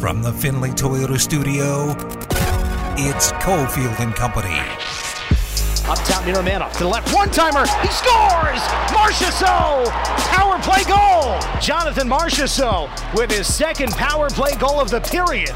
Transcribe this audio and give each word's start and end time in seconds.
From 0.00 0.22
the 0.22 0.32
Findlay 0.32 0.70
Toyota 0.70 1.18
studio, 1.18 1.90
it's 2.96 3.32
Cofield 3.32 3.98
and 3.98 4.14
Company. 4.14 4.56
Up 5.90 5.98
top 6.06 6.24
near 6.24 6.40
man 6.40 6.62
off 6.62 6.74
to 6.74 6.84
the 6.84 6.88
left. 6.88 7.12
One 7.12 7.28
timer. 7.32 7.66
He 7.82 7.88
scores! 7.88 8.60
Marchessault! 8.94 9.88
Power 10.30 10.56
play 10.60 10.84
goal! 10.84 11.40
Jonathan 11.60 12.08
Marchessault 12.08 12.88
with 13.16 13.28
his 13.32 13.52
second 13.52 13.90
power 13.90 14.30
play 14.30 14.54
goal 14.54 14.80
of 14.80 14.88
the 14.88 15.00
period. 15.00 15.50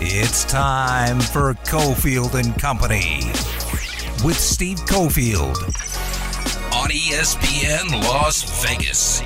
It's 0.00 0.44
time 0.44 1.20
for 1.20 1.54
Cofield 1.64 2.34
and 2.34 2.60
Company 2.60 3.22
with 4.26 4.36
Steve 4.36 4.78
Cofield 4.78 5.58
on 6.74 6.90
ESPN 6.90 8.02
Las 8.02 8.64
Vegas. 8.64 9.22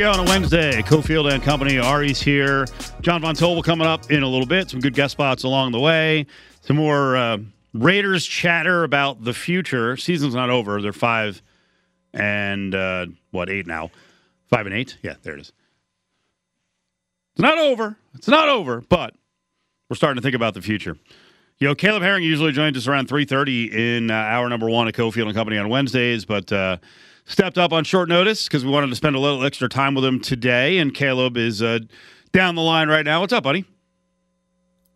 Go 0.00 0.10
on 0.10 0.20
a 0.20 0.30
Wednesday. 0.30 0.80
Cofield 0.80 1.30
and 1.30 1.42
Company. 1.42 1.78
Ari's 1.78 2.22
here. 2.22 2.64
John 3.02 3.20
Von 3.20 3.34
Tobel 3.34 3.62
coming 3.62 3.86
up 3.86 4.10
in 4.10 4.22
a 4.22 4.26
little 4.26 4.46
bit. 4.46 4.70
Some 4.70 4.80
good 4.80 4.94
guest 4.94 5.12
spots 5.12 5.44
along 5.44 5.72
the 5.72 5.78
way. 5.78 6.24
Some 6.62 6.76
more 6.76 7.18
uh, 7.18 7.36
Raiders 7.74 8.24
chatter 8.24 8.82
about 8.84 9.24
the 9.24 9.34
future. 9.34 9.98
Season's 9.98 10.34
not 10.34 10.48
over. 10.48 10.80
They're 10.80 10.94
five 10.94 11.42
and 12.14 12.74
uh, 12.74 13.06
what 13.30 13.50
eight 13.50 13.66
now? 13.66 13.90
Five 14.48 14.64
and 14.64 14.74
eight. 14.74 14.96
Yeah, 15.02 15.16
there 15.22 15.34
it 15.34 15.40
is. 15.40 15.52
It's 17.34 17.42
not 17.42 17.58
over. 17.58 17.98
It's 18.14 18.28
not 18.28 18.48
over, 18.48 18.80
but 18.80 19.14
we're 19.90 19.96
starting 19.96 20.16
to 20.16 20.22
think 20.22 20.34
about 20.34 20.54
the 20.54 20.62
future. 20.62 20.96
Know, 21.60 21.74
Caleb 21.74 22.02
Herring 22.02 22.24
usually 22.24 22.52
joins 22.52 22.78
us 22.78 22.86
around 22.88 23.10
three 23.10 23.26
thirty 23.26 23.96
in 23.96 24.10
uh, 24.10 24.14
hour 24.14 24.48
number 24.48 24.70
one 24.70 24.88
at 24.88 24.94
Cofield 24.94 25.26
and 25.26 25.34
Company 25.34 25.58
on 25.58 25.68
Wednesdays, 25.68 26.24
but 26.24 26.50
uh, 26.50 26.78
stepped 27.30 27.58
up 27.58 27.72
on 27.72 27.84
short 27.84 28.08
notice 28.08 28.44
because 28.44 28.64
we 28.64 28.70
wanted 28.70 28.88
to 28.88 28.96
spend 28.96 29.16
a 29.16 29.20
little 29.20 29.44
extra 29.44 29.68
time 29.68 29.94
with 29.94 30.04
him 30.04 30.20
today. 30.20 30.78
And 30.78 30.92
Caleb 30.92 31.36
is 31.36 31.62
uh, 31.62 31.78
down 32.32 32.56
the 32.56 32.62
line 32.62 32.88
right 32.88 33.04
now. 33.04 33.20
What's 33.20 33.32
up, 33.32 33.44
buddy? 33.44 33.64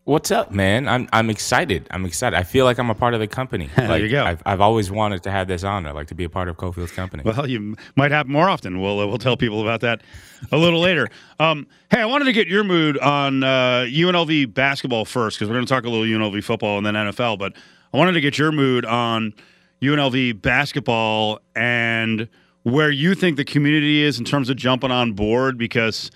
What's 0.06 0.30
up, 0.30 0.50
man? 0.50 0.86
I'm 0.86 1.08
I'm 1.14 1.30
excited. 1.30 1.86
I'm 1.90 2.04
excited. 2.04 2.36
I 2.36 2.42
feel 2.42 2.66
like 2.66 2.76
I'm 2.76 2.90
a 2.90 2.94
part 2.94 3.14
of 3.14 3.20
the 3.20 3.26
company. 3.26 3.70
there 3.76 3.98
you 3.98 4.10
go. 4.10 4.22
I've, 4.22 4.42
I've 4.44 4.60
always 4.60 4.90
wanted 4.90 5.22
to 5.22 5.30
have 5.30 5.48
this 5.48 5.64
honor, 5.64 5.94
like 5.94 6.08
to 6.08 6.14
be 6.14 6.24
a 6.24 6.28
part 6.28 6.48
of 6.48 6.58
Cofield's 6.58 6.92
company. 6.92 7.22
Well, 7.24 7.48
you 7.48 7.74
might 7.96 8.10
happen 8.10 8.30
more 8.30 8.50
often. 8.50 8.82
We'll 8.82 9.00
uh, 9.00 9.06
we'll 9.06 9.16
tell 9.16 9.38
people 9.38 9.62
about 9.62 9.80
that 9.80 10.02
a 10.52 10.58
little 10.58 10.80
later. 10.80 11.08
Um, 11.40 11.66
hey, 11.90 12.00
I 12.00 12.06
wanted 12.06 12.26
to 12.26 12.32
get 12.32 12.46
your 12.46 12.62
mood 12.62 12.96
on 12.98 13.42
uh, 13.42 13.86
UNLV 13.88 14.54
basketball 14.54 15.04
first 15.04 15.36
because 15.36 15.48
we're 15.48 15.56
going 15.56 15.66
to 15.66 15.74
talk 15.74 15.84
a 15.84 15.88
little 15.88 16.06
UNLV 16.06 16.44
football 16.44 16.78
and 16.78 16.86
then 16.86 16.94
NFL. 16.94 17.40
But 17.40 17.54
I 17.92 17.96
wanted 17.96 18.12
to 18.12 18.20
get 18.20 18.38
your 18.38 18.52
mood 18.52 18.84
on 18.84 19.34
UNLV 19.82 20.40
basketball 20.40 21.40
and 21.54 22.28
where 22.62 22.90
you 22.90 23.14
think 23.14 23.36
the 23.36 23.44
community 23.44 24.02
is 24.02 24.18
in 24.18 24.24
terms 24.24 24.48
of 24.50 24.56
jumping 24.56 24.90
on 24.90 25.12
board 25.12 25.58
because. 25.58 26.10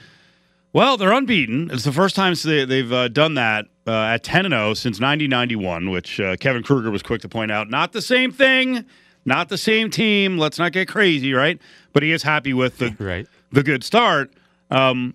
Well, 0.75 0.99
they're 0.99 1.13
unbeaten. 1.13 1.71
It's 1.73 1.85
the 1.85 1.93
first 1.93 2.15
time 2.15 2.35
they, 2.45 2.79
have 2.79 2.93
uh, 2.93 3.09
done 3.09 3.35
that 3.35 3.65
uh, 3.87 4.03
at 4.03 4.23
10 4.23 4.45
and 4.45 4.53
0 4.53 4.75
since 4.75 5.01
1991, 5.01 5.89
which 5.89 6.21
uh, 6.21 6.37
Kevin 6.37 6.63
Kruger 6.63 6.91
was 6.91 7.03
quick 7.03 7.23
to 7.23 7.29
point 7.29 7.51
out. 7.51 7.71
Not 7.71 7.93
the 7.93 8.03
same 8.03 8.31
thing, 8.31 8.85
not 9.25 9.49
the 9.49 9.57
same 9.57 9.91
team. 9.91 10.37
Let's 10.37 10.59
not 10.59 10.73
get 10.73 10.87
crazy, 10.87 11.33
right? 11.33 11.59
But 11.95 12.03
he 12.03 12.13
is 12.13 12.23
happy 12.23 12.53
with 12.53 12.79
the 12.79 12.95
right. 13.03 13.27
the 13.51 13.63
good 13.63 13.83
start. 13.83 14.35
Um, 14.71 15.15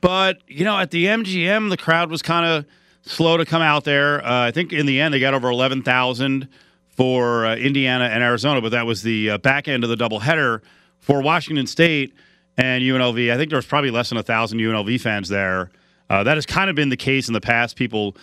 but 0.00 0.38
you 0.46 0.64
know, 0.64 0.78
at 0.78 0.90
the 0.90 1.04
MGM, 1.04 1.70
the 1.70 1.76
crowd 1.76 2.10
was 2.10 2.22
kind 2.22 2.46
of 2.46 2.64
slow 3.02 3.36
to 3.36 3.44
come 3.44 3.62
out 3.62 3.84
there. 3.84 4.24
Uh, 4.24 4.46
I 4.46 4.50
think 4.50 4.72
in 4.72 4.86
the 4.86 5.00
end 5.00 5.14
they 5.14 5.20
got 5.20 5.34
over 5.34 5.48
11,000 5.48 6.48
for 6.96 7.44
uh, 7.46 7.56
Indiana 7.56 8.04
and 8.04 8.22
Arizona, 8.22 8.60
but 8.60 8.70
that 8.70 8.86
was 8.86 9.02
the 9.02 9.30
uh, 9.30 9.38
back 9.38 9.68
end 9.68 9.84
of 9.84 9.90
the 9.90 9.96
doubleheader 9.96 10.62
for 10.98 11.20
Washington 11.20 11.66
State 11.66 12.14
and 12.56 12.82
UNLV. 12.82 13.32
I 13.32 13.36
think 13.36 13.50
there 13.50 13.58
was 13.58 13.66
probably 13.66 13.90
less 13.90 14.08
than 14.08 14.18
a 14.18 14.22
thousand 14.22 14.58
UNLV 14.58 15.00
fans 15.00 15.28
there. 15.28 15.70
Uh, 16.08 16.22
that 16.22 16.36
has 16.36 16.46
kind 16.46 16.70
of 16.70 16.76
been 16.76 16.88
the 16.88 16.96
case 16.96 17.28
in 17.28 17.34
the 17.34 17.40
past. 17.40 17.76
People, 17.76 18.16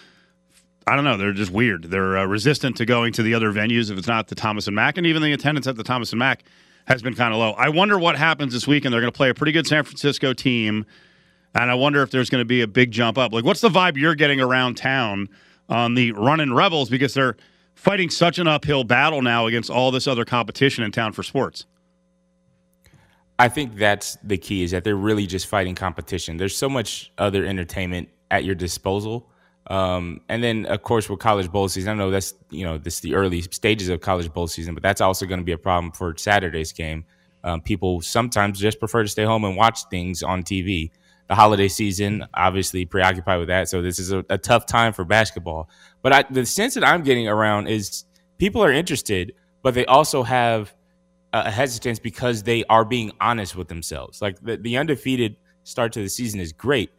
I 0.88 0.96
don't 0.96 1.06
know, 1.06 1.18
they're 1.18 1.34
just 1.34 1.52
weird. 1.52 1.84
They're 1.84 2.18
uh, 2.18 2.25
resistant 2.25 2.78
to 2.78 2.86
going 2.86 3.14
to 3.14 3.24
the 3.24 3.36
other 3.36 3.52
venues 3.52 3.92
if 3.92 3.97
it's 3.97 4.08
not 4.08 4.28
the 4.28 4.36
Thomas 4.36 4.68
and 4.68 4.76
Mack, 4.76 4.97
and 4.97 5.06
even 5.06 5.22
the 5.22 5.34
attendance 5.34 5.68
at 5.68 5.76
the 5.76 5.84
Thomas 5.84 6.12
and 6.12 6.20
Mack 6.20 6.44
has 6.86 7.02
been 7.02 7.14
kind 7.14 7.34
of 7.34 7.40
low. 7.40 7.52
I 7.52 7.70
wonder 7.70 8.00
what 8.00 8.18
happens 8.18 8.53
this 8.53 8.68
weekend. 8.68 8.94
They're 8.94 9.02
going 9.02 9.14
to 9.14 9.16
play 9.16 9.30
a 9.30 9.34
pretty 9.34 9.52
good 9.52 9.68
San 9.68 9.84
Francisco 9.84 10.34
team, 10.34 10.86
and 11.53 11.70
I 11.70 11.76
wonder 11.76 12.02
if 12.02 12.09
there's 12.09 12.30
going 12.30 12.42
to 12.42 12.46
be 12.46 12.62
a 12.62 12.68
big 12.68 12.92
jump 12.92 13.18
up. 13.18 13.34
Like, 13.34 13.46
what's 13.46 13.62
the 13.62 13.70
vibe 13.70 13.97
you're 13.97 14.16
getting 14.16 14.42
around 14.42 14.76
town 14.76 15.30
on 15.70 15.94
the 15.94 16.12
running 16.14 16.53
Rebels 16.53 16.90
because 16.90 17.14
they're 17.14 17.38
fighting 17.75 18.09
such 18.09 18.39
an 18.39 18.47
uphill 18.47 18.84
battle 18.84 19.22
now 19.22 19.47
against 19.47 19.69
all 19.69 19.91
this 19.91 20.07
other 20.07 20.25
competition 20.25 20.84
in 20.84 20.91
town 20.91 21.13
for 21.13 21.23
sports? 21.23 21.66
I 23.39 23.50
think 23.50 23.75
that's 23.75 24.17
the 24.23 24.38
key 24.38 24.63
is 24.63 24.72
that 24.72 24.84
they're 24.84 24.95
really 24.95 25.25
just 25.25 25.47
fighting 25.47 25.75
competition. 25.75 26.38
There's 26.38 26.56
so 26.56 26.69
much 26.69 27.11
other 27.17 27.45
entertainment 27.45 28.09
at 28.31 28.44
your 28.44 28.56
disposal. 28.56 29.29
Um, 29.67 30.22
and 30.29 30.44
then, 30.44 30.66
of 30.66 30.84
course, 30.84 31.09
with 31.09 31.19
college 31.19 31.51
bowl 31.51 31.67
season, 31.69 31.91
I 31.91 31.95
know 31.95 32.11
that's 32.11 32.34
you 32.50 32.66
know 32.66 32.78
this 32.78 33.00
the 33.00 33.16
early 33.16 33.41
stages 33.41 33.90
of 33.90 34.01
college 34.01 34.31
bowl 34.31 34.47
season, 34.47 34.73
but 34.73 34.84
that's 34.84 35.01
also 35.01 35.25
going 35.25 35.40
to 35.40 35.45
be 35.45 35.53
a 35.53 35.57
problem 35.57 35.91
for 35.91 36.16
Saturday's 36.17 36.72
game. 36.72 37.05
Um, 37.44 37.61
people 37.61 38.01
sometimes 38.01 38.59
just 38.59 38.79
prefer 38.79 39.03
to 39.03 39.09
stay 39.09 39.23
home 39.23 39.44
and 39.45 39.55
watch 39.55 39.85
things 39.90 40.22
on 40.22 40.44
TV. 40.44 40.91
The 41.29 41.35
holiday 41.35 41.69
season, 41.69 42.25
obviously, 42.34 42.85
preoccupied 42.85 43.39
with 43.39 43.47
that, 43.47 43.69
so 43.69 43.81
this 43.81 43.97
is 43.97 44.11
a, 44.11 44.25
a 44.29 44.38
tough 44.38 44.66
time 44.66 44.91
for 44.91 45.06
basketball. 45.06 45.69
But 46.01 46.13
I, 46.13 46.23
the 46.29 46.45
sense 46.45 46.73
that 46.73 46.85
I'm 46.85 47.01
getting 47.01 47.28
around 47.28 47.67
is 47.67 48.03
people 48.38 48.63
are 48.63 48.72
interested, 48.72 49.34
but 49.61 49.73
they 49.73 49.85
also 49.85 50.23
have 50.23 50.73
a 51.31 51.50
hesitance 51.50 51.97
because 51.97 52.44
they 52.44 52.63
are 52.66 52.85
being 52.85 53.11
honest 53.19 53.56
with 53.56 53.67
themselves. 53.67 54.22
Like 54.22 54.39
the, 54.41 54.57
the 54.57 54.78
undefeated 54.78 55.38
start 55.63 55.94
to 55.94 56.01
the 56.01 56.09
season 56.09 56.39
is 56.39 56.51
great, 56.51 56.91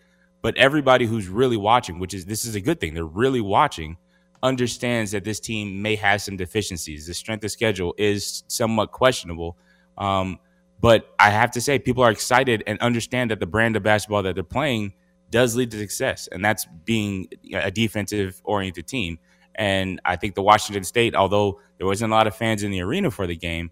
but 0.42 0.56
everybody 0.56 1.06
who's 1.06 1.28
really 1.28 1.56
watching, 1.56 1.98
which 1.98 2.14
is 2.14 2.24
this 2.24 2.44
is 2.44 2.54
a 2.54 2.60
good 2.60 2.80
thing, 2.80 2.94
they're 2.94 3.04
really 3.04 3.42
watching, 3.42 3.98
understands 4.42 5.12
that 5.12 5.24
this 5.24 5.38
team 5.38 5.80
may 5.80 5.96
have 5.96 6.20
some 6.20 6.36
deficiencies. 6.36 7.06
The 7.06 7.14
strength 7.14 7.44
of 7.44 7.50
schedule 7.50 7.94
is 7.96 8.42
somewhat 8.48 8.90
questionable. 8.90 9.56
Um, 9.96 10.38
but 10.84 11.14
I 11.18 11.30
have 11.30 11.50
to 11.52 11.62
say, 11.62 11.78
people 11.78 12.04
are 12.04 12.10
excited 12.10 12.62
and 12.66 12.78
understand 12.80 13.30
that 13.30 13.40
the 13.40 13.46
brand 13.46 13.74
of 13.74 13.82
basketball 13.82 14.22
that 14.24 14.34
they're 14.34 14.44
playing 14.44 14.92
does 15.30 15.56
lead 15.56 15.70
to 15.70 15.78
success, 15.78 16.28
and 16.30 16.44
that's 16.44 16.66
being 16.84 17.26
a 17.54 17.70
defensive 17.70 18.38
oriented 18.44 18.86
team. 18.86 19.18
And 19.54 19.98
I 20.04 20.16
think 20.16 20.34
the 20.34 20.42
Washington 20.42 20.84
State, 20.84 21.14
although 21.14 21.58
there 21.78 21.86
wasn't 21.86 22.12
a 22.12 22.14
lot 22.14 22.26
of 22.26 22.36
fans 22.36 22.62
in 22.62 22.70
the 22.70 22.82
arena 22.82 23.10
for 23.10 23.26
the 23.26 23.34
game, 23.34 23.70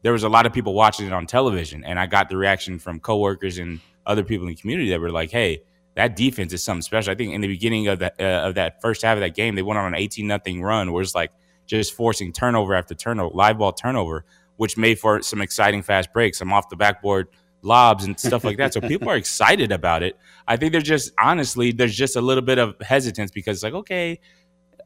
there 0.00 0.14
was 0.14 0.22
a 0.22 0.28
lot 0.30 0.46
of 0.46 0.54
people 0.54 0.72
watching 0.72 1.06
it 1.06 1.12
on 1.12 1.26
television, 1.26 1.84
and 1.84 2.00
I 2.00 2.06
got 2.06 2.30
the 2.30 2.38
reaction 2.38 2.78
from 2.78 2.98
coworkers 2.98 3.58
and 3.58 3.80
other 4.06 4.24
people 4.24 4.46
in 4.46 4.54
the 4.54 4.58
community 4.58 4.88
that 4.88 5.00
were 5.02 5.10
like, 5.10 5.30
"Hey, 5.30 5.64
that 5.96 6.16
defense 6.16 6.54
is 6.54 6.64
something 6.64 6.80
special." 6.80 7.12
I 7.12 7.14
think 7.14 7.34
in 7.34 7.42
the 7.42 7.48
beginning 7.48 7.88
of 7.88 7.98
that 7.98 8.18
uh, 8.18 8.48
of 8.48 8.54
that 8.54 8.80
first 8.80 9.02
half 9.02 9.18
of 9.18 9.20
that 9.20 9.34
game, 9.34 9.54
they 9.54 9.60
went 9.60 9.78
on 9.78 9.86
an 9.88 10.00
eighteen 10.00 10.28
nothing 10.28 10.62
run, 10.62 10.92
where 10.92 11.02
it's 11.02 11.14
like 11.14 11.32
just 11.66 11.92
forcing 11.92 12.32
turnover 12.32 12.74
after 12.74 12.94
turnover, 12.94 13.34
live 13.34 13.58
ball 13.58 13.72
turnover, 13.72 14.24
which 14.56 14.76
made 14.76 14.98
for 14.98 15.22
some 15.22 15.40
exciting 15.40 15.82
fast 15.82 16.12
breaks, 16.12 16.38
some 16.38 16.52
off 16.52 16.68
the 16.68 16.76
backboard 16.76 17.28
lobs 17.62 18.04
and 18.04 18.18
stuff 18.18 18.44
like 18.44 18.58
that. 18.58 18.74
So 18.74 18.80
people 18.82 19.08
are 19.08 19.16
excited 19.16 19.72
about 19.72 20.02
it. 20.02 20.16
I 20.46 20.56
think 20.56 20.72
there's 20.72 20.84
just 20.84 21.12
honestly, 21.18 21.72
there's 21.72 21.96
just 21.96 22.16
a 22.16 22.20
little 22.20 22.42
bit 22.42 22.58
of 22.58 22.74
hesitance 22.80 23.30
because 23.30 23.58
it's 23.58 23.64
like, 23.64 23.74
okay, 23.74 24.20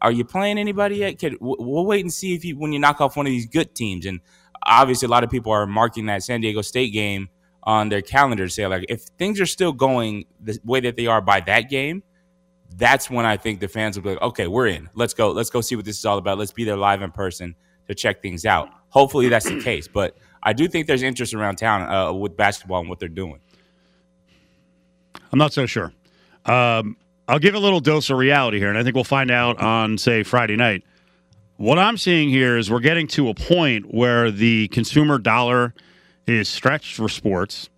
are 0.00 0.12
you 0.12 0.24
playing 0.24 0.58
anybody 0.58 0.96
yet? 0.96 1.18
Kid, 1.18 1.36
we'll 1.40 1.86
wait 1.86 2.04
and 2.04 2.12
see 2.12 2.34
if 2.34 2.44
you 2.44 2.56
when 2.56 2.72
you 2.72 2.78
knock 2.78 3.00
off 3.00 3.16
one 3.16 3.26
of 3.26 3.30
these 3.30 3.46
good 3.46 3.74
teams 3.74 4.06
and 4.06 4.20
obviously 4.64 5.06
a 5.06 5.10
lot 5.10 5.24
of 5.24 5.30
people 5.30 5.52
are 5.52 5.66
marking 5.66 6.06
that 6.06 6.22
San 6.22 6.40
Diego 6.40 6.62
State 6.62 6.92
game 6.92 7.28
on 7.64 7.88
their 7.88 8.02
calendar 8.02 8.46
to 8.46 8.50
say 8.50 8.66
like 8.66 8.84
if 8.88 9.02
things 9.18 9.40
are 9.40 9.46
still 9.46 9.72
going 9.72 10.24
the 10.40 10.58
way 10.64 10.80
that 10.80 10.96
they 10.96 11.06
are 11.06 11.20
by 11.20 11.40
that 11.40 11.68
game, 11.68 12.02
that's 12.76 13.10
when 13.10 13.26
I 13.26 13.36
think 13.36 13.60
the 13.60 13.68
fans 13.68 13.96
will 13.96 14.04
be 14.04 14.10
like, 14.10 14.22
okay, 14.22 14.46
we're 14.46 14.68
in. 14.68 14.88
Let's 14.94 15.14
go. 15.14 15.30
Let's 15.30 15.50
go 15.50 15.60
see 15.60 15.74
what 15.74 15.84
this 15.84 15.98
is 15.98 16.04
all 16.04 16.18
about. 16.18 16.38
Let's 16.38 16.52
be 16.52 16.64
there 16.64 16.76
live 16.76 17.02
in 17.02 17.10
person 17.10 17.56
to 17.88 17.94
check 17.94 18.22
things 18.22 18.44
out. 18.44 18.68
Hopefully 18.90 19.28
that's 19.28 19.48
the 19.48 19.60
case, 19.60 19.86
but 19.88 20.16
I 20.42 20.52
do 20.52 20.68
think 20.68 20.86
there's 20.86 21.02
interest 21.02 21.34
around 21.34 21.56
town 21.56 21.82
uh, 21.82 22.12
with 22.12 22.36
basketball 22.36 22.80
and 22.80 22.88
what 22.88 22.98
they're 22.98 23.08
doing. 23.08 23.40
I'm 25.30 25.38
not 25.38 25.52
so 25.52 25.66
sure. 25.66 25.92
Um, 26.46 26.96
I'll 27.26 27.38
give 27.38 27.54
a 27.54 27.58
little 27.58 27.80
dose 27.80 28.08
of 28.08 28.16
reality 28.16 28.58
here, 28.58 28.70
and 28.70 28.78
I 28.78 28.82
think 28.82 28.94
we'll 28.94 29.04
find 29.04 29.30
out 29.30 29.60
on 29.60 29.98
say 29.98 30.22
Friday 30.22 30.56
night. 30.56 30.84
What 31.58 31.78
I'm 31.78 31.98
seeing 31.98 32.30
here 32.30 32.56
is 32.56 32.70
we're 32.70 32.80
getting 32.80 33.06
to 33.08 33.28
a 33.28 33.34
point 33.34 33.92
where 33.92 34.30
the 34.30 34.68
consumer 34.68 35.18
dollar 35.18 35.74
is 36.26 36.48
stretched 36.48 36.94
for 36.94 37.08
sports. 37.08 37.68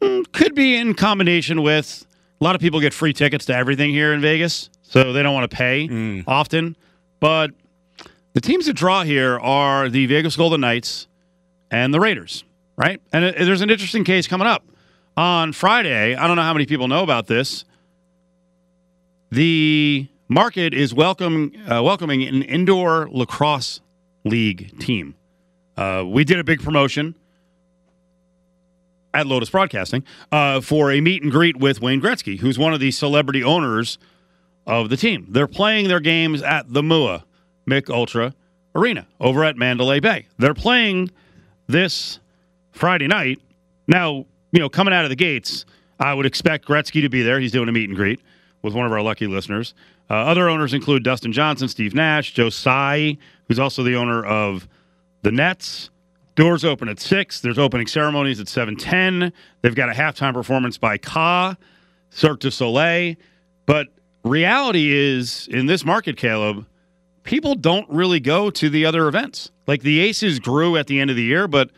Hmm, 0.00 0.22
could 0.32 0.54
be 0.54 0.76
in 0.76 0.94
combination 0.94 1.62
with 1.62 2.06
a 2.40 2.44
lot 2.44 2.54
of 2.54 2.60
people 2.60 2.80
get 2.80 2.94
free 2.94 3.12
tickets 3.12 3.44
to 3.46 3.54
everything 3.56 3.90
here 3.90 4.12
in 4.12 4.20
Vegas, 4.20 4.70
so 4.82 5.12
they 5.12 5.22
don't 5.22 5.34
want 5.34 5.50
to 5.50 5.56
pay 5.56 5.88
mm. 5.88 6.24
often. 6.26 6.76
But 7.20 7.50
the 8.34 8.40
teams 8.40 8.66
that 8.66 8.74
draw 8.74 9.02
here 9.02 9.38
are 9.38 9.88
the 9.88 10.06
Vegas 10.06 10.36
Golden 10.36 10.60
Knights 10.60 11.06
and 11.70 11.92
the 11.92 12.00
Raiders, 12.00 12.44
right? 12.76 13.00
And 13.12 13.24
it, 13.24 13.38
there's 13.38 13.60
an 13.60 13.70
interesting 13.70 14.04
case 14.04 14.26
coming 14.26 14.46
up 14.46 14.64
on 15.16 15.52
Friday. 15.52 16.14
I 16.14 16.26
don't 16.26 16.36
know 16.36 16.42
how 16.42 16.54
many 16.54 16.66
people 16.66 16.88
know 16.88 17.02
about 17.02 17.26
this. 17.26 17.64
The 19.30 20.08
market 20.28 20.72
is 20.74 20.94
welcome 20.94 21.52
uh, 21.70 21.82
welcoming 21.82 22.22
an 22.22 22.42
indoor 22.42 23.08
lacrosse 23.10 23.80
league 24.24 24.78
team. 24.78 25.14
Uh, 25.76 26.04
we 26.06 26.24
did 26.24 26.38
a 26.38 26.44
big 26.44 26.62
promotion 26.62 27.14
at 29.14 29.26
Lotus 29.26 29.50
Broadcasting 29.50 30.04
uh, 30.30 30.60
for 30.60 30.90
a 30.90 31.00
meet 31.00 31.22
and 31.22 31.30
greet 31.30 31.56
with 31.56 31.82
Wayne 31.82 32.00
Gretzky, 32.00 32.38
who's 32.38 32.58
one 32.58 32.72
of 32.72 32.80
the 32.80 32.90
celebrity 32.90 33.44
owners 33.44 33.98
of 34.66 34.88
the 34.88 34.96
team. 34.96 35.26
They're 35.28 35.46
playing 35.46 35.88
their 35.88 36.00
games 36.00 36.42
at 36.42 36.72
the 36.72 36.80
MUA 36.82 37.24
Mick 37.68 37.90
Ultra 37.90 38.34
Arena 38.74 39.06
over 39.20 39.44
at 39.44 39.56
Mandalay 39.56 40.00
Bay. 40.00 40.26
They're 40.38 40.54
playing 40.54 41.10
this 41.66 42.18
Friday 42.72 43.06
night. 43.06 43.40
Now, 43.86 44.26
you 44.50 44.60
know, 44.60 44.68
coming 44.68 44.94
out 44.94 45.04
of 45.04 45.10
the 45.10 45.16
gates, 45.16 45.64
I 46.00 46.14
would 46.14 46.26
expect 46.26 46.66
Gretzky 46.66 47.02
to 47.02 47.08
be 47.08 47.22
there. 47.22 47.38
He's 47.40 47.52
doing 47.52 47.68
a 47.68 47.72
meet 47.72 47.88
and 47.88 47.96
greet 47.96 48.20
with 48.62 48.74
one 48.74 48.86
of 48.86 48.92
our 48.92 49.02
lucky 49.02 49.26
listeners. 49.26 49.74
Uh, 50.10 50.14
other 50.14 50.48
owners 50.48 50.74
include 50.74 51.04
Dustin 51.04 51.32
Johnson, 51.32 51.68
Steve 51.68 51.94
Nash, 51.94 52.32
Joe 52.32 52.50
Tsai, 52.50 53.16
who's 53.48 53.58
also 53.58 53.82
the 53.82 53.94
owner 53.94 54.24
of 54.24 54.68
the 55.22 55.32
Nets. 55.32 55.90
Doors 56.34 56.64
open 56.64 56.88
at 56.88 56.98
six. 56.98 57.40
There's 57.40 57.58
opening 57.58 57.86
ceremonies 57.86 58.40
at 58.40 58.48
seven 58.48 58.76
ten. 58.76 59.32
They've 59.60 59.74
got 59.74 59.90
a 59.90 59.92
halftime 59.92 60.32
performance 60.32 60.78
by 60.78 60.96
Ka, 60.98 61.56
Cirque 62.10 62.40
du 62.40 62.50
Soleil. 62.50 63.16
But 63.66 63.88
reality 64.24 64.92
is, 64.92 65.46
in 65.48 65.66
this 65.66 65.84
market, 65.84 66.16
Caleb, 66.16 66.66
people 67.24 67.54
don't 67.54 67.88
really 67.88 68.20
go 68.20 68.50
to 68.50 68.68
the 68.68 68.84
other 68.84 69.08
events. 69.08 69.50
Like 69.66 69.82
the 69.82 70.00
Aces 70.00 70.38
grew 70.38 70.76
at 70.76 70.86
the 70.86 71.00
end 71.00 71.10
of 71.10 71.16
the 71.16 71.22
year, 71.22 71.46
but 71.48 71.70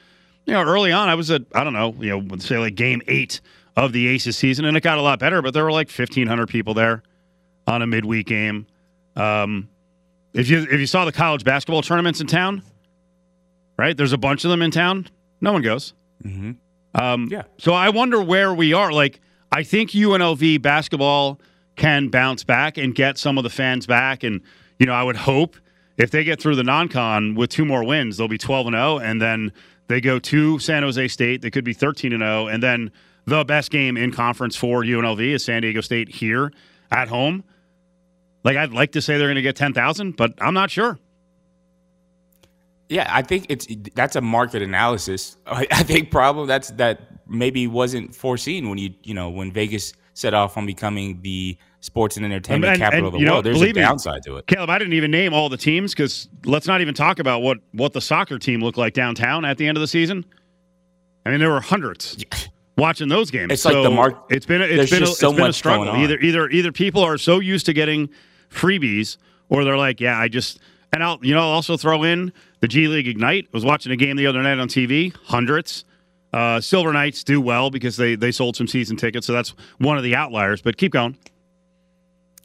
you 0.46 0.52
know, 0.52 0.62
early 0.62 0.93
on, 0.93 1.08
I 1.08 1.14
was 1.14 1.31
at 1.31 1.43
I 1.55 1.64
don't 1.64 1.73
know, 1.73 1.94
you 1.99 2.19
know, 2.19 2.37
say 2.38 2.58
like 2.58 2.75
game 2.75 3.02
eight 3.08 3.41
of 3.76 3.93
the 3.93 4.08
Aces 4.08 4.37
season, 4.37 4.64
and 4.64 4.76
it 4.76 4.82
got 4.82 4.99
a 4.99 5.02
lot 5.02 5.19
better. 5.19 5.43
But 5.43 5.55
there 5.55 5.64
were 5.64 5.73
like 5.73 5.88
fifteen 5.88 6.26
hundred 6.26 6.49
people 6.49 6.75
there 6.75 7.02
on 7.67 7.82
a 7.82 7.87
midweek 7.87 8.26
game. 8.26 8.67
Um, 9.17 9.69
if 10.32 10.50
you 10.50 10.62
if 10.62 10.81
you 10.81 10.87
saw 10.87 11.05
the 11.05 11.12
college 11.12 11.44
basketball 11.44 11.82
tournaments 11.82 12.20
in 12.20 12.26
town, 12.26 12.62
right? 13.79 13.96
There's 13.96 14.12
a 14.12 14.19
bunch 14.19 14.44
of 14.44 14.50
them 14.50 14.62
in 14.62 14.70
town. 14.70 15.08
No 15.41 15.52
one 15.52 15.62
goes. 15.62 15.94
Mm-hmm. 16.25 16.52
Um, 16.94 17.29
Yeah. 17.31 17.43
So 17.58 17.73
I 17.73 17.88
wonder 17.91 18.23
where 18.23 18.55
we 18.55 18.73
are. 18.73 18.93
Like, 18.93 19.20
I 19.52 19.62
think 19.62 19.91
UNLV 19.91 20.62
basketball 20.62 21.41
can 21.76 22.08
bounce 22.08 22.44
back 22.44 22.79
and 22.79 22.94
get 22.94 23.19
some 23.19 23.37
of 23.37 23.44
the 23.44 23.50
fans 23.50 23.87
back. 23.87 24.23
And, 24.23 24.41
you 24.78 24.86
know, 24.86 24.92
I 24.92 25.02
would 25.02 25.16
hope 25.16 25.56
if 25.96 26.10
they 26.10 26.24
get 26.24 26.40
through 26.40 26.56
the 26.56 26.64
non 26.64 26.88
con 26.88 27.34
with 27.34 27.50
two 27.50 27.64
more 27.64 27.84
wins, 27.84 28.16
they'll 28.16 28.28
be 28.28 28.38
12 28.38 28.68
and 28.68 28.74
0. 28.74 28.98
And 28.98 29.20
then 29.20 29.52
they 29.88 30.00
go 30.00 30.18
to 30.18 30.58
San 30.58 30.82
Jose 30.82 31.08
State. 31.08 31.42
They 31.42 31.50
could 31.50 31.64
be 31.64 31.72
13 31.72 32.12
and 32.12 32.22
0. 32.22 32.48
And 32.48 32.62
then 32.62 32.90
the 33.26 33.44
best 33.44 33.70
game 33.70 33.96
in 33.96 34.12
conference 34.12 34.56
for 34.56 34.82
UNLV 34.82 35.20
is 35.34 35.44
San 35.44 35.62
Diego 35.62 35.80
State 35.80 36.08
here 36.08 36.52
at 36.90 37.08
home. 37.08 37.44
Like, 38.42 38.56
I'd 38.56 38.72
like 38.72 38.92
to 38.92 39.00
say 39.00 39.16
they're 39.16 39.28
going 39.28 39.36
to 39.36 39.42
get 39.42 39.56
10,000, 39.56 40.16
but 40.16 40.34
I'm 40.38 40.54
not 40.54 40.70
sure. 40.70 40.98
Yeah, 42.90 43.08
I 43.10 43.22
think 43.22 43.46
it's 43.48 43.66
that's 43.94 44.14
a 44.14 44.20
market 44.20 44.60
analysis. 44.60 45.38
I 45.46 45.64
think 45.64 46.10
problem 46.10 46.46
that's 46.46 46.70
that 46.72 47.00
maybe 47.26 47.66
wasn't 47.66 48.14
foreseen 48.14 48.68
when 48.68 48.76
you 48.76 48.90
you 49.02 49.14
know 49.14 49.30
when 49.30 49.50
Vegas 49.50 49.94
set 50.12 50.34
off 50.34 50.58
on 50.58 50.66
becoming 50.66 51.20
the 51.22 51.56
sports 51.84 52.16
and 52.16 52.25
entertainment 52.25 52.72
And- 52.72 52.78
capital 52.81 52.98
and, 52.98 53.06
of 53.08 53.12
the 53.12 53.19
you 53.19 53.26
know, 53.26 53.32
world. 53.34 53.44
There's 53.44 53.56
a 53.56 53.60
believe 53.60 53.75
me, 53.76 53.82
downside 53.82 54.22
to 54.25 54.36
it. 54.36 54.46
Caleb, 54.46 54.70
I 54.70 54.78
didn't 54.78 54.94
even 54.94 55.10
name 55.10 55.34
all 55.34 55.48
the 55.50 55.56
teams 55.58 55.92
because 55.92 56.28
let's 56.46 56.66
not 56.66 56.81
even 56.81 56.94
talk 56.94 57.19
about 57.19 57.42
what 57.42 57.58
what 57.72 57.92
the 57.92 58.00
soccer 58.00 58.38
team 58.38 58.60
looked 58.62 58.78
like 58.78 58.94
downtown 58.94 59.44
at 59.44 59.58
the 59.58 59.66
end 59.69 59.76
of 59.76 59.82
the 59.82 59.86
season. 59.86 60.25
I 61.26 61.31
mean, 61.31 61.40
there 61.40 61.50
were 61.50 61.60
hundreds 61.60 62.25
watching 62.78 63.08
those 63.08 63.31
games. 63.31 63.52
It's 63.52 63.64
like 63.64 63.75
the 63.82 63.90
mark- 63.90 64.25
It's 64.31 64.46
been 64.46 64.62
a, 64.62 64.64
it's 64.64 64.90
been 64.90 65.02
a, 65.02 65.06
just 65.06 65.19
so 65.20 65.31
it's 65.31 65.38
been 65.38 65.46
a 65.50 65.52
struggle. 65.52 65.84
going 65.84 65.96
on. 65.96 66.02
Either 66.02 66.19
either 66.19 66.48
either 66.48 66.72
people 66.72 67.02
are 67.02 67.19
so 67.19 67.38
used 67.40 67.66
to 67.66 67.72
getting 67.75 68.08
freebies, 68.50 69.16
or 69.48 69.64
they're 69.64 69.76
like, 69.78 70.00
yeah, 70.00 70.19
I 70.19 70.28
just 70.28 70.60
and 70.92 71.02
I'll 71.02 71.19
you 71.22 71.34
know 71.34 71.40
I'll 71.40 71.48
also 71.48 71.76
throw 71.76 72.02
in 72.02 72.32
the 72.60 72.69
G 72.69 72.88
League 72.88 73.08
Ignite. 73.08 73.44
I 73.44 73.48
was 73.52 73.64
watching 73.64 73.92
a 73.92 73.96
game 73.96 74.16
the 74.16 74.26
other 74.26 74.42
night 74.42 74.58
on 74.58 74.69
TV. 74.69 75.14
Hundreds. 75.25 75.84
Uh, 76.32 76.60
Silver 76.60 76.92
Knights 76.92 77.22
do 77.22 77.40
well 77.40 77.70
because 77.70 77.96
they 77.96 78.16
they 78.16 78.32
sold 78.32 78.56
some 78.56 78.66
season 78.66 78.96
tickets, 78.96 79.26
so 79.26 79.32
that's 79.32 79.54
one 79.78 79.96
of 79.96 80.02
the 80.02 80.16
outliers. 80.16 80.62
But 80.62 80.76
keep 80.76 80.92
going. 80.92 81.16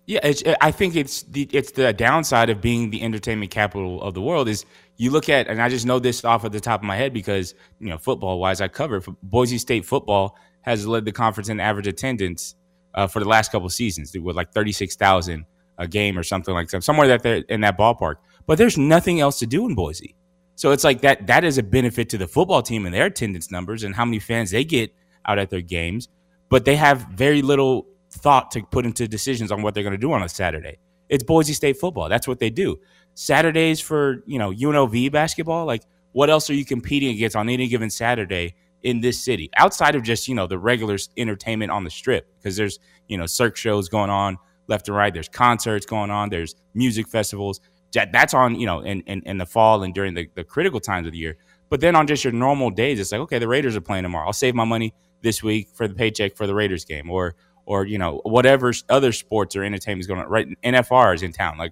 Yeah, 0.10 0.22
it's, 0.24 0.42
I 0.60 0.72
think 0.72 0.96
it's 0.96 1.22
the 1.22 1.48
it's 1.54 1.74
the 1.74 1.94
downside 1.94 2.50
of 2.50 2.62
being 2.62 2.90
the 2.90 3.04
entertainment 3.04 3.52
capital 3.52 4.02
of 4.02 4.16
the 4.16 4.22
world 4.22 4.50
is 4.50 4.66
you 4.98 5.12
look 5.12 5.30
at 5.30 5.48
and 5.48 5.62
I 5.62 5.70
just 5.70 5.86
know 5.86 6.00
this 6.00 6.26
off 6.26 6.44
of 6.44 6.52
the 6.52 6.60
top 6.60 6.80
of 6.80 6.84
my 6.84 6.96
head 6.96 7.14
because 7.14 7.54
you 7.80 7.90
know 7.90 8.00
football 8.00 8.40
wise 8.40 8.60
I 8.60 8.70
cover. 8.70 9.04
Boise 9.22 9.60
State 9.60 9.86
football 9.86 10.36
has 10.62 10.88
led 10.88 11.06
the 11.06 11.12
conference 11.12 11.48
in 11.48 11.60
average 11.60 11.86
attendance 11.86 12.56
uh, 12.96 13.06
for 13.06 13.20
the 13.20 13.30
last 13.30 13.52
couple 13.52 13.70
seasons 13.70 14.18
with 14.18 14.36
like 14.36 14.52
thirty 14.52 14.72
six 14.72 14.96
thousand 14.96 15.46
a 15.78 15.88
game 15.88 16.18
or 16.18 16.24
something 16.24 16.56
like 16.56 16.70
that 16.70 16.84
somewhere 16.84 17.08
that 17.10 17.22
they're 17.22 17.44
in 17.48 17.62
that 17.62 17.78
ballpark. 17.78 18.16
But 18.48 18.58
there's 18.58 18.80
nothing 18.80 19.20
else 19.20 19.38
to 19.38 19.46
do 19.46 19.68
in 19.68 19.76
Boise, 19.76 20.16
so 20.56 20.72
it's 20.72 20.84
like 20.84 21.02
that 21.02 21.28
that 21.28 21.44
is 21.44 21.60
a 21.60 21.64
benefit 21.64 22.10
to 22.10 22.18
the 22.18 22.28
football 22.28 22.64
team 22.64 22.88
and 22.88 22.96
their 22.96 23.06
attendance 23.06 23.52
numbers 23.52 23.84
and 23.84 23.94
how 23.94 24.06
many 24.06 24.18
fans 24.18 24.50
they 24.50 24.64
get 24.64 24.92
out 25.28 25.38
at 25.38 25.52
their 25.52 25.62
games. 25.62 26.08
But 26.50 26.66
they 26.66 26.78
have 26.78 27.06
very 27.14 27.44
little 27.44 27.86
thought 28.20 28.52
to 28.52 28.64
put 28.64 28.86
into 28.86 29.08
decisions 29.08 29.52
on 29.52 29.62
what 29.62 29.74
they're 29.74 29.84
going 29.84 29.92
to 29.92 29.98
do 29.98 30.12
on 30.14 30.24
a 30.24 30.30
Saturday. 30.30 30.78
It's 31.10 31.24
Boise 31.24 31.54
State 31.54 31.78
football. 31.78 32.10
That's 32.10 32.28
what 32.28 32.40
they 32.40 32.50
do. 32.50 32.78
Saturdays 33.16 33.80
for, 33.82 34.24
you 34.26 34.38
know, 34.40 34.52
UNLV 34.52 35.12
basketball, 35.12 35.66
like 35.66 35.84
what 36.12 36.30
else 36.30 36.50
are 36.50 36.54
you 36.54 36.66
competing 36.66 37.16
against 37.16 37.36
on 37.36 37.50
any 37.50 37.68
given 37.68 37.90
Saturday 37.90 38.56
in 38.84 39.02
this 39.02 39.24
city? 39.24 39.50
Outside 39.58 39.96
of 39.96 40.04
just, 40.04 40.28
you 40.28 40.36
know, 40.36 40.48
the 40.48 40.60
regular 40.60 40.98
entertainment 41.18 41.72
on 41.72 41.84
the 41.84 41.90
strip 41.90 42.28
because 42.38 42.56
there's, 42.56 42.80
you 43.08 43.18
know, 43.18 43.26
Cirque 43.26 43.58
shows 43.58 43.90
going 43.90 44.10
on 44.10 44.38
left 44.70 44.88
and 44.88 44.96
right, 44.96 45.14
there's 45.14 45.28
concerts 45.28 45.86
going 45.86 46.12
on, 46.12 46.30
there's 46.30 46.56
music 46.74 47.08
festivals. 47.08 47.60
That's 47.92 48.36
on, 48.36 48.60
you 48.60 48.68
know, 48.68 48.82
in, 48.82 49.02
in, 49.02 49.24
in 49.26 49.38
the 49.40 49.46
fall 49.48 49.84
and 49.84 49.94
during 49.94 50.14
the, 50.14 50.30
the 50.36 50.44
critical 50.44 50.80
times 50.80 51.08
of 51.08 51.14
the 51.14 51.18
year. 51.18 51.38
But 51.70 51.82
then 51.82 51.96
on 51.96 52.08
just 52.08 52.24
your 52.24 52.34
normal 52.34 52.70
days, 52.70 53.00
it's 53.00 53.12
like, 53.12 53.22
okay, 53.22 53.40
the 53.40 53.48
Raiders 53.48 53.76
are 53.76 53.82
playing 53.82 54.04
tomorrow. 54.04 54.28
I'll 54.28 54.34
save 54.34 54.56
my 54.56 54.64
money 54.64 54.94
this 55.22 55.44
week 55.44 55.70
for 55.74 55.88
the 55.88 55.96
paycheck 55.96 56.36
for 56.36 56.48
the 56.48 56.54
Raiders 56.54 56.86
game 56.86 57.10
or 57.10 57.36
or 57.70 57.86
you 57.86 58.00
know 58.00 58.20
whatever 58.26 58.74
other 58.90 59.12
sports 59.12 59.56
or 59.56 59.64
entertainment 59.64 60.02
is 60.02 60.08
going 60.08 60.20
on. 60.20 60.28
Right, 60.28 60.48
NFR 60.64 61.14
is 61.14 61.22
in 61.22 61.32
town. 61.32 61.58
Like 61.58 61.72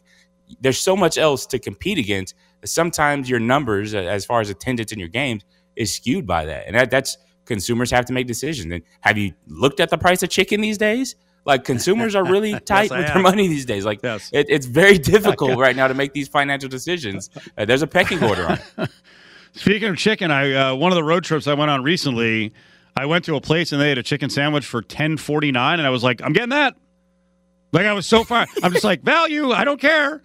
there's 0.62 0.78
so 0.80 0.96
much 0.96 1.18
else 1.18 1.46
to 1.48 1.60
compete 1.60 1.98
against. 1.98 2.36
Sometimes 2.64 3.30
your 3.30 3.40
numbers, 3.40 3.94
as 3.96 4.24
far 4.24 4.40
as 4.40 4.50
attendance 4.50 4.92
in 4.92 5.00
your 5.00 5.08
games, 5.10 5.44
is 5.76 5.94
skewed 5.94 6.26
by 6.26 6.46
that, 6.46 6.68
and 6.68 6.76
that, 6.76 6.92
that's 6.92 7.18
consumers 7.46 7.90
have 7.92 8.06
to 8.06 8.14
make 8.14 8.28
decisions. 8.28 8.72
And 8.72 8.84
have 9.02 9.18
you 9.18 9.34
looked 9.48 9.80
at 9.80 9.90
the 9.90 9.98
price 9.98 10.22
of 10.22 10.30
chicken 10.30 10.62
these 10.62 10.78
days? 10.78 11.16
Like 11.46 11.64
consumers 11.64 12.14
are 12.14 12.26
really 12.26 12.60
tight 12.66 12.92
I 12.92 13.00
with 13.00 13.08
their 13.08 13.22
money 13.22 13.48
these 13.48 13.66
days. 13.66 13.86
Like 13.86 14.02
Yes. 14.04 14.30
it, 14.34 14.48
it's 14.50 14.66
very 14.68 14.98
difficult 15.14 15.58
right 15.58 15.76
now 15.76 15.88
to 15.88 15.94
make 15.96 16.14
these 16.14 16.28
financial 16.28 16.70
decisions. 16.70 17.30
Uh, 17.58 17.66
there's 17.66 17.82
a 17.82 17.88
pecking 17.88 18.24
order 18.24 18.46
on 18.48 18.60
it. 18.78 18.90
Speaking 19.54 19.88
of 19.90 19.98
chicken, 19.98 20.30
I 20.30 20.54
uh, 20.54 20.76
one 20.76 20.92
of 20.92 20.98
the 20.98 21.04
road 21.04 21.24
trips 21.24 21.48
I 21.48 21.54
went 21.56 21.72
on 21.72 21.82
recently, 21.82 22.54
I 22.98 23.06
went 23.06 23.26
to 23.26 23.36
a 23.36 23.42
place 23.42 23.72
and 23.72 23.82
they 23.82 23.90
had 23.90 23.98
a 23.98 24.04
chicken 24.04 24.30
sandwich 24.30 24.66
for 24.66 24.82
ten 24.82 25.18
forty 25.18 25.52
nine, 25.52 25.80
and 25.80 25.88
I 25.88 25.92
was 25.92 26.04
like, 26.04 26.22
I'm 26.22 26.34
getting 26.34 26.50
that. 26.50 26.76
Like 27.72 27.86
I 27.86 27.94
was 27.94 28.06
so 28.06 28.24
far, 28.24 28.46
I'm 28.64 28.72
just 28.72 28.84
like 28.84 29.02
value. 29.04 29.52
I 29.52 29.64
don't 29.64 29.80
care. 29.80 30.22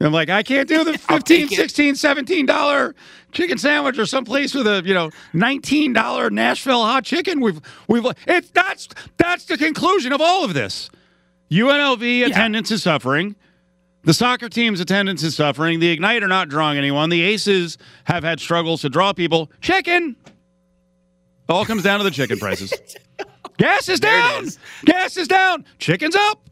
I'm 0.00 0.12
like, 0.12 0.28
I 0.28 0.42
can't 0.42 0.68
do 0.68 0.84
the 0.84 0.90
I'll 1.08 1.16
15 1.16 1.48
take 1.48 1.52
it. 1.52 1.56
16 1.56 1.94
17 1.94 2.46
dollar 2.46 2.94
chicken 3.32 3.58
sandwich 3.58 3.98
or 3.98 4.06
some 4.06 4.24
place 4.24 4.54
with 4.54 4.66
a 4.66 4.82
you 4.84 4.94
know 4.94 5.10
19 5.32 5.92
dollar 5.92 6.30
Nashville 6.30 6.84
hot 6.84 7.04
chicken. 7.04 7.40
We've 7.40 7.60
we've 7.88 8.04
it's 8.26 8.50
that's 8.50 8.88
that's 9.16 9.46
the 9.46 9.56
conclusion 9.56 10.12
of 10.12 10.20
all 10.20 10.44
of 10.44 10.54
this. 10.54 10.90
UNLV 11.50 12.26
attendance 12.26 12.70
is 12.70 12.82
suffering. 12.82 13.36
The 14.02 14.14
soccer 14.14 14.48
team's 14.48 14.80
attendance 14.80 15.22
is 15.22 15.34
suffering. 15.34 15.80
The 15.80 15.90
Ignite 15.90 16.22
are 16.22 16.28
not 16.28 16.48
drawing 16.48 16.78
anyone. 16.78 17.08
The 17.08 17.22
Aces 17.22 17.76
have 18.04 18.22
had 18.22 18.38
struggles 18.38 18.82
to 18.82 18.88
draw 18.88 19.12
people. 19.12 19.50
Chicken. 19.60 20.16
All 21.48 21.64
comes 21.64 21.82
down 21.82 21.98
to 21.98 22.04
the 22.04 22.10
chicken 22.10 22.38
prices. 22.38 22.72
Gas 23.58 23.88
is 23.88 24.00
There 24.00 24.10
down. 24.10 24.44
is. 24.44 24.58
Gas 24.84 25.16
is 25.16 25.28
down. 25.28 25.64
Chicken's 25.78 26.16
up. 26.16 26.42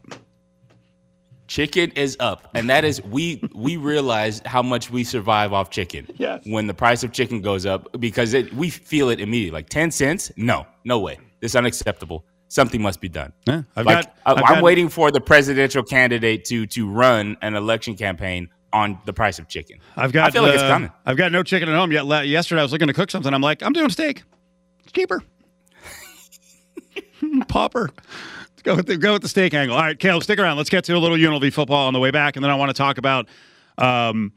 Chicken 1.47 1.91
is 1.91 2.17
up, 2.19 2.47
and 2.55 2.67
that 2.71 2.83
is 2.83 3.03
we 3.03 3.39
we 3.53 3.77
realize 3.77 4.41
how 4.47 4.63
much 4.63 4.89
we 4.89 5.03
survive 5.03 5.53
off 5.53 5.69
chicken. 5.69 6.07
Yes. 6.15 6.41
When 6.47 6.65
the 6.65 6.73
price 6.73 7.03
of 7.03 7.11
chicken 7.11 7.39
goes 7.41 7.67
up, 7.67 7.87
because 8.01 8.33
it, 8.33 8.51
we 8.55 8.71
feel 8.71 9.09
it 9.11 9.19
immediately. 9.19 9.51
Like 9.59 9.69
ten 9.69 9.91
cents? 9.91 10.31
No, 10.37 10.65
no 10.85 10.97
way. 10.97 11.19
This 11.41 11.51
is 11.51 11.55
unacceptable. 11.55 12.25
Something 12.47 12.81
must 12.81 12.99
be 12.99 13.09
done. 13.09 13.31
Yeah, 13.45 13.61
I've 13.75 13.85
like, 13.85 14.05
got- 14.05 14.17
I- 14.25 14.31
I've 14.31 14.37
I'm 14.37 14.53
got- 14.55 14.63
waiting 14.63 14.89
for 14.89 15.11
the 15.11 15.21
presidential 15.21 15.83
candidate 15.83 16.45
to 16.45 16.65
to 16.65 16.89
run 16.89 17.37
an 17.43 17.53
election 17.55 17.95
campaign 17.95 18.49
on 18.73 18.97
the 19.05 19.13
price 19.13 19.37
of 19.37 19.47
chicken. 19.47 19.77
I've 19.95 20.11
got. 20.11 20.29
I 20.29 20.31
feel 20.31 20.41
like 20.41 20.55
it's 20.55 20.63
uh, 20.63 20.67
coming. 20.67 20.91
I've 21.05 21.17
got 21.17 21.31
no 21.31 21.43
chicken 21.43 21.69
at 21.69 21.75
home 21.75 21.91
yet. 21.91 22.07
Yesterday 22.25 22.61
I 22.61 22.63
was 22.63 22.71
looking 22.71 22.87
to 22.87 22.93
cook 22.93 23.11
something. 23.11 23.31
I'm 23.31 23.41
like, 23.41 23.61
I'm 23.61 23.71
doing 23.73 23.91
steak. 23.91 24.23
It's 24.85 24.93
cheaper. 24.93 25.21
Popper. 27.47 27.89
Let's 28.51 28.61
go 28.63 28.75
with 28.75 28.87
the 28.87 28.97
go 28.97 29.13
with 29.13 29.21
the 29.21 29.27
steak 29.29 29.53
angle. 29.53 29.75
All 29.75 29.83
right, 29.83 29.99
Caleb, 29.99 30.23
stick 30.23 30.39
around. 30.39 30.57
Let's 30.57 30.69
get 30.69 30.85
to 30.85 30.93
a 30.93 30.99
little 30.99 31.17
UNLV 31.17 31.51
football 31.53 31.87
on 31.87 31.93
the 31.93 31.99
way 31.99 32.11
back, 32.11 32.37
and 32.37 32.43
then 32.43 32.51
I 32.51 32.55
want 32.55 32.69
to 32.69 32.73
talk 32.73 32.97
about 32.97 33.27
um, 33.77 34.31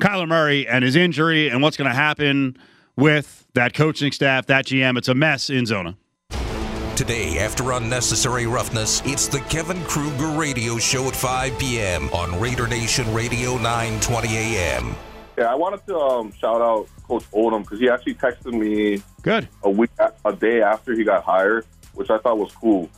Kyler 0.00 0.28
Murray 0.28 0.66
and 0.66 0.84
his 0.84 0.96
injury 0.96 1.48
and 1.48 1.62
what's 1.62 1.76
going 1.76 1.88
to 1.90 1.96
happen 1.96 2.58
with 2.96 3.46
that 3.54 3.74
coaching 3.74 4.12
staff, 4.12 4.46
that 4.46 4.66
GM. 4.66 4.98
It's 4.98 5.08
a 5.08 5.14
mess 5.14 5.50
in 5.50 5.66
Zona. 5.66 5.96
Today 6.96 7.38
after 7.38 7.72
unnecessary 7.72 8.46
roughness. 8.46 9.02
It's 9.04 9.26
the 9.26 9.40
Kevin 9.40 9.82
Kruger 9.84 10.28
Radio 10.38 10.78
Show 10.78 11.08
at 11.08 11.16
5 11.16 11.58
p.m. 11.58 12.10
on 12.10 12.38
Raider 12.38 12.66
Nation 12.68 13.12
Radio 13.14 13.56
920 13.56 14.28
a.m. 14.36 14.94
Yeah, 15.38 15.46
I 15.46 15.54
wanted 15.54 15.86
to 15.86 15.96
um, 15.96 16.32
shout 16.32 16.60
out 16.60 16.88
Coach 17.04 17.24
Odom 17.30 17.62
because 17.62 17.80
he 17.80 17.88
actually 17.88 18.14
texted 18.14 18.52
me 18.52 19.02
Good. 19.22 19.48
a 19.62 19.70
week, 19.70 19.90
a 20.24 20.32
day 20.32 20.62
after 20.62 20.94
he 20.94 21.04
got 21.04 21.22
hired, 21.22 21.64
which 21.94 22.10
I 22.10 22.18
thought 22.18 22.38
was 22.38 22.52
cool. 22.52 22.90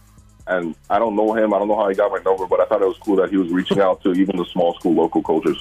And 0.47 0.75
I 0.91 0.99
don't 0.99 1.17
know 1.17 1.35
him. 1.35 1.55
I 1.55 1.59
don't 1.59 1.69
know 1.69 1.77
how 1.77 1.89
he 1.89 1.95
got 1.95 2.11
my 2.11 2.19
number, 2.19 2.47
but 2.47 2.61
I 2.61 2.67
thought 2.67 2.83
it 2.83 2.89
was 2.89 2.99
cool 2.99 3.17
that 3.17 3.31
he 3.31 3.37
was 3.37 3.51
reaching 3.51 3.81
out 3.81 4.03
to 4.03 4.13
even 4.13 4.37
the 4.37 4.45
small 4.47 4.75
school 4.75 4.95
local 4.95 5.23
coaches. 5.23 5.57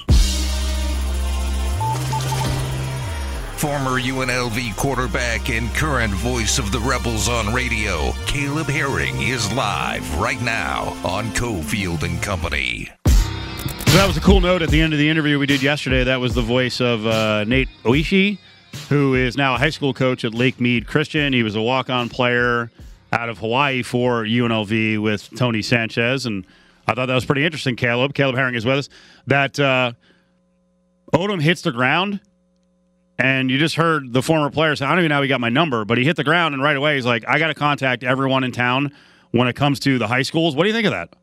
Former 3.56 3.98
UNLV 3.98 4.76
quarterback 4.76 5.48
and 5.48 5.74
current 5.74 6.12
voice 6.12 6.58
of 6.58 6.70
the 6.70 6.80
Rebels 6.80 7.30
on 7.30 7.54
radio, 7.54 8.12
Caleb 8.26 8.66
Herring 8.66 9.22
is 9.22 9.50
live 9.54 10.18
right 10.18 10.40
now 10.42 10.94
on 11.02 11.28
Cofield 11.30 12.02
and 12.02 12.22
Company. 12.22 12.90
So 13.06 14.00
that 14.00 14.06
was 14.06 14.18
a 14.18 14.20
cool 14.20 14.40
note 14.40 14.60
at 14.60 14.68
the 14.68 14.80
end 14.82 14.92
of 14.92 14.98
the 14.98 15.08
interview 15.08 15.38
we 15.38 15.46
did 15.46 15.62
yesterday. 15.62 16.04
That 16.04 16.20
was 16.20 16.34
the 16.34 16.42
voice 16.42 16.80
of 16.80 17.06
uh, 17.06 17.44
Nate 17.44 17.68
Oishi, 17.84 18.36
who 18.88 19.14
is 19.14 19.36
now 19.36 19.54
a 19.54 19.58
high 19.58 19.70
school 19.70 19.94
coach 19.94 20.24
at 20.24 20.34
Lake 20.34 20.60
Mead 20.60 20.86
Christian. 20.86 21.32
He 21.32 21.42
was 21.42 21.54
a 21.54 21.62
walk-on 21.62 22.08
player 22.08 22.70
out 23.12 23.28
of 23.28 23.38
Hawaii 23.38 23.82
for 23.82 24.24
UNLV 24.24 24.98
with 24.98 25.30
Tony 25.36 25.62
Sanchez, 25.62 26.26
and 26.26 26.46
I 26.86 26.94
thought 26.94 27.06
that 27.06 27.14
was 27.14 27.24
pretty 27.24 27.44
interesting. 27.44 27.76
Caleb, 27.76 28.14
Caleb 28.14 28.36
Herring 28.36 28.54
is 28.54 28.64
with 28.64 28.78
us. 28.78 28.88
That 29.26 29.58
uh, 29.58 29.92
Odom 31.12 31.40
hits 31.40 31.62
the 31.62 31.72
ground, 31.72 32.20
and 33.18 33.50
you 33.50 33.58
just 33.58 33.76
heard 33.76 34.12
the 34.12 34.22
former 34.22 34.50
player 34.50 34.74
say, 34.76 34.84
"I 34.84 34.90
don't 34.90 34.98
even 34.98 35.10
know 35.10 35.16
how 35.16 35.22
he 35.22 35.28
got 35.28 35.40
my 35.40 35.48
number," 35.48 35.84
but 35.84 35.98
he 35.98 36.04
hit 36.04 36.16
the 36.16 36.24
ground, 36.24 36.54
and 36.54 36.62
right 36.62 36.76
away 36.76 36.96
he's 36.96 37.06
like, 37.06 37.24
"I 37.28 37.38
got 37.38 37.48
to 37.48 37.54
contact 37.54 38.04
everyone 38.04 38.44
in 38.44 38.52
town 38.52 38.92
when 39.30 39.48
it 39.48 39.54
comes 39.54 39.80
to 39.80 39.98
the 39.98 40.08
high 40.08 40.22
schools." 40.22 40.56
What 40.56 40.64
do 40.64 40.68
you 40.68 40.74
think 40.74 40.86
of 40.86 40.92
that? 40.92 41.14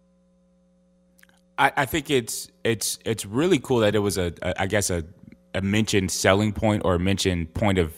I, 1.58 1.72
I 1.78 1.86
think 1.86 2.10
it's 2.10 2.50
it's 2.64 2.98
it's 3.06 3.26
really 3.26 3.60
cool 3.60 3.80
that 3.80 3.94
it 3.96 4.00
was 4.00 4.18
a, 4.18 4.34
a 4.42 4.62
I 4.64 4.66
guess 4.66 4.90
a, 4.90 5.04
a 5.54 5.62
mentioned 5.62 6.12
selling 6.12 6.54
point 6.54 6.84
or 6.86 6.96
a 6.96 7.00
mentioned 7.00 7.54
point 7.54 7.78
of 7.78 7.94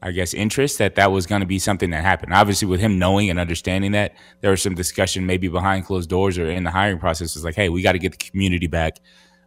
I 0.00 0.12
guess 0.12 0.32
interest 0.32 0.78
that 0.78 0.94
that 0.94 1.10
was 1.10 1.26
going 1.26 1.40
to 1.40 1.46
be 1.46 1.58
something 1.58 1.90
that 1.90 2.04
happened. 2.04 2.32
Obviously, 2.32 2.68
with 2.68 2.80
him 2.80 3.00
knowing 3.00 3.30
and 3.30 3.40
understanding 3.40 3.92
that, 3.92 4.14
there 4.42 4.52
was 4.52 4.62
some 4.62 4.74
discussion 4.74 5.26
maybe 5.26 5.48
behind 5.48 5.86
closed 5.86 6.08
doors 6.08 6.38
or 6.38 6.48
in 6.48 6.62
the 6.62 6.70
hiring 6.70 7.00
process. 7.00 7.34
Was 7.34 7.44
like, 7.44 7.56
hey, 7.56 7.68
we 7.68 7.82
got 7.82 7.92
to 7.92 7.98
get 7.98 8.12
the 8.12 8.30
community 8.30 8.68
back, 8.68 8.98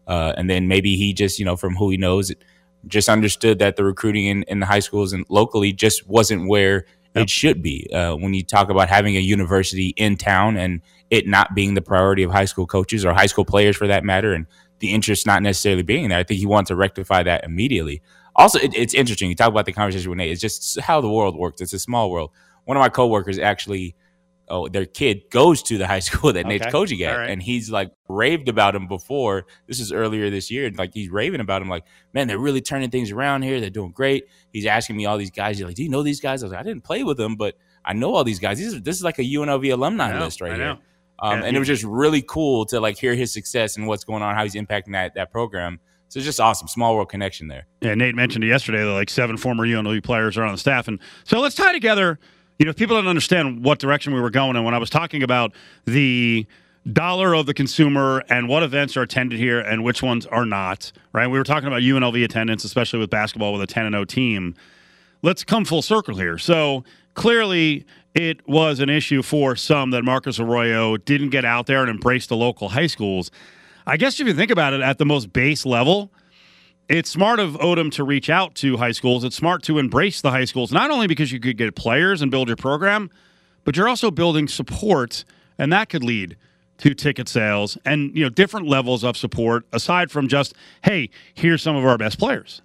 uh, 0.07 0.33
and 0.35 0.49
then 0.49 0.67
maybe 0.67 0.97
he 0.97 1.13
just 1.13 1.39
you 1.39 1.45
know 1.45 1.55
from 1.55 1.75
who 1.75 1.89
he 1.89 1.95
knows, 1.95 2.33
just 2.87 3.07
understood 3.07 3.59
that 3.59 3.77
the 3.77 3.85
recruiting 3.85 4.25
in, 4.25 4.43
in 4.43 4.59
the 4.59 4.65
high 4.65 4.79
schools 4.79 5.13
and 5.13 5.25
locally 5.29 5.71
just 5.71 6.05
wasn't 6.07 6.49
where 6.49 6.85
it 7.15 7.29
should 7.29 7.61
be. 7.61 7.87
Uh, 7.93 8.15
when 8.15 8.33
you 8.33 8.43
talk 8.43 8.69
about 8.69 8.89
having 8.89 9.15
a 9.15 9.21
university 9.21 9.93
in 9.95 10.17
town 10.17 10.57
and 10.57 10.81
it 11.09 11.27
not 11.27 11.55
being 11.55 11.75
the 11.75 11.81
priority 11.81 12.23
of 12.23 12.31
high 12.31 12.45
school 12.45 12.65
coaches 12.65 13.05
or 13.05 13.13
high 13.13 13.25
school 13.25 13.45
players 13.45 13.77
for 13.77 13.87
that 13.87 14.03
matter, 14.03 14.33
and 14.33 14.47
the 14.81 14.93
interest 14.93 15.25
not 15.25 15.41
necessarily 15.41 15.83
being 15.83 16.09
there, 16.09 16.19
I 16.19 16.23
think 16.23 16.39
he 16.39 16.45
wanted 16.45 16.67
to 16.67 16.75
rectify 16.75 17.23
that 17.23 17.45
immediately. 17.45 18.01
Also, 18.35 18.59
it, 18.59 18.73
it's 18.75 18.93
interesting. 18.93 19.29
You 19.29 19.35
talk 19.35 19.49
about 19.49 19.65
the 19.65 19.73
conversation 19.73 20.09
with 20.09 20.17
Nate. 20.17 20.31
It's 20.31 20.41
just 20.41 20.79
how 20.81 20.99
the 21.01 21.09
world 21.09 21.35
works. 21.37 21.61
It's 21.61 21.73
a 21.73 21.79
small 21.79 22.11
world. 22.11 22.31
One 22.65 22.77
of 22.77 22.81
my 22.81 22.89
coworkers 22.89 23.39
actually, 23.39 23.95
oh, 24.47 24.67
their 24.67 24.85
kid 24.85 25.23
goes 25.29 25.61
to 25.63 25.77
the 25.77 25.87
high 25.87 25.99
school 26.07 26.31
that 26.33 26.45
Nate's 26.45 26.63
Okay. 26.63 26.71
coaching 26.71 27.01
at, 27.03 27.15
right. 27.17 27.29
and 27.29 27.41
he's 27.41 27.69
like 27.69 27.91
raved 28.07 28.47
about 28.49 28.75
him 28.75 28.87
before. 28.87 29.45
This 29.67 29.79
is 29.79 29.91
earlier 29.91 30.29
this 30.29 30.49
year. 30.51 30.65
and, 30.65 30.77
Like 30.77 30.93
he's 30.93 31.09
raving 31.09 31.41
about 31.41 31.61
him. 31.61 31.69
Like, 31.69 31.85
man, 32.13 32.27
they're 32.27 32.37
really 32.39 32.61
turning 32.61 32.89
things 32.89 33.11
around 33.11 33.41
here. 33.43 33.59
They're 33.59 33.69
doing 33.69 33.91
great. 33.91 34.25
He's 34.53 34.65
asking 34.65 34.95
me 34.97 35.05
all 35.05 35.17
these 35.17 35.31
guys. 35.31 35.57
He's 35.57 35.65
like, 35.65 35.75
do 35.75 35.83
you 35.83 35.89
know 35.89 36.03
these 36.03 36.21
guys? 36.21 36.43
I 36.43 36.45
was 36.45 36.51
like, 36.53 36.61
I 36.61 36.63
didn't 36.63 36.83
play 36.83 37.03
with 37.03 37.17
them, 37.17 37.35
but 37.35 37.55
I 37.83 37.93
know 37.93 38.13
all 38.13 38.23
these 38.23 38.39
guys. 38.39 38.57
These 38.59 38.75
are, 38.75 38.79
this 38.79 38.95
is 38.97 39.03
like 39.03 39.19
a 39.19 39.23
UNLV 39.23 39.73
alumni 39.73 40.11
know, 40.13 40.23
list 40.25 40.39
right 40.41 40.51
I 40.53 40.55
here. 40.55 40.65
know. 40.65 40.79
Um, 41.21 41.39
Yeah, 41.39 41.45
and 41.45 41.55
it 41.55 41.59
was 41.59 41.67
just 41.67 41.83
really 41.83 42.21
cool 42.21 42.65
to 42.67 42.79
like 42.79 42.97
hear 42.97 43.15
his 43.15 43.31
success 43.31 43.77
and 43.77 43.87
what's 43.87 44.03
going 44.03 44.23
on, 44.23 44.35
how 44.35 44.43
he's 44.43 44.55
impacting 44.55 44.93
that 44.93 45.13
that 45.15 45.31
program. 45.31 45.79
So 46.09 46.17
it's 46.17 46.25
just 46.25 46.41
awesome, 46.41 46.67
small 46.67 46.95
world 46.95 47.07
connection 47.07 47.47
there. 47.47 47.67
Yeah, 47.79 47.95
Nate 47.95 48.15
mentioned 48.15 48.43
it 48.43 48.47
yesterday 48.47 48.83
that 48.83 48.91
like 48.91 49.09
seven 49.09 49.37
former 49.37 49.65
UNLV 49.65 50.03
players 50.03 50.37
are 50.37 50.43
on 50.43 50.51
the 50.51 50.57
staff, 50.57 50.87
and 50.87 50.99
so 51.23 51.39
let's 51.39 51.55
tie 51.55 51.71
together. 51.71 52.19
You 52.59 52.65
know, 52.65 52.71
if 52.71 52.75
people 52.75 52.97
don't 52.97 53.07
understand 53.07 53.63
what 53.63 53.79
direction 53.79 54.13
we 54.13 54.19
were 54.19 54.29
going, 54.29 54.55
and 54.55 54.65
when 54.65 54.73
I 54.73 54.77
was 54.77 54.89
talking 54.89 55.23
about 55.23 55.53
the 55.85 56.45
dollar 56.91 57.33
of 57.35 57.45
the 57.45 57.53
consumer 57.53 58.23
and 58.29 58.47
what 58.47 58.63
events 58.63 58.97
are 58.97 59.03
attended 59.03 59.39
here 59.39 59.59
and 59.59 59.83
which 59.83 60.01
ones 60.01 60.25
are 60.25 60.45
not, 60.45 60.91
right? 61.13 61.27
We 61.27 61.37
were 61.37 61.43
talking 61.43 61.67
about 61.67 61.81
UNLV 61.81 62.23
attendance, 62.23 62.63
especially 62.63 62.99
with 62.99 63.09
basketball 63.09 63.53
with 63.53 63.61
a 63.61 63.67
ten 63.67 63.85
and 63.85 63.93
zero 63.93 64.05
team. 64.05 64.55
Let's 65.21 65.43
come 65.43 65.65
full 65.65 65.81
circle 65.81 66.17
here. 66.17 66.37
So 66.37 66.83
clearly, 67.13 67.85
it 68.13 68.47
was 68.47 68.79
an 68.79 68.89
issue 68.89 69.21
for 69.21 69.55
some 69.55 69.91
that 69.91 70.03
Marcus 70.03 70.39
Arroyo 70.39 70.97
didn't 70.97 71.29
get 71.29 71.45
out 71.45 71.65
there 71.65 71.81
and 71.81 71.89
embrace 71.89 72.27
the 72.27 72.35
local 72.35 72.69
high 72.69 72.87
schools. 72.87 73.31
I 73.87 73.97
guess 73.97 74.19
if 74.19 74.27
you 74.27 74.33
think 74.33 74.51
about 74.51 74.73
it 74.73 74.81
at 74.81 74.97
the 74.97 75.05
most 75.05 75.31
base 75.31 75.65
level, 75.65 76.11
it's 76.89 77.09
smart 77.09 77.39
of 77.39 77.53
Odom 77.53 77.91
to 77.93 78.03
reach 78.03 78.29
out 78.29 78.53
to 78.55 78.77
high 78.77 78.91
schools. 78.91 79.23
It's 79.23 79.35
smart 79.35 79.63
to 79.63 79.77
embrace 79.77 80.21
the 80.21 80.31
high 80.31 80.45
schools, 80.45 80.71
not 80.71 80.91
only 80.91 81.07
because 81.07 81.31
you 81.31 81.39
could 81.39 81.57
get 81.57 81.75
players 81.75 82.21
and 82.21 82.29
build 82.29 82.47
your 82.49 82.57
program, 82.57 83.09
but 83.63 83.77
you're 83.77 83.87
also 83.87 84.11
building 84.11 84.47
support, 84.47 85.23
and 85.57 85.71
that 85.71 85.89
could 85.89 86.03
lead 86.03 86.35
to 86.79 86.95
ticket 86.95 87.29
sales 87.29 87.77
and 87.85 88.15
you 88.15 88.23
know 88.23 88.29
different 88.29 88.67
levels 88.67 89.03
of 89.03 89.15
support 89.15 89.65
aside 89.71 90.09
from 90.09 90.27
just 90.27 90.55
hey, 90.83 91.09
here's 91.35 91.61
some 91.61 91.75
of 91.75 91.85
our 91.85 91.97
best 91.97 92.17
players. 92.17 92.61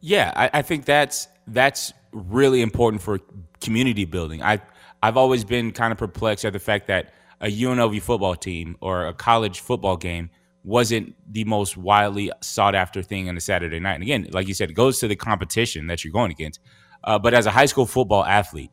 Yeah, 0.00 0.32
I, 0.34 0.58
I 0.58 0.62
think 0.62 0.84
that's 0.84 1.28
that's 1.46 1.92
really 2.12 2.62
important 2.62 3.02
for 3.02 3.20
community 3.60 4.04
building. 4.04 4.42
I 4.42 4.60
I've 5.02 5.16
always 5.16 5.44
been 5.44 5.72
kind 5.72 5.92
of 5.92 5.98
perplexed 5.98 6.44
at 6.44 6.52
the 6.52 6.58
fact 6.58 6.88
that 6.88 7.12
a 7.40 7.46
UNLV 7.46 8.02
football 8.02 8.34
team 8.34 8.76
or 8.80 9.06
a 9.06 9.14
college 9.14 9.60
football 9.60 9.96
game 9.96 10.30
wasn't 10.64 11.14
the 11.32 11.44
most 11.44 11.76
widely 11.76 12.32
sought 12.40 12.74
after 12.74 13.02
thing 13.02 13.28
on 13.28 13.36
a 13.36 13.40
Saturday 13.40 13.78
night. 13.78 13.94
And 13.94 14.02
again, 14.02 14.26
like 14.32 14.48
you 14.48 14.54
said, 14.54 14.70
it 14.70 14.74
goes 14.74 14.98
to 14.98 15.08
the 15.08 15.16
competition 15.16 15.86
that 15.86 16.04
you're 16.04 16.12
going 16.12 16.32
against. 16.32 16.60
Uh, 17.04 17.18
but 17.18 17.32
as 17.32 17.46
a 17.46 17.50
high 17.50 17.66
school 17.66 17.86
football 17.86 18.24
athlete, 18.24 18.72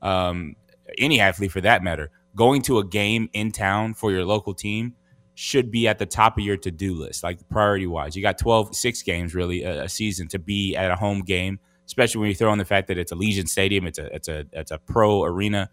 um, 0.00 0.56
any 0.96 1.20
athlete 1.20 1.52
for 1.52 1.60
that 1.60 1.82
matter, 1.82 2.10
going 2.34 2.62
to 2.62 2.78
a 2.78 2.84
game 2.84 3.28
in 3.34 3.52
town 3.52 3.94
for 3.94 4.10
your 4.10 4.24
local 4.24 4.54
team 4.54 4.94
should 5.34 5.70
be 5.70 5.86
at 5.86 5.98
the 5.98 6.06
top 6.06 6.38
of 6.38 6.44
your 6.44 6.56
to-do 6.56 6.94
list, 6.94 7.22
like 7.22 7.46
priority 7.48 7.86
wise. 7.86 8.16
You 8.16 8.22
got 8.22 8.38
12, 8.38 8.74
six 8.74 9.02
games 9.02 9.34
really 9.34 9.62
a, 9.62 9.84
a 9.84 9.88
season 9.88 10.28
to 10.28 10.38
be 10.38 10.74
at 10.74 10.90
a 10.90 10.96
home 10.96 11.20
game, 11.20 11.60
especially 11.88 12.20
when 12.20 12.28
you 12.28 12.34
throw 12.34 12.52
in 12.52 12.58
the 12.58 12.64
fact 12.64 12.86
that 12.88 12.98
it's 12.98 13.12
Allegiant 13.12 13.48
Stadium, 13.48 13.86
it's 13.86 13.98
a 13.98 14.14
it's 14.14 14.28
a 14.28 14.44
it's 14.52 14.70
a 14.70 14.78
pro 14.78 15.24
arena, 15.24 15.70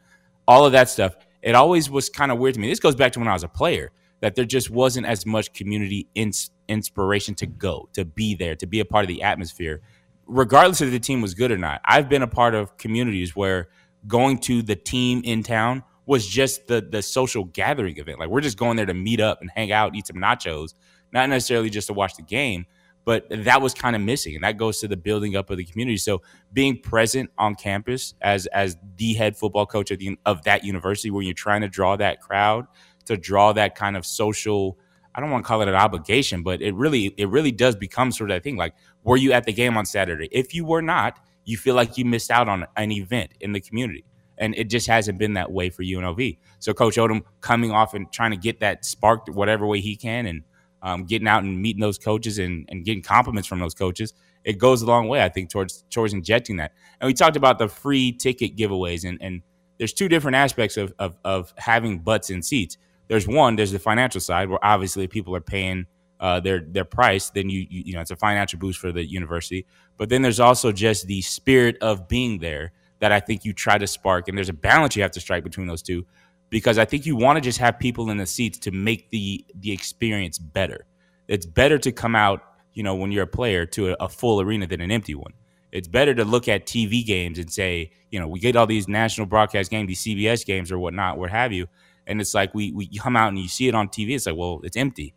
all 0.48 0.66
of 0.66 0.72
that 0.72 0.90
stuff. 0.90 1.16
It 1.42 1.54
always 1.54 1.90
was 1.90 2.10
kind 2.10 2.32
of 2.32 2.40
weird 2.40 2.56
to 2.56 2.62
me. 2.62 2.70
This 2.70 2.80
goes 2.80 2.96
back 2.96 3.12
to 3.12 3.20
when 3.20 3.28
I 3.28 3.34
was 3.34 3.44
a 3.44 3.50
player 3.50 3.92
that 4.22 4.36
there 4.36 4.46
just 4.46 4.72
wasn't 4.72 5.06
as 5.06 5.26
much 5.26 5.54
community 5.54 6.08
ins- 6.16 6.50
inspiration 6.68 7.36
to 7.36 7.46
go, 7.46 7.90
to 7.94 8.06
be 8.06 8.34
there, 8.34 8.56
to 8.56 8.66
be 8.66 8.80
a 8.80 8.86
part 8.86 9.04
of 9.04 9.10
the 9.10 9.22
atmosphere, 9.22 9.82
regardless 10.26 10.82
if 10.82 10.90
the 10.90 11.00
team 11.00 11.22
was 11.22 11.34
good 11.34 11.52
or 11.52 11.58
not. 11.58 11.82
I've 11.86 12.10
been 12.10 12.24
a 12.24 12.28
part 12.28 12.56
of 12.56 12.78
communities 12.78 13.36
where 13.36 13.68
going 14.08 14.40
to 14.40 14.62
the 14.62 14.76
team 14.76 15.22
in 15.26 15.44
town 15.44 15.84
was 16.06 16.26
just 16.26 16.68
the 16.68 16.82
the 16.82 17.02
social 17.02 17.44
gathering 17.44 17.98
event. 17.98 18.20
Like 18.20 18.30
we're 18.30 18.42
just 18.42 18.58
going 18.58 18.78
there 18.78 18.86
to 18.86 18.94
meet 18.94 19.20
up 19.20 19.42
and 19.42 19.52
hang 19.54 19.72
out, 19.72 19.96
eat 19.96 20.08
some 20.08 20.18
nachos, 20.18 20.74
not 21.12 21.30
necessarily 21.30 21.70
just 21.70 21.88
to 21.88 21.94
watch 21.94 22.16
the 22.16 22.24
game. 22.24 22.66
But 23.06 23.28
that 23.30 23.62
was 23.62 23.74
kind 23.74 23.96
of 23.96 24.02
missing, 24.02 24.36
and 24.36 24.44
that 24.44 24.58
goes 24.58 24.80
to 24.80 24.88
the 24.88 24.98
building 24.98 25.36
up 25.36 25.50
of 25.50 25.58
the 25.58 25.64
community. 25.64 25.98
So 25.98 26.22
being 26.52 26.80
present 26.82 27.30
on 27.38 27.56
campus 27.56 28.16
as 28.22 28.48
as 28.48 28.78
the 28.98 29.14
head 29.14 29.38
football 29.38 29.66
coach 29.66 29.92
of 29.92 30.00
the 30.00 30.18
of 30.26 30.44
that 30.44 30.64
university, 30.64 31.12
where 31.12 31.24
you're 31.24 31.34
trying 31.34 31.62
to 31.62 31.68
draw 31.70 31.96
that 31.98 32.20
crowd, 32.20 32.66
to 33.06 33.16
draw 33.16 33.54
that 33.54 33.76
kind 33.76 33.96
of 33.96 34.06
social. 34.06 34.78
I 35.14 35.22
don't 35.22 35.30
want 35.30 35.46
to 35.46 35.48
call 35.48 35.62
it 35.62 35.70
an 35.70 35.76
obligation, 35.76 36.44
but 36.44 36.62
it 36.62 36.76
really 36.76 37.14
it 37.18 37.30
really 37.30 37.52
does 37.52 37.76
become 37.76 38.12
sort 38.12 38.32
of 38.32 38.36
that 38.36 38.44
thing. 38.44 38.58
Like, 38.58 38.74
were 39.04 39.18
you 39.18 39.32
at 39.32 39.46
the 39.46 39.54
game 39.54 39.78
on 39.78 39.86
Saturday? 39.86 40.28
If 40.32 40.54
you 40.54 40.66
were 40.66 40.82
not, 40.82 41.18
you 41.46 41.56
feel 41.56 41.76
like 41.76 41.98
you 41.98 42.04
missed 42.04 42.32
out 42.32 42.50
on 42.50 42.66
an 42.76 42.92
event 42.92 43.32
in 43.40 43.54
the 43.54 43.62
community 43.62 44.04
and 44.38 44.56
it 44.56 44.70
just 44.70 44.88
hasn't 44.88 45.18
been 45.18 45.34
that 45.34 45.52
way 45.52 45.70
for 45.70 45.84
UNLV. 45.84 46.38
So 46.60 46.74
Coach 46.74 46.96
Odom 46.96 47.22
coming 47.42 47.72
off 47.72 47.94
and 47.94 48.12
trying 48.12 48.32
to 48.32 48.38
get 48.38 48.60
that 48.60 48.86
sparked 48.86 49.30
whatever 49.30 49.66
way 49.66 49.80
he 49.80 49.96
can, 49.96 50.26
and 50.26 50.44
um, 50.86 51.04
getting 51.04 51.28
out 51.28 51.44
and 51.44 51.60
meeting 51.60 51.82
those 51.82 51.98
coaches 51.98 52.38
and, 52.38 52.66
and 52.70 52.86
getting 52.86 53.02
compliments 53.02 53.48
from 53.48 53.60
those 53.60 53.74
coaches, 53.74 54.14
it 54.44 54.60
goes 54.60 54.84
a 54.84 54.86
long 54.86 55.08
way, 55.08 55.24
I 55.24 55.30
think, 55.30 55.50
towards 55.50 55.84
towards 55.90 56.14
injecting 56.14 56.58
that. 56.58 56.74
And 57.02 57.08
we 57.08 57.14
talked 57.14 57.36
about 57.36 57.58
the 57.58 57.68
free 57.68 58.12
ticket 58.12 58.56
giveaways, 58.56 59.04
and 59.04 59.18
and 59.20 59.42
there's 59.80 59.94
two 59.94 60.08
different 60.08 60.36
aspects 60.36 60.78
of 60.78 60.94
of, 61.00 61.18
of 61.26 61.54
having 61.58 62.00
butts 62.00 62.30
in 62.30 62.44
seats. 62.44 62.78
There's 63.08 63.28
one, 63.28 63.56
there's 63.56 63.72
the 63.72 63.80
financial 63.80 64.22
side 64.22 64.48
where 64.48 64.64
obviously 64.64 65.08
people 65.08 65.36
are 65.36 65.42
paying 65.42 65.88
uh, 66.20 66.40
their 66.40 66.60
their 66.60 66.86
price, 66.86 67.32
then 67.32 67.50
you, 67.50 67.66
you 67.68 67.84
you 67.88 67.94
know 67.94 68.02
it's 68.02 68.12
a 68.12 68.16
financial 68.16 68.60
boost 68.60 68.80
for 68.80 68.92
the 68.92 69.04
university. 69.04 69.66
But 69.98 70.10
then 70.10 70.22
there's 70.22 70.40
also 70.40 70.72
just 70.72 71.08
the 71.08 71.22
spirit 71.24 71.78
of 71.82 72.08
being 72.08 72.38
there 72.38 72.74
that 73.00 73.12
I 73.12 73.20
think 73.20 73.44
you 73.44 73.54
try 73.54 73.80
to 73.80 73.88
spark, 73.88 74.28
and 74.28 74.38
there's 74.38 74.50
a 74.50 74.54
balance 74.54 74.96
you 74.96 75.02
have 75.02 75.12
to 75.12 75.20
strike 75.20 75.44
between 75.44 75.66
those 75.66 75.82
two, 75.82 76.06
because 76.50 76.78
I 76.78 76.86
think 76.86 77.06
you 77.06 77.16
want 77.16 77.38
to 77.38 77.42
just 77.42 77.58
have 77.60 77.80
people 77.80 78.10
in 78.10 78.18
the 78.18 78.26
seats 78.26 78.58
to 78.60 78.72
make 78.72 79.10
the 79.10 79.46
the 79.60 79.72
experience 79.72 80.38
better. 80.38 80.86
It's 81.28 81.46
better 81.46 81.78
to 81.80 81.92
come 81.92 82.16
out, 82.16 82.42
you 82.74 82.84
know, 82.84 82.96
when 82.96 83.12
you're 83.12 83.24
a 83.24 83.28
player 83.28 83.66
to 83.68 83.92
a, 83.92 83.96
a 84.02 84.10
full 84.10 84.42
arena 84.42 84.68
than 84.68 84.82
an 84.82 84.92
empty 84.92 85.16
one. 85.16 85.34
It's 85.72 85.88
better 85.88 86.14
to 86.16 86.24
look 86.24 86.48
at 86.48 86.66
TV 86.66 87.06
games 87.06 87.38
and 87.38 87.52
say, 87.52 87.92
you 88.10 88.20
know, 88.20 88.28
we 88.28 88.40
get 88.40 88.56
all 88.56 88.68
these 88.68 88.88
national 88.88 89.28
broadcast 89.28 89.70
games, 89.70 89.88
these 89.88 90.04
CBS 90.04 90.46
games 90.46 90.72
or 90.72 90.80
whatnot, 90.80 91.18
what 91.18 91.32
have 91.32 91.52
you. 91.52 91.68
And 92.08 92.22
it's 92.22 92.34
like 92.34 92.54
we 92.54 92.72
we 92.72 92.88
come 92.88 93.16
out 93.16 93.30
and 93.30 93.38
you 93.38 93.48
see 93.48 93.68
it 93.68 93.76
on 93.76 93.90
TV. 93.90 94.16
It's 94.16 94.26
like, 94.26 94.38
well, 94.38 94.62
it's 94.64 94.78
empty. 94.78 95.14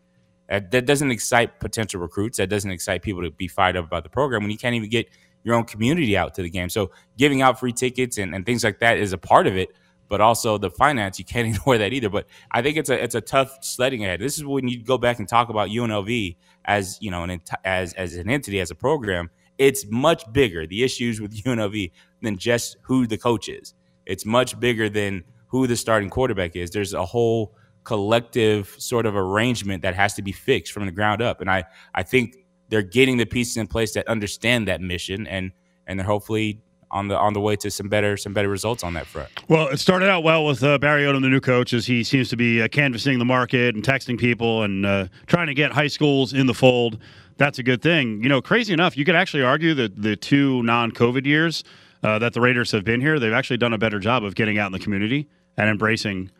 That, 0.48 0.70
that 0.70 0.86
doesn't 0.86 1.10
excite 1.10 1.60
potential 1.60 2.00
recruits. 2.00 2.38
That 2.38 2.48
doesn't 2.48 2.70
excite 2.70 3.02
people 3.02 3.22
to 3.22 3.30
be 3.30 3.48
fired 3.48 3.76
up 3.76 3.84
about 3.84 4.02
the 4.02 4.08
program 4.08 4.42
when 4.42 4.50
you 4.50 4.56
can't 4.56 4.74
even 4.74 4.88
get 4.88 5.06
your 5.44 5.54
own 5.54 5.64
community 5.64 6.16
out 6.16 6.34
to 6.34 6.42
the 6.42 6.50
game. 6.50 6.70
So 6.70 6.90
giving 7.16 7.42
out 7.42 7.60
free 7.60 7.72
tickets 7.72 8.18
and, 8.18 8.34
and 8.34 8.44
things 8.44 8.64
like 8.64 8.80
that 8.80 8.98
is 8.98 9.12
a 9.12 9.18
part 9.18 9.46
of 9.46 9.56
it 9.56 9.68
but 10.08 10.20
also 10.20 10.58
the 10.58 10.70
finance. 10.70 11.18
You 11.18 11.24
can't 11.24 11.48
ignore 11.56 11.78
that 11.78 11.92
either. 11.92 12.08
But 12.08 12.26
I 12.50 12.62
think 12.62 12.76
it's 12.76 12.90
a 12.90 13.02
it's 13.02 13.14
a 13.14 13.20
tough 13.20 13.58
sledding 13.62 14.04
ahead. 14.04 14.20
This 14.20 14.38
is 14.38 14.44
when 14.44 14.68
you 14.68 14.82
go 14.82 14.98
back 14.98 15.18
and 15.18 15.28
talk 15.28 15.48
about 15.48 15.68
UNLV 15.68 16.36
as 16.64 16.98
you 17.00 17.10
know 17.10 17.24
an 17.24 17.40
as 17.64 17.92
as 17.94 18.14
an 18.16 18.30
entity 18.30 18.60
as 18.60 18.70
a 18.70 18.74
program. 18.74 19.30
It's 19.58 19.84
much 19.90 20.30
bigger 20.32 20.66
the 20.66 20.84
issues 20.84 21.20
with 21.20 21.34
UNLV 21.44 21.90
than 22.22 22.38
just 22.38 22.76
who 22.82 23.06
the 23.06 23.18
coach 23.18 23.48
is. 23.48 23.74
It's 24.06 24.24
much 24.24 24.58
bigger 24.58 24.88
than 24.88 25.24
who 25.48 25.66
the 25.66 25.76
starting 25.76 26.10
quarterback 26.10 26.56
is. 26.56 26.70
There's 26.70 26.94
a 26.94 27.04
whole 27.04 27.54
collective 27.84 28.74
sort 28.78 29.06
of 29.06 29.16
arrangement 29.16 29.82
that 29.82 29.94
has 29.94 30.14
to 30.14 30.22
be 30.22 30.32
fixed 30.32 30.72
from 30.72 30.86
the 30.86 30.92
ground 30.92 31.22
up. 31.22 31.40
And 31.40 31.50
I 31.50 31.64
I 31.94 32.02
think 32.02 32.36
they're 32.68 32.82
getting 32.82 33.16
the 33.16 33.26
pieces 33.26 33.56
in 33.56 33.66
place 33.66 33.94
that 33.94 34.06
understand 34.08 34.68
that 34.68 34.80
mission 34.80 35.26
and 35.26 35.52
and 35.86 35.98
they're 35.98 36.06
hopefully 36.06 36.62
on 36.90 37.08
the 37.08 37.16
on 37.16 37.32
the 37.32 37.40
way 37.40 37.56
to 37.56 37.70
some 37.70 37.88
better 37.88 38.16
some 38.16 38.32
better 38.32 38.48
results 38.48 38.82
on 38.82 38.94
that 38.94 39.06
front. 39.06 39.28
Well, 39.48 39.68
it 39.68 39.78
started 39.78 40.08
out 40.08 40.22
well 40.22 40.44
with 40.44 40.62
uh, 40.62 40.78
Barry 40.78 41.02
Odom, 41.02 41.22
the 41.22 41.28
new 41.28 41.40
coach, 41.40 41.72
as 41.72 41.86
he 41.86 42.04
seems 42.04 42.28
to 42.30 42.36
be 42.36 42.62
uh, 42.62 42.68
canvassing 42.68 43.18
the 43.18 43.24
market 43.24 43.74
and 43.74 43.84
texting 43.84 44.18
people 44.18 44.62
and 44.62 44.86
uh, 44.86 45.06
trying 45.26 45.48
to 45.48 45.54
get 45.54 45.72
high 45.72 45.88
schools 45.88 46.32
in 46.32 46.46
the 46.46 46.54
fold. 46.54 46.98
That's 47.36 47.58
a 47.58 47.62
good 47.62 47.82
thing. 47.82 48.22
You 48.22 48.28
know, 48.28 48.42
crazy 48.42 48.72
enough, 48.72 48.96
you 48.96 49.04
could 49.04 49.14
actually 49.14 49.44
argue 49.44 49.72
that 49.74 50.02
the 50.02 50.16
two 50.16 50.62
non-COVID 50.64 51.24
years 51.24 51.62
uh, 52.02 52.18
that 52.18 52.32
the 52.32 52.40
Raiders 52.40 52.72
have 52.72 52.84
been 52.84 53.00
here, 53.00 53.18
they've 53.18 53.32
actually 53.32 53.58
done 53.58 53.72
a 53.72 53.78
better 53.78 53.98
job 53.98 54.24
of 54.24 54.34
getting 54.34 54.58
out 54.58 54.66
in 54.66 54.72
the 54.72 54.78
community 54.78 55.28
and 55.56 55.68
embracing 55.70 56.30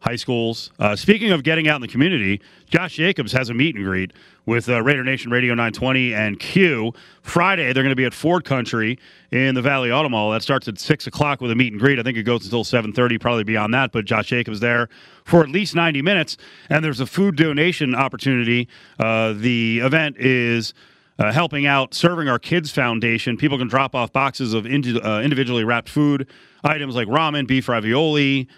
high 0.00 0.16
schools. 0.16 0.70
Uh, 0.78 0.96
speaking 0.96 1.30
of 1.30 1.42
getting 1.42 1.68
out 1.68 1.76
in 1.76 1.82
the 1.82 1.88
community, 1.88 2.40
Josh 2.66 2.94
Jacobs 2.94 3.32
has 3.32 3.48
a 3.50 3.54
meet 3.54 3.76
and 3.76 3.84
greet 3.84 4.12
with 4.46 4.68
uh, 4.68 4.82
Raider 4.82 5.04
Nation 5.04 5.30
Radio 5.30 5.54
920 5.54 6.14
and 6.14 6.38
Q. 6.38 6.92
Friday, 7.22 7.72
they're 7.72 7.82
going 7.82 7.90
to 7.90 7.96
be 7.96 8.04
at 8.04 8.14
Ford 8.14 8.44
Country 8.44 8.98
in 9.30 9.54
the 9.54 9.62
Valley 9.62 9.92
Auto 9.92 10.08
Mall. 10.08 10.30
That 10.30 10.42
starts 10.42 10.68
at 10.68 10.78
6 10.78 11.06
o'clock 11.06 11.40
with 11.40 11.50
a 11.50 11.54
meet 11.54 11.72
and 11.72 11.80
greet. 11.80 11.98
I 11.98 12.02
think 12.02 12.16
it 12.18 12.24
goes 12.24 12.44
until 12.44 12.64
7.30, 12.64 13.20
probably 13.20 13.44
beyond 13.44 13.74
that, 13.74 13.92
but 13.92 14.04
Josh 14.04 14.28
Jacobs 14.28 14.60
there 14.60 14.88
for 15.24 15.42
at 15.42 15.48
least 15.48 15.74
90 15.74 16.02
minutes. 16.02 16.36
And 16.68 16.84
there's 16.84 17.00
a 17.00 17.06
food 17.06 17.36
donation 17.36 17.94
opportunity. 17.94 18.68
Uh, 18.98 19.32
the 19.34 19.80
event 19.80 20.16
is... 20.18 20.74
Uh, 21.18 21.30
helping 21.30 21.66
out 21.66 21.92
Serving 21.92 22.30
Our 22.30 22.38
Kids 22.38 22.70
Foundation. 22.70 23.36
People 23.36 23.58
can 23.58 23.68
drop 23.68 23.94
off 23.94 24.10
boxes 24.10 24.54
of 24.54 24.64
indi- 24.66 24.98
uh, 24.98 25.20
individually 25.20 25.64
wrapped 25.64 25.90
food 25.90 26.26
items 26.64 26.94
like 26.94 27.08
ramen, 27.08 27.46
beef 27.46 27.68
ravioli, 27.68 28.48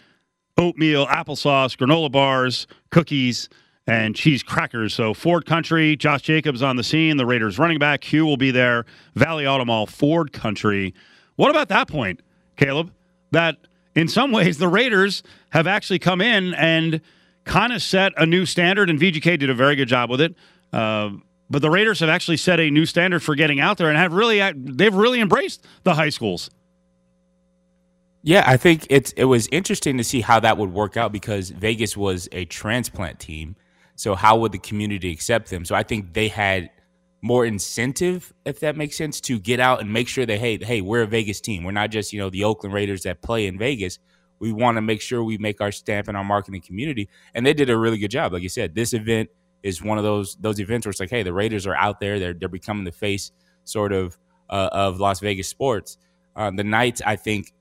oatmeal, 0.56 1.06
applesauce, 1.06 1.76
granola 1.76 2.10
bars, 2.10 2.66
cookies, 2.90 3.48
and 3.86 4.14
cheese 4.14 4.42
crackers. 4.42 4.94
So 4.94 5.14
Ford 5.14 5.46
Country, 5.46 5.96
Josh 5.96 6.22
Jacobs 6.22 6.62
on 6.62 6.76
the 6.76 6.84
scene. 6.84 7.16
The 7.16 7.26
Raiders 7.26 7.58
running 7.58 7.78
back 7.78 8.04
Hugh 8.04 8.24
will 8.24 8.36
be 8.36 8.50
there. 8.50 8.84
Valley 9.14 9.46
Auto 9.46 9.64
Mall, 9.64 9.86
Ford 9.86 10.32
Country. 10.32 10.94
What 11.36 11.50
about 11.50 11.68
that 11.68 11.88
point, 11.88 12.20
Caleb? 12.56 12.92
That 13.32 13.56
in 13.94 14.08
some 14.08 14.32
ways 14.32 14.58
the 14.58 14.68
Raiders 14.68 15.22
have 15.50 15.66
actually 15.66 15.98
come 15.98 16.20
in 16.20 16.54
and 16.54 17.00
kind 17.44 17.72
of 17.72 17.82
set 17.82 18.12
a 18.16 18.24
new 18.24 18.46
standard, 18.46 18.88
and 18.88 19.00
VGK 19.00 19.38
did 19.38 19.50
a 19.50 19.54
very 19.54 19.74
good 19.74 19.88
job 19.88 20.10
with 20.10 20.20
it. 20.20 20.34
Uh, 20.72 21.10
but 21.50 21.60
the 21.60 21.70
Raiders 21.70 22.00
have 22.00 22.08
actually 22.08 22.38
set 22.38 22.60
a 22.60 22.70
new 22.70 22.86
standard 22.86 23.22
for 23.22 23.34
getting 23.34 23.60
out 23.60 23.78
there 23.78 23.88
and 23.88 23.98
have 23.98 24.12
really 24.12 24.40
they've 24.54 24.94
really 24.94 25.20
embraced 25.20 25.66
the 25.82 25.94
high 25.94 26.08
schools. 26.08 26.50
Yeah, 28.22 28.44
I 28.46 28.56
think 28.56 28.86
it's 28.88 29.12
it 29.12 29.24
was 29.24 29.48
interesting 29.50 29.98
to 29.98 30.04
see 30.04 30.20
how 30.20 30.40
that 30.40 30.56
would 30.56 30.72
work 30.72 30.96
out 30.96 31.12
because 31.12 31.50
Vegas 31.50 31.96
was 31.96 32.28
a 32.32 32.44
transplant 32.46 33.18
team. 33.18 33.56
So 34.02 34.16
how 34.16 34.36
would 34.38 34.50
the 34.50 34.58
community 34.58 35.12
accept 35.12 35.48
them? 35.48 35.64
So 35.64 35.76
I 35.76 35.84
think 35.84 36.12
they 36.12 36.26
had 36.26 36.70
more 37.22 37.46
incentive, 37.46 38.34
if 38.44 38.58
that 38.58 38.76
makes 38.76 38.96
sense, 38.96 39.20
to 39.20 39.38
get 39.38 39.60
out 39.60 39.80
and 39.80 39.92
make 39.92 40.08
sure 40.08 40.26
that 40.26 40.40
hey, 40.40 40.58
hey, 40.60 40.80
we're 40.80 41.02
a 41.02 41.06
Vegas 41.06 41.40
team. 41.40 41.62
We're 41.62 41.70
not 41.70 41.92
just 41.92 42.12
you 42.12 42.18
know 42.18 42.28
the 42.28 42.42
Oakland 42.42 42.74
Raiders 42.74 43.04
that 43.04 43.22
play 43.22 43.46
in 43.46 43.58
Vegas. 43.58 44.00
We 44.40 44.50
want 44.52 44.76
to 44.76 44.82
make 44.82 45.00
sure 45.00 45.22
we 45.22 45.38
make 45.38 45.60
our 45.60 45.70
stamp 45.70 46.08
in 46.08 46.16
our 46.16 46.24
marketing 46.24 46.62
community, 46.62 47.08
and 47.32 47.46
they 47.46 47.54
did 47.54 47.70
a 47.70 47.78
really 47.78 47.96
good 47.96 48.10
job. 48.10 48.32
Like 48.32 48.42
you 48.42 48.48
said, 48.48 48.74
this 48.74 48.92
event 48.92 49.30
is 49.62 49.80
one 49.80 49.98
of 49.98 50.04
those 50.04 50.34
those 50.34 50.58
events 50.58 50.84
where 50.84 50.90
it's 50.90 50.98
like, 50.98 51.10
hey, 51.10 51.22
the 51.22 51.32
Raiders 51.32 51.64
are 51.68 51.76
out 51.76 52.00
there. 52.00 52.18
They're 52.18 52.34
they're 52.34 52.48
becoming 52.48 52.82
the 52.82 52.90
face 52.90 53.30
sort 53.62 53.92
of 53.92 54.18
uh, 54.50 54.68
of 54.72 54.98
Las 54.98 55.20
Vegas 55.20 55.46
sports. 55.46 55.96
Uh, 56.34 56.50
the 56.50 56.64
Knights, 56.64 57.02
I 57.06 57.14
think, 57.14 57.52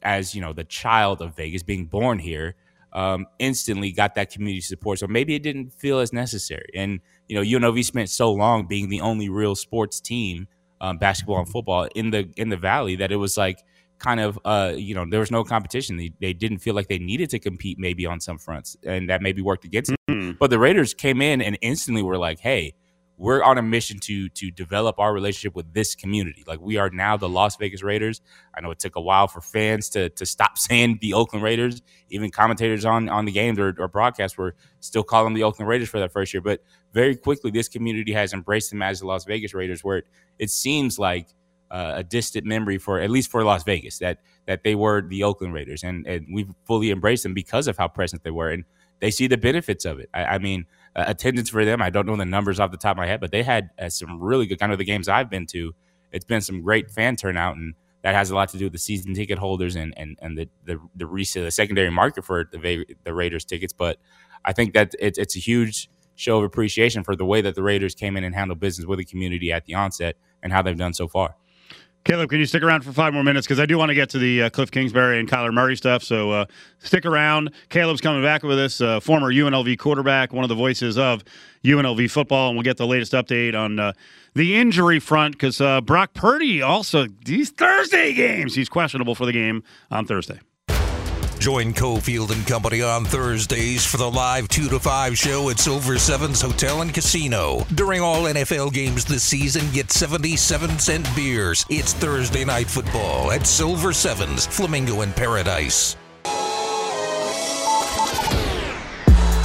as 0.00 0.34
you 0.34 0.40
know 0.40 0.54
the 0.54 0.64
child 0.64 1.20
of 1.20 1.36
Vegas, 1.36 1.62
being 1.62 1.84
born 1.84 2.18
here, 2.18 2.54
um, 2.92 3.26
instantly 3.38 3.92
got 3.92 4.14
that 4.14 4.30
community 4.30 4.60
support. 4.60 4.98
So 4.98 5.06
maybe 5.06 5.34
it 5.34 5.42
didn't 5.42 5.70
feel 5.70 5.98
as 5.98 6.12
necessary. 6.12 6.70
And 6.74 7.00
you 7.28 7.36
know, 7.36 7.42
UNLV 7.42 7.84
spent 7.84 8.10
so 8.10 8.32
long 8.32 8.66
being 8.66 8.88
the 8.88 9.00
only 9.00 9.28
real 9.28 9.54
sports 9.54 10.00
team, 10.00 10.46
um, 10.80 10.98
basketball 10.98 11.38
and 11.38 11.48
football 11.48 11.88
in 11.94 12.10
the 12.10 12.30
in 12.36 12.48
the 12.48 12.56
Valley 12.56 12.96
that 12.96 13.12
it 13.12 13.16
was 13.16 13.36
like 13.36 13.58
kind 13.98 14.20
of 14.20 14.38
uh, 14.44 14.72
you 14.76 14.94
know 14.94 15.06
there 15.08 15.20
was 15.20 15.30
no 15.30 15.44
competition. 15.44 15.96
They, 15.96 16.12
they 16.20 16.32
didn't 16.32 16.58
feel 16.58 16.74
like 16.74 16.88
they 16.88 16.98
needed 16.98 17.30
to 17.30 17.38
compete 17.38 17.78
maybe 17.78 18.04
on 18.06 18.20
some 18.20 18.38
fronts, 18.38 18.76
and 18.84 19.08
that 19.08 19.22
maybe 19.22 19.42
worked 19.42 19.64
against 19.64 19.92
mm-hmm. 19.92 20.20
them. 20.20 20.36
But 20.38 20.50
the 20.50 20.58
Raiders 20.58 20.92
came 20.94 21.22
in 21.22 21.40
and 21.40 21.56
instantly 21.62 22.02
were 22.02 22.18
like, 22.18 22.40
hey 22.40 22.74
we're 23.22 23.40
on 23.44 23.56
a 23.56 23.62
mission 23.62 24.00
to 24.00 24.28
to 24.30 24.50
develop 24.50 24.98
our 24.98 25.14
relationship 25.14 25.54
with 25.54 25.72
this 25.72 25.94
community. 25.94 26.42
Like 26.44 26.60
we 26.60 26.76
are 26.76 26.90
now 26.90 27.16
the 27.16 27.28
Las 27.28 27.54
Vegas 27.56 27.80
Raiders. 27.80 28.20
I 28.52 28.60
know 28.60 28.72
it 28.72 28.80
took 28.80 28.96
a 28.96 29.00
while 29.00 29.28
for 29.28 29.40
fans 29.40 29.88
to 29.90 30.08
to 30.10 30.26
stop 30.26 30.58
saying 30.68 30.98
the 31.00 31.14
Oakland 31.14 31.44
Raiders. 31.44 31.82
Even 32.10 32.32
commentators 32.32 32.84
on 32.84 33.08
on 33.08 33.24
the 33.24 33.30
games 33.30 33.60
or, 33.60 33.76
or 33.78 33.86
broadcasts 33.86 34.36
were 34.36 34.56
still 34.80 35.04
calling 35.04 35.34
the 35.34 35.44
Oakland 35.44 35.68
Raiders 35.68 35.88
for 35.88 36.00
that 36.00 36.12
first 36.12 36.34
year. 36.34 36.40
But 36.40 36.64
very 36.92 37.14
quickly, 37.14 37.52
this 37.52 37.68
community 37.68 38.12
has 38.12 38.32
embraced 38.32 38.70
them 38.70 38.82
as 38.82 38.98
the 38.98 39.06
Las 39.06 39.24
Vegas 39.24 39.54
Raiders, 39.54 39.84
where 39.84 39.98
it, 39.98 40.06
it 40.40 40.50
seems 40.50 40.98
like 40.98 41.28
uh, 41.70 41.92
a 41.96 42.02
distant 42.02 42.44
memory 42.44 42.76
for 42.76 43.00
at 43.00 43.08
least 43.08 43.30
for 43.30 43.44
Las 43.44 43.62
Vegas 43.62 43.98
that 43.98 44.18
that 44.48 44.64
they 44.64 44.74
were 44.74 45.00
the 45.00 45.22
Oakland 45.22 45.54
Raiders, 45.54 45.84
and 45.84 46.08
and 46.08 46.26
we've 46.32 46.50
fully 46.64 46.90
embraced 46.90 47.22
them 47.22 47.34
because 47.34 47.68
of 47.68 47.78
how 47.78 47.86
present 47.86 48.24
they 48.24 48.32
were, 48.32 48.50
and 48.50 48.64
they 49.02 49.10
see 49.10 49.26
the 49.26 49.36
benefits 49.36 49.84
of 49.84 49.98
it. 49.98 50.08
I, 50.14 50.24
I 50.24 50.38
mean 50.38 50.64
uh, 50.94 51.04
attendance 51.08 51.50
for 51.50 51.64
them. 51.64 51.82
I 51.82 51.90
don't 51.90 52.06
know 52.06 52.16
the 52.16 52.24
numbers 52.24 52.60
off 52.60 52.70
the 52.70 52.76
top 52.76 52.92
of 52.92 52.98
my 52.98 53.06
head, 53.06 53.20
but 53.20 53.32
they 53.32 53.42
had 53.42 53.70
uh, 53.78 53.88
some 53.88 54.22
really 54.22 54.46
good 54.46 54.60
kind 54.60 54.72
of 54.72 54.78
the 54.78 54.84
games 54.84 55.08
I've 55.08 55.28
been 55.28 55.44
to. 55.46 55.74
It's 56.12 56.24
been 56.24 56.40
some 56.40 56.62
great 56.62 56.88
fan 56.90 57.16
turnout, 57.16 57.56
and 57.56 57.74
that 58.02 58.14
has 58.14 58.30
a 58.30 58.34
lot 58.34 58.50
to 58.50 58.58
do 58.58 58.66
with 58.66 58.72
the 58.72 58.78
season 58.78 59.12
ticket 59.12 59.38
holders 59.38 59.74
and 59.74 59.92
and 59.96 60.16
and 60.22 60.38
the 60.38 60.48
the 60.64 60.78
the 60.94 61.06
resale, 61.06 61.44
the 61.44 61.50
secondary 61.50 61.90
market 61.90 62.24
for 62.24 62.48
the 62.50 62.86
the 63.02 63.12
Raiders 63.12 63.44
tickets. 63.44 63.72
But 63.72 63.98
I 64.44 64.52
think 64.52 64.72
that 64.74 64.94
it's 65.00 65.18
it's 65.18 65.36
a 65.36 65.40
huge 65.40 65.90
show 66.14 66.38
of 66.38 66.44
appreciation 66.44 67.02
for 67.02 67.16
the 67.16 67.24
way 67.24 67.40
that 67.40 67.56
the 67.56 67.62
Raiders 67.62 67.96
came 67.96 68.16
in 68.16 68.22
and 68.22 68.34
handled 68.34 68.60
business 68.60 68.86
with 68.86 69.00
the 69.00 69.04
community 69.04 69.50
at 69.50 69.64
the 69.64 69.74
onset 69.74 70.16
and 70.44 70.52
how 70.52 70.62
they've 70.62 70.78
done 70.78 70.94
so 70.94 71.08
far. 71.08 71.34
Caleb, 72.04 72.30
can 72.30 72.40
you 72.40 72.46
stick 72.46 72.64
around 72.64 72.82
for 72.82 72.92
five 72.92 73.14
more 73.14 73.22
minutes? 73.22 73.46
Because 73.46 73.60
I 73.60 73.66
do 73.66 73.78
want 73.78 73.90
to 73.90 73.94
get 73.94 74.10
to 74.10 74.18
the 74.18 74.42
uh, 74.42 74.50
Cliff 74.50 74.70
Kingsbury 74.70 75.20
and 75.20 75.28
Kyler 75.28 75.52
Murray 75.52 75.76
stuff. 75.76 76.02
So 76.02 76.32
uh, 76.32 76.44
stick 76.80 77.06
around. 77.06 77.52
Caleb's 77.68 78.00
coming 78.00 78.22
back 78.22 78.42
with 78.42 78.58
us, 78.58 78.80
uh, 78.80 78.98
former 78.98 79.32
UNLV 79.32 79.78
quarterback, 79.78 80.32
one 80.32 80.44
of 80.44 80.48
the 80.48 80.56
voices 80.56 80.98
of 80.98 81.22
UNLV 81.64 82.10
football, 82.10 82.48
and 82.48 82.56
we'll 82.56 82.64
get 82.64 82.76
the 82.76 82.86
latest 82.88 83.12
update 83.12 83.54
on 83.54 83.78
uh, 83.78 83.92
the 84.34 84.56
injury 84.56 84.98
front 84.98 85.34
because 85.34 85.60
uh, 85.60 85.80
Brock 85.80 86.12
Purdy 86.12 86.60
also 86.60 87.06
these 87.24 87.50
Thursday 87.50 88.12
games. 88.12 88.56
He's 88.56 88.68
questionable 88.68 89.14
for 89.14 89.26
the 89.26 89.32
game 89.32 89.62
on 89.90 90.04
Thursday. 90.04 90.40
Join 91.42 91.74
Cofield 91.74 92.30
and 92.30 92.46
Company 92.46 92.82
on 92.82 93.04
Thursdays 93.04 93.84
for 93.84 93.96
the 93.96 94.08
live 94.08 94.46
2 94.46 94.68
to 94.68 94.78
5 94.78 95.18
show 95.18 95.50
at 95.50 95.58
Silver 95.58 95.98
Sevens 95.98 96.40
Hotel 96.40 96.82
and 96.82 96.94
Casino. 96.94 97.66
During 97.74 98.00
all 98.00 98.26
NFL 98.26 98.72
games 98.72 99.04
this 99.04 99.24
season, 99.24 99.68
get 99.72 99.90
77 99.90 100.78
cent 100.78 101.08
beers. 101.16 101.66
It's 101.68 101.94
Thursday 101.94 102.44
night 102.44 102.68
football 102.68 103.32
at 103.32 103.44
Silver 103.44 103.92
Sevens, 103.92 104.46
Flamingo 104.46 105.00
and 105.00 105.16
Paradise. 105.16 105.96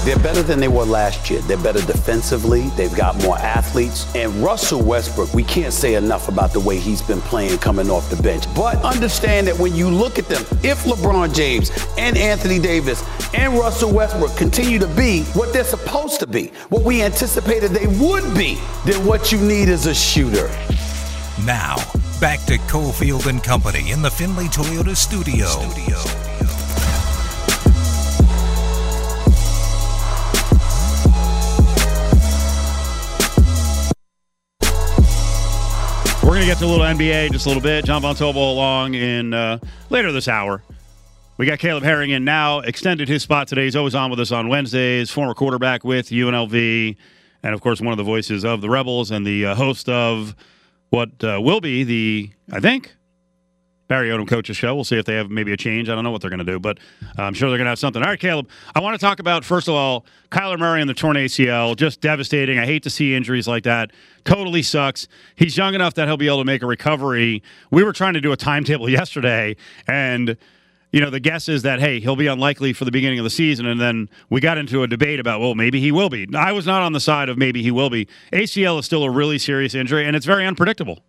They're 0.07 0.17
better 0.19 0.41
than 0.41 0.61
they 0.61 0.69
were 0.69 0.85
last 0.85 1.29
year. 1.29 1.41
They're 1.41 1.57
better 1.57 1.81
defensively. 1.85 2.69
They've 2.77 2.95
got 2.95 3.21
more 3.23 3.37
athletes. 3.39 4.07
And 4.15 4.33
Russell 4.35 4.81
Westbrook, 4.81 5.33
we 5.33 5.43
can't 5.43 5.73
say 5.73 5.95
enough 5.95 6.29
about 6.29 6.53
the 6.53 6.61
way 6.61 6.79
he's 6.79 7.01
been 7.01 7.19
playing 7.19 7.57
coming 7.57 7.89
off 7.89 8.09
the 8.09 8.23
bench. 8.23 8.45
But 8.55 8.77
understand 8.85 9.47
that 9.47 9.59
when 9.59 9.75
you 9.75 9.89
look 9.89 10.17
at 10.17 10.29
them, 10.29 10.43
if 10.63 10.85
LeBron 10.85 11.35
James 11.35 11.71
and 11.97 12.17
Anthony 12.17 12.57
Davis 12.57 13.03
and 13.33 13.55
Russell 13.55 13.93
Westbrook 13.93 14.33
continue 14.37 14.79
to 14.79 14.87
be 14.87 15.23
what 15.33 15.51
they're 15.51 15.65
supposed 15.65 16.21
to 16.21 16.25
be, 16.25 16.53
what 16.69 16.83
we 16.83 17.01
anticipated 17.01 17.71
they 17.71 17.87
would 18.01 18.33
be, 18.33 18.57
then 18.85 19.05
what 19.05 19.33
you 19.33 19.39
need 19.41 19.67
is 19.67 19.87
a 19.87 19.93
shooter. 19.93 20.47
Now, 21.43 21.75
back 22.21 22.39
to 22.45 22.57
Cofield 22.69 23.25
and 23.25 23.43
Company 23.43 23.91
in 23.91 24.01
the 24.01 24.09
Findlay 24.09 24.45
Toyota 24.45 24.95
studio. 24.95 25.47
studio. 25.47 26.56
Going 36.37 36.45
to 36.45 36.53
get 36.53 36.59
to 36.59 36.65
a 36.65 36.67
little 36.67 36.85
NBA 36.85 37.31
just 37.31 37.47
a 37.47 37.49
little 37.49 37.63
bit. 37.63 37.83
John 37.83 38.03
Von 38.03 38.13
Tobel 38.13 38.51
along 38.51 38.93
in 38.93 39.33
uh, 39.33 39.57
later 39.89 40.11
this 40.11 40.27
hour. 40.27 40.61
We 41.37 41.47
got 41.47 41.57
Caleb 41.57 41.83
Herring 41.83 42.11
in 42.11 42.25
now, 42.25 42.59
extended 42.59 43.09
his 43.09 43.23
spot 43.23 43.47
today. 43.47 43.63
He's 43.63 43.75
always 43.75 43.95
on 43.95 44.11
with 44.11 44.19
us 44.19 44.31
on 44.31 44.47
Wednesdays, 44.47 45.09
former 45.09 45.33
quarterback 45.33 45.83
with 45.83 46.09
UNLV, 46.09 46.95
and 47.41 47.53
of 47.55 47.61
course, 47.61 47.81
one 47.81 47.91
of 47.91 47.97
the 47.97 48.03
voices 48.03 48.45
of 48.45 48.61
the 48.61 48.69
Rebels 48.69 49.09
and 49.09 49.25
the 49.25 49.47
uh, 49.47 49.55
host 49.55 49.89
of 49.89 50.35
what 50.91 51.09
uh, 51.23 51.41
will 51.41 51.59
be 51.59 51.83
the, 51.83 52.29
I 52.51 52.59
think, 52.59 52.95
Barry 53.87 54.09
Odom 54.09 54.27
coaches 54.27 54.57
show. 54.57 54.75
We'll 54.75 54.83
see 54.83 54.97
if 54.97 55.05
they 55.05 55.15
have 55.15 55.29
maybe 55.29 55.53
a 55.53 55.57
change. 55.57 55.89
I 55.89 55.95
don't 55.95 56.03
know 56.03 56.11
what 56.11 56.21
they're 56.21 56.29
going 56.29 56.39
to 56.39 56.45
do, 56.45 56.59
but 56.59 56.79
I'm 57.17 57.33
sure 57.33 57.49
they're 57.49 57.57
going 57.57 57.65
to 57.65 57.71
have 57.71 57.79
something. 57.79 58.01
All 58.01 58.09
right, 58.09 58.19
Caleb, 58.19 58.49
I 58.75 58.79
want 58.79 58.99
to 58.99 59.05
talk 59.05 59.19
about, 59.19 59.45
first 59.45 59.67
of 59.67 59.75
all, 59.75 60.05
Kyler 60.29 60.59
Murray 60.59 60.81
and 60.81 60.89
the 60.89 60.93
torn 60.93 61.15
ACL. 61.15 61.75
Just 61.75 62.01
devastating. 62.01 62.59
I 62.59 62.65
hate 62.65 62.83
to 62.83 62.89
see 62.89 63.15
injuries 63.15 63.47
like 63.47 63.63
that. 63.63 63.91
Totally 64.25 64.61
sucks. 64.61 65.07
He's 65.35 65.55
young 65.55 65.73
enough 65.73 65.93
that 65.93 66.07
he'll 66.07 66.17
be 66.17 66.27
able 66.27 66.39
to 66.39 66.45
make 66.45 66.61
a 66.61 66.67
recovery. 66.67 67.41
We 67.71 67.83
were 67.83 67.93
trying 67.93 68.13
to 68.15 68.21
do 68.21 68.31
a 68.31 68.37
timetable 68.37 68.89
yesterday, 68.89 69.55
and 69.87 70.37
you 70.91 71.01
know, 71.01 71.09
the 71.09 71.19
guess 71.19 71.49
is 71.49 71.63
that, 71.63 71.79
hey, 71.79 71.99
he'll 71.99 72.15
be 72.15 72.27
unlikely 72.27 72.73
for 72.73 72.85
the 72.85 72.91
beginning 72.91 73.19
of 73.19 73.23
the 73.23 73.29
season. 73.29 73.65
And 73.65 73.79
then 73.79 74.09
we 74.29 74.39
got 74.39 74.57
into 74.57 74.83
a 74.83 74.87
debate 74.87 75.19
about, 75.19 75.41
well, 75.41 75.53
maybe 75.53 75.81
he 75.81 75.91
will 75.91 76.09
be. 76.09 76.27
I 76.33 76.53
was 76.53 76.65
not 76.65 76.81
on 76.81 76.93
the 76.93 76.99
side 76.99 77.27
of 77.27 77.37
maybe 77.37 77.61
he 77.61 77.71
will 77.71 77.89
be. 77.89 78.07
ACL 78.31 78.79
is 78.79 78.85
still 78.85 79.03
a 79.03 79.09
really 79.11 79.37
serious 79.37 79.75
injury, 79.75 80.05
and 80.05 80.15
it's 80.15 80.25
very 80.25 80.45
unpredictable. 80.45 80.99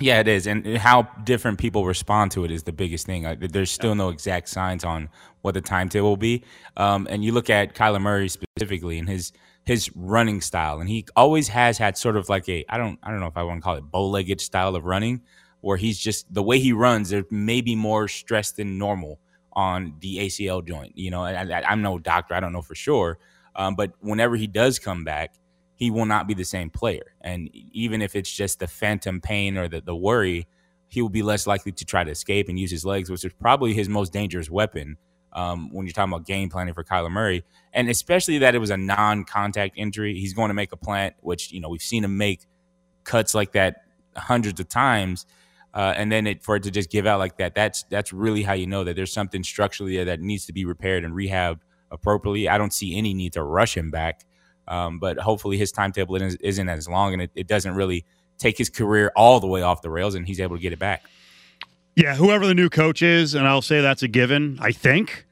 Yeah, 0.00 0.18
it 0.18 0.26
is, 0.26 0.48
and 0.48 0.76
how 0.76 1.02
different 1.22 1.58
people 1.58 1.86
respond 1.86 2.32
to 2.32 2.44
it 2.44 2.50
is 2.50 2.64
the 2.64 2.72
biggest 2.72 3.06
thing. 3.06 3.22
There's 3.38 3.70
still 3.70 3.94
no 3.94 4.08
exact 4.08 4.48
signs 4.48 4.82
on 4.82 5.08
what 5.42 5.54
the 5.54 5.60
timetable 5.60 6.08
will 6.08 6.16
be. 6.16 6.42
Um, 6.76 7.06
and 7.08 7.24
you 7.24 7.30
look 7.30 7.48
at 7.48 7.74
Kyler 7.74 8.00
Murray 8.00 8.28
specifically 8.28 8.98
and 8.98 9.08
his 9.08 9.32
his 9.64 9.90
running 9.94 10.40
style, 10.40 10.80
and 10.80 10.88
he 10.88 11.06
always 11.14 11.48
has 11.48 11.78
had 11.78 11.96
sort 11.96 12.16
of 12.16 12.28
like 12.28 12.48
a 12.48 12.64
I 12.68 12.76
don't 12.76 12.98
I 13.04 13.10
don't 13.10 13.20
know 13.20 13.28
if 13.28 13.36
I 13.36 13.44
want 13.44 13.60
to 13.60 13.64
call 13.64 13.76
it 13.76 13.82
bow 13.82 14.08
legged 14.08 14.40
style 14.40 14.74
of 14.74 14.84
running, 14.84 15.22
where 15.60 15.76
he's 15.76 15.98
just 15.98 16.32
the 16.32 16.42
way 16.42 16.58
he 16.58 16.72
runs. 16.72 17.10
There 17.10 17.24
may 17.30 17.60
be 17.60 17.76
more 17.76 18.08
stress 18.08 18.50
than 18.50 18.78
normal 18.78 19.20
on 19.52 19.94
the 20.00 20.18
ACL 20.18 20.66
joint. 20.66 20.98
You 20.98 21.12
know, 21.12 21.22
I, 21.22 21.72
am 21.72 21.82
no 21.82 22.00
doctor, 22.00 22.34
I 22.34 22.40
don't 22.40 22.52
know 22.52 22.62
for 22.62 22.74
sure, 22.74 23.18
um, 23.54 23.76
but 23.76 23.92
whenever 24.00 24.34
he 24.34 24.48
does 24.48 24.80
come 24.80 25.04
back 25.04 25.34
he 25.76 25.90
will 25.90 26.06
not 26.06 26.26
be 26.26 26.34
the 26.34 26.44
same 26.44 26.70
player. 26.70 27.14
And 27.20 27.50
even 27.72 28.02
if 28.02 28.14
it's 28.14 28.30
just 28.30 28.60
the 28.60 28.66
phantom 28.66 29.20
pain 29.20 29.56
or 29.56 29.68
the, 29.68 29.80
the 29.80 29.96
worry, 29.96 30.46
he 30.88 31.02
will 31.02 31.08
be 31.08 31.22
less 31.22 31.46
likely 31.46 31.72
to 31.72 31.84
try 31.84 32.04
to 32.04 32.10
escape 32.10 32.48
and 32.48 32.58
use 32.58 32.70
his 32.70 32.84
legs, 32.84 33.10
which 33.10 33.24
is 33.24 33.32
probably 33.32 33.74
his 33.74 33.88
most 33.88 34.12
dangerous 34.12 34.48
weapon 34.48 34.96
um, 35.32 35.72
when 35.72 35.86
you're 35.86 35.92
talking 35.92 36.12
about 36.12 36.26
game 36.26 36.48
planning 36.48 36.74
for 36.74 36.84
Kyler 36.84 37.10
Murray. 37.10 37.44
And 37.72 37.90
especially 37.90 38.38
that 38.38 38.54
it 38.54 38.58
was 38.58 38.70
a 38.70 38.76
non 38.76 39.24
contact 39.24 39.74
injury. 39.76 40.14
He's 40.14 40.32
going 40.32 40.48
to 40.48 40.54
make 40.54 40.72
a 40.72 40.76
plant, 40.76 41.16
which, 41.20 41.50
you 41.50 41.60
know, 41.60 41.68
we've 41.68 41.82
seen 41.82 42.04
him 42.04 42.16
make 42.16 42.46
cuts 43.02 43.34
like 43.34 43.52
that 43.52 43.82
hundreds 44.16 44.60
of 44.60 44.68
times. 44.68 45.26
Uh, 45.74 45.92
and 45.96 46.12
then 46.12 46.28
it, 46.28 46.44
for 46.44 46.54
it 46.54 46.62
to 46.62 46.70
just 46.70 46.88
give 46.88 47.04
out 47.04 47.18
like 47.18 47.36
that, 47.38 47.56
that's 47.56 47.82
that's 47.90 48.12
really 48.12 48.44
how 48.44 48.52
you 48.52 48.66
know 48.66 48.84
that 48.84 48.94
there's 48.94 49.12
something 49.12 49.42
structurally 49.42 50.02
that 50.04 50.20
needs 50.20 50.46
to 50.46 50.52
be 50.52 50.64
repaired 50.64 51.04
and 51.04 51.14
rehabbed 51.14 51.58
appropriately. 51.90 52.48
I 52.48 52.58
don't 52.58 52.72
see 52.72 52.96
any 52.96 53.12
need 53.12 53.32
to 53.32 53.42
rush 53.42 53.76
him 53.76 53.90
back. 53.90 54.24
Um, 54.66 54.98
but 54.98 55.18
hopefully 55.18 55.58
his 55.58 55.72
timetable 55.72 56.16
isn't 56.16 56.68
as 56.68 56.88
long 56.88 57.12
and 57.12 57.22
it, 57.22 57.30
it 57.34 57.46
doesn't 57.46 57.74
really 57.74 58.04
take 58.38 58.58
his 58.58 58.70
career 58.70 59.12
all 59.14 59.40
the 59.40 59.46
way 59.46 59.62
off 59.62 59.82
the 59.82 59.90
rails 59.90 60.14
and 60.14 60.26
he's 60.26 60.40
able 60.40 60.56
to 60.56 60.62
get 60.62 60.72
it 60.72 60.78
back. 60.78 61.04
Yeah, 61.96 62.16
whoever 62.16 62.46
the 62.46 62.54
new 62.54 62.68
coach 62.68 63.02
is, 63.02 63.34
and 63.34 63.46
I'll 63.46 63.62
say 63.62 63.80
that's 63.80 64.02
a 64.02 64.08
given, 64.08 64.58
I 64.60 64.72
think. 64.72 65.26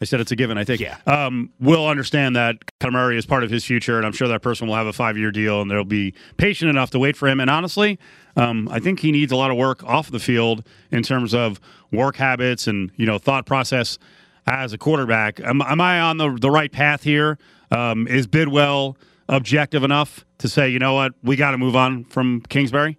I 0.00 0.04
said 0.04 0.20
it's 0.20 0.30
a 0.30 0.36
given, 0.36 0.58
I 0.58 0.64
think. 0.64 0.80
Yeah. 0.80 0.96
Um, 1.06 1.50
will 1.60 1.86
understand 1.86 2.36
that 2.36 2.56
Murray 2.84 3.18
is 3.18 3.26
part 3.26 3.42
of 3.42 3.50
his 3.50 3.64
future, 3.64 3.96
and 3.96 4.06
I'm 4.06 4.12
sure 4.12 4.28
that 4.28 4.42
person 4.42 4.68
will 4.68 4.76
have 4.76 4.86
a 4.86 4.92
five 4.92 5.16
year 5.16 5.30
deal 5.30 5.60
and 5.60 5.70
they'll 5.70 5.84
be 5.84 6.14
patient 6.36 6.70
enough 6.70 6.90
to 6.90 6.98
wait 6.98 7.16
for 7.16 7.28
him. 7.28 7.40
And 7.40 7.50
honestly, 7.50 7.98
um, 8.36 8.68
I 8.70 8.78
think 8.78 9.00
he 9.00 9.10
needs 9.10 9.32
a 9.32 9.36
lot 9.36 9.50
of 9.50 9.56
work 9.56 9.82
off 9.84 10.10
the 10.10 10.20
field 10.20 10.64
in 10.90 11.02
terms 11.02 11.34
of 11.34 11.60
work 11.92 12.16
habits 12.16 12.66
and, 12.66 12.92
you 12.96 13.06
know, 13.06 13.18
thought 13.18 13.44
process 13.44 13.98
as 14.46 14.72
a 14.72 14.78
quarterback. 14.78 15.40
Am, 15.40 15.60
am 15.62 15.80
I 15.80 16.00
on 16.00 16.18
the, 16.18 16.36
the 16.40 16.50
right 16.50 16.70
path 16.70 17.02
here? 17.02 17.38
Um, 17.70 18.06
is 18.06 18.26
Bidwill 18.26 18.96
objective 19.28 19.84
enough 19.84 20.24
to 20.38 20.48
say, 20.48 20.68
you 20.68 20.78
know 20.78 20.94
what, 20.94 21.12
we 21.22 21.36
got 21.36 21.50
to 21.50 21.58
move 21.58 21.76
on 21.76 22.04
from 22.04 22.42
Kingsbury? 22.48 22.98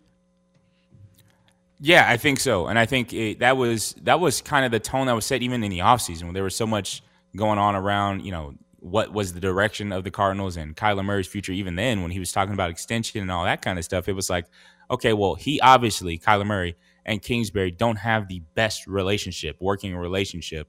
Yeah, 1.81 2.05
I 2.07 2.17
think 2.17 2.39
so, 2.39 2.67
and 2.67 2.77
I 2.77 2.85
think 2.85 3.13
it, 3.13 3.39
that 3.39 3.55
was 3.55 3.95
that 4.01 4.19
was 4.19 4.41
kind 4.41 4.65
of 4.65 4.71
the 4.71 4.81
tone 4.81 5.07
that 5.07 5.13
was 5.15 5.25
set 5.25 5.41
even 5.41 5.63
in 5.63 5.71
the 5.71 5.79
offseason 5.79 6.23
when 6.23 6.33
there 6.33 6.43
was 6.43 6.55
so 6.55 6.67
much 6.67 7.01
going 7.35 7.57
on 7.57 7.75
around, 7.75 8.25
you 8.25 8.31
know, 8.31 8.53
what 8.79 9.13
was 9.13 9.33
the 9.33 9.39
direction 9.39 9.91
of 9.91 10.03
the 10.03 10.11
Cardinals 10.11 10.57
and 10.57 10.75
Kyler 10.75 11.05
Murray's 11.05 11.27
future. 11.27 11.51
Even 11.51 11.75
then, 11.75 12.01
when 12.01 12.11
he 12.11 12.19
was 12.19 12.31
talking 12.31 12.53
about 12.53 12.69
extension 12.69 13.21
and 13.21 13.31
all 13.31 13.45
that 13.45 13.61
kind 13.61 13.77
of 13.77 13.85
stuff, 13.85 14.07
it 14.07 14.13
was 14.13 14.29
like, 14.29 14.45
okay, 14.91 15.13
well, 15.13 15.35
he 15.35 15.59
obviously 15.61 16.17
Kyler 16.17 16.45
Murray 16.45 16.75
and 17.05 17.21
Kingsbury 17.21 17.71
don't 17.71 17.97
have 17.97 18.27
the 18.27 18.41
best 18.55 18.87
relationship, 18.87 19.57
working 19.59 19.95
relationship. 19.95 20.67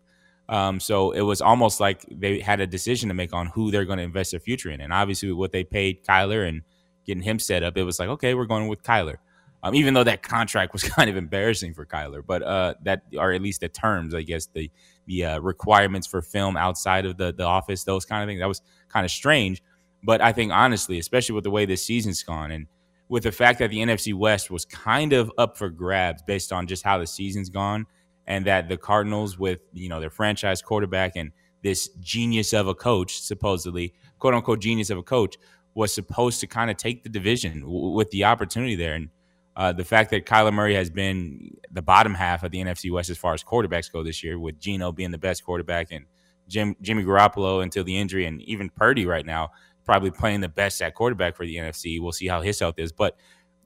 Um, 0.50 0.80
so 0.80 1.12
it 1.12 1.20
was 1.20 1.40
almost 1.40 1.78
like 1.78 2.04
they 2.10 2.40
had 2.40 2.60
a 2.60 2.66
decision 2.66 3.08
to 3.08 3.14
make 3.14 3.32
on 3.32 3.46
who 3.46 3.70
they're 3.70 3.84
going 3.84 3.98
to 3.98 4.02
invest 4.02 4.32
their 4.32 4.40
future 4.40 4.68
in. 4.68 4.80
And 4.80 4.92
obviously, 4.92 5.30
what 5.30 5.52
they 5.52 5.62
paid 5.62 6.04
Kyler 6.04 6.46
and 6.46 6.62
getting 7.06 7.22
him 7.22 7.38
set 7.38 7.62
up, 7.62 7.78
it 7.78 7.84
was 7.84 8.00
like, 8.00 8.08
okay, 8.08 8.34
we're 8.34 8.46
going 8.46 8.66
with 8.66 8.82
Kyler. 8.82 9.16
Um, 9.62 9.76
even 9.76 9.94
though 9.94 10.02
that 10.02 10.24
contract 10.24 10.72
was 10.72 10.82
kind 10.96 11.08
of 11.08 11.16
embarrassing 11.16 11.72
for 11.74 11.86
Kyler, 11.86 12.22
but 12.26 12.42
uh, 12.42 12.74
that, 12.82 13.02
or 13.16 13.32
at 13.32 13.40
least 13.40 13.60
the 13.60 13.68
terms, 13.68 14.12
I 14.12 14.22
guess, 14.22 14.46
the 14.46 14.70
the 15.06 15.24
uh, 15.24 15.38
requirements 15.38 16.06
for 16.06 16.20
film 16.20 16.56
outside 16.56 17.06
of 17.06 17.16
the 17.16 17.32
the 17.32 17.44
office, 17.44 17.84
those 17.84 18.04
kind 18.04 18.22
of 18.22 18.28
things, 18.28 18.40
that 18.40 18.48
was 18.48 18.60
kind 18.88 19.04
of 19.04 19.12
strange. 19.12 19.62
But 20.02 20.20
I 20.20 20.32
think 20.32 20.50
honestly, 20.50 20.98
especially 20.98 21.36
with 21.36 21.44
the 21.44 21.50
way 21.50 21.64
this 21.64 21.86
season's 21.86 22.24
gone, 22.24 22.50
and 22.50 22.66
with 23.08 23.22
the 23.22 23.32
fact 23.32 23.60
that 23.60 23.70
the 23.70 23.78
NFC 23.78 24.14
West 24.14 24.50
was 24.50 24.64
kind 24.64 25.12
of 25.12 25.30
up 25.38 25.56
for 25.56 25.70
grabs 25.70 26.22
based 26.22 26.52
on 26.52 26.66
just 26.66 26.82
how 26.82 26.98
the 26.98 27.06
season's 27.06 27.50
gone 27.50 27.86
and 28.30 28.46
that 28.46 28.68
the 28.68 28.76
Cardinals, 28.76 29.40
with 29.40 29.58
you 29.72 29.88
know 29.88 29.98
their 29.98 30.08
franchise 30.08 30.62
quarterback 30.62 31.16
and 31.16 31.32
this 31.62 31.88
genius 31.98 32.52
of 32.52 32.68
a 32.68 32.74
coach, 32.76 33.20
supposedly 33.20 33.92
quote 34.20 34.34
unquote 34.34 34.60
genius 34.60 34.88
of 34.88 34.98
a 34.98 35.02
coach, 35.02 35.36
was 35.74 35.92
supposed 35.92 36.38
to 36.40 36.46
kind 36.46 36.70
of 36.70 36.76
take 36.76 37.02
the 37.02 37.08
division 37.08 37.62
w- 37.62 37.90
with 37.90 38.08
the 38.12 38.24
opportunity 38.24 38.76
there. 38.76 38.94
And 38.94 39.08
uh, 39.56 39.72
the 39.72 39.84
fact 39.84 40.12
that 40.12 40.26
Kyler 40.26 40.52
Murray 40.52 40.76
has 40.76 40.90
been 40.90 41.56
the 41.72 41.82
bottom 41.82 42.14
half 42.14 42.44
of 42.44 42.52
the 42.52 42.58
NFC 42.58 42.92
West 42.92 43.10
as 43.10 43.18
far 43.18 43.34
as 43.34 43.42
quarterbacks 43.42 43.90
go 43.90 44.04
this 44.04 44.22
year, 44.22 44.38
with 44.38 44.60
Geno 44.60 44.92
being 44.92 45.10
the 45.10 45.18
best 45.18 45.44
quarterback 45.44 45.88
and 45.90 46.06
Jim, 46.46 46.76
Jimmy 46.80 47.02
Garoppolo 47.02 47.64
until 47.64 47.82
the 47.82 47.98
injury, 47.98 48.26
and 48.26 48.40
even 48.42 48.70
Purdy 48.70 49.06
right 49.06 49.26
now 49.26 49.50
probably 49.84 50.12
playing 50.12 50.40
the 50.40 50.48
best 50.48 50.80
at 50.82 50.94
quarterback 50.94 51.34
for 51.34 51.44
the 51.44 51.56
NFC. 51.56 52.00
We'll 52.00 52.12
see 52.12 52.28
how 52.28 52.42
his 52.42 52.60
health 52.60 52.78
is, 52.78 52.92
but 52.92 53.16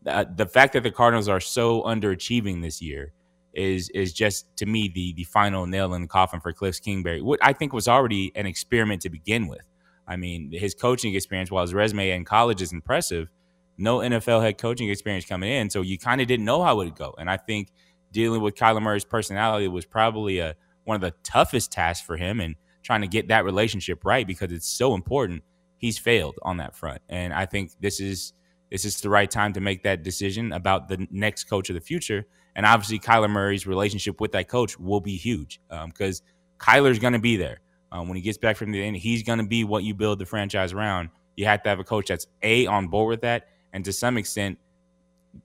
uh, 0.07 0.25
the 0.35 0.47
fact 0.47 0.73
that 0.73 0.85
the 0.85 0.91
Cardinals 0.91 1.29
are 1.29 1.41
so 1.41 1.83
underachieving 1.83 2.63
this 2.63 2.81
year 2.81 3.13
is 3.55 3.89
is 3.91 4.13
just 4.13 4.47
to 4.57 4.67
me 4.67 4.89
the 4.89 5.13
the 5.15 5.25
final 5.25 5.67
nail 5.67 5.95
in 5.95 6.03
the 6.03 6.09
coffin 6.09 6.41
for 6.41 6.53
Cliff 6.53 6.81
Kingsbury. 6.81 7.23
What 7.23 7.39
I 7.43 7.53
think 7.53 7.73
was 7.73 7.89
already 7.89 8.33
an 8.35 8.47
experiment 8.47 9.03
to 9.03 9.11
begin 9.11 9.47
with. 9.49 9.63
I 10.07 10.17
mean, 10.17 10.53
his 10.53 10.75
coaching 10.75 11.15
experience, 11.15 11.51
while 11.51 11.63
his 11.63 11.73
resume 11.73 12.11
in 12.11 12.25
college 12.25 12.61
is 12.61 12.73
impressive, 12.73 13.31
no 13.79 13.99
NFL 13.99 14.43
head 14.43 14.59
coaching 14.59 14.91
experience 14.91 15.25
coming 15.25 15.51
in, 15.51 15.71
so 15.71 15.81
you 15.81 15.99
kind 15.99 16.21
of 16.21 16.27
didn't 16.27 16.45
know 16.45 16.63
how 16.63 16.81
it 16.81 16.85
would 16.85 16.97
go. 16.97 17.15
And 17.19 17.31
I 17.31 17.37
think 17.37 17.71
dealing 18.13 18.43
with 18.43 18.55
Kyler 18.55 18.83
Murray's 18.83 19.05
personality 19.05 19.69
was 19.69 19.87
probably 19.87 20.39
a 20.39 20.57
one 20.85 20.95
of 20.97 21.01
the 21.01 21.15
toughest 21.23 21.73
tasks 21.73 22.07
for 22.07 22.17
him, 22.17 22.41
and 22.41 22.57
trying 22.83 23.01
to 23.01 23.09
get 23.09 23.29
that 23.29 23.45
relationship 23.45 24.05
right 24.05 24.27
because 24.27 24.53
it's 24.53 24.69
so 24.69 24.95
important. 24.95 25.43
He's 25.79 25.99
failed 25.99 26.37
on 26.43 26.59
that 26.59 26.77
front, 26.77 27.01
and 27.09 27.33
I 27.33 27.47
think 27.47 27.73
this 27.81 28.01
is 28.01 28.33
this 28.71 28.85
is 28.85 29.01
the 29.01 29.09
right 29.09 29.31
time 29.31 29.53
to 29.53 29.61
make 29.61 29.83
that 29.85 30.03
decision 30.03 30.53
about 30.53 30.89
the 30.89 31.07
next 31.11 31.45
coach 31.45 31.71
of 31.71 31.75
the 31.75 31.81
future. 31.81 32.27
And 32.57 32.65
obviously, 32.67 32.99
Kyler 32.99 33.31
Murray's 33.31 33.67
relationship 33.67 34.21
with 34.21 34.33
that 34.33 34.49
coach 34.49 34.79
will 34.79 35.01
be 35.01 35.17
huge 35.17 35.61
because 35.87 36.21
um, 36.21 36.27
Kyler's 36.59 36.99
going 36.99 37.13
to 37.15 37.19
be 37.19 37.37
there. 37.37 37.61
Um, 37.91 38.09
when 38.09 38.17
he 38.17 38.23
gets 38.23 38.39
back 38.39 38.57
from 38.57 38.73
the 38.73 38.83
end, 38.83 38.97
he's 38.97 39.23
going 39.23 39.39
to 39.39 39.47
be 39.47 39.65
what 39.65 39.85
you 39.85 39.95
build 39.95 40.19
the 40.19 40.27
franchise 40.27 40.73
around. 40.73 41.11
You 41.37 41.47
have 41.47 41.63
to 41.65 41.69
have 41.69 41.79
a 41.81 41.85
coach 41.85 42.09
that's 42.09 42.27
A, 42.43 42.67
on 42.67 42.89
board 42.89 43.09
with 43.09 43.21
that, 43.23 43.49
and 43.73 43.85
to 43.85 43.93
some 43.93 44.17
extent, 44.17 44.59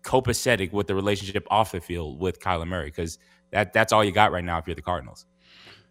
copacetic 0.03 0.71
with 0.71 0.87
the 0.87 0.95
relationship 0.95 1.47
off 1.49 1.71
the 1.71 1.81
field 1.81 2.19
with 2.19 2.39
Kyler 2.39 2.67
Murray 2.67 2.87
because 2.87 3.17
that, 3.51 3.73
that's 3.73 3.91
all 3.91 4.03
you 4.03 4.11
got 4.11 4.31
right 4.31 4.43
now 4.43 4.57
if 4.59 4.67
you're 4.67 4.75
the 4.75 4.81
Cardinals. 4.81 5.25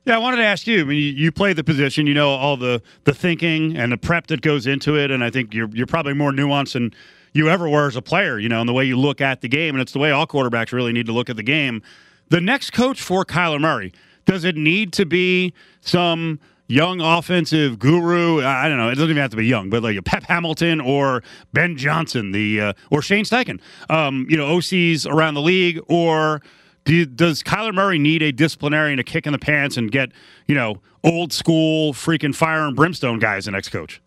Yeah, 0.05 0.15
I 0.15 0.19
wanted 0.19 0.39
to 0.39 0.45
ask 0.45 0.67
you. 0.67 0.81
I 0.81 0.85
mean, 0.85 0.97
you, 0.97 1.25
you 1.25 1.33
play 1.33 1.53
the 1.53 1.65
position, 1.65 2.07
you 2.07 2.15
know 2.15 2.31
all 2.31 2.57
the 2.57 2.81
the 3.05 3.13
thinking 3.13 3.77
and 3.77 3.93
the 3.93 3.99
prep 3.99 4.29
that 4.29 4.41
goes 4.41 4.67
into 4.67 4.97
it, 4.97 5.11
and 5.11 5.23
I 5.23 5.31
think 5.31 5.53
you're 5.53 5.69
you're 5.73 5.87
probably 5.87 6.15
more 6.15 6.33
nuanced 6.33 6.73
than 6.73 6.93
you 7.33 7.49
ever 7.49 7.69
were 7.69 7.87
as 7.87 7.97
a 7.97 8.03
player, 8.03 8.39
you 8.39 8.49
know, 8.49 8.61
and 8.61 8.69
the 8.69 8.73
way 8.73 8.85
you 8.85 8.99
look 8.99 9.21
at 9.21 9.41
the 9.41 9.49
game. 9.49 9.75
And 9.75 9.83
it's 9.83 9.93
the 9.93 9.99
way 9.99 10.11
all 10.11 10.27
quarterbacks 10.27 10.73
really 10.73 10.93
need 10.93 11.07
to 11.07 11.13
look 11.13 11.31
at 11.31 11.37
the 11.37 11.43
game. 11.43 11.83
The 12.29 12.41
next 12.41 12.71
coach 12.71 13.01
for 13.01 13.25
Kyler 13.25 13.61
Murray, 13.61 13.93
does 14.27 14.45
it 14.45 14.57
need 14.57 14.93
to 14.95 15.07
be 15.07 15.55
some 15.81 16.39
young 16.67 17.01
offensive 17.01 17.79
guru? 17.79 18.45
I 18.45 18.69
don't 18.69 18.77
know. 18.77 18.89
It 18.89 18.97
doesn't 18.97 19.11
even 19.11 19.23
have 19.23 19.31
to 19.31 19.37
be 19.37 19.47
young, 19.47 19.71
but 19.71 19.83
like 19.83 19.97
a 19.97 20.03
Pep 20.03 20.25
Hamilton 20.25 20.81
or 20.81 21.23
Ben 21.53 21.77
Johnson, 21.77 22.33
the 22.33 22.61
uh, 22.61 22.73
or 22.91 23.01
Shane 23.01 23.25
Steichen, 23.25 23.61
um, 23.89 24.27
you 24.29 24.37
know, 24.37 24.47
OCs 24.57 25.11
around 25.11 25.35
the 25.35 25.41
league, 25.41 25.81
or 25.89 26.43
do 26.85 27.07
does 27.07 27.43
Kyler 27.43 27.75
Murray 27.75 27.99
need 27.99 28.23
a 28.23 28.33
disciplinarian, 28.33 28.99
a 28.99 29.05
kick 29.05 29.27
in 29.27 29.33
the 29.33 29.39
pants, 29.39 29.77
and 29.77 29.91
get 29.91 30.13
you 30.47 30.55
know 30.55 30.81
old 31.03 31.33
school 31.33 31.95
freaking 31.95 32.35
fire 32.35 32.67
and 32.67 32.77
brimstone 32.77 33.19
guys 33.19 33.47
the 33.47 33.51
next 33.51 33.71
coach? 33.71 34.01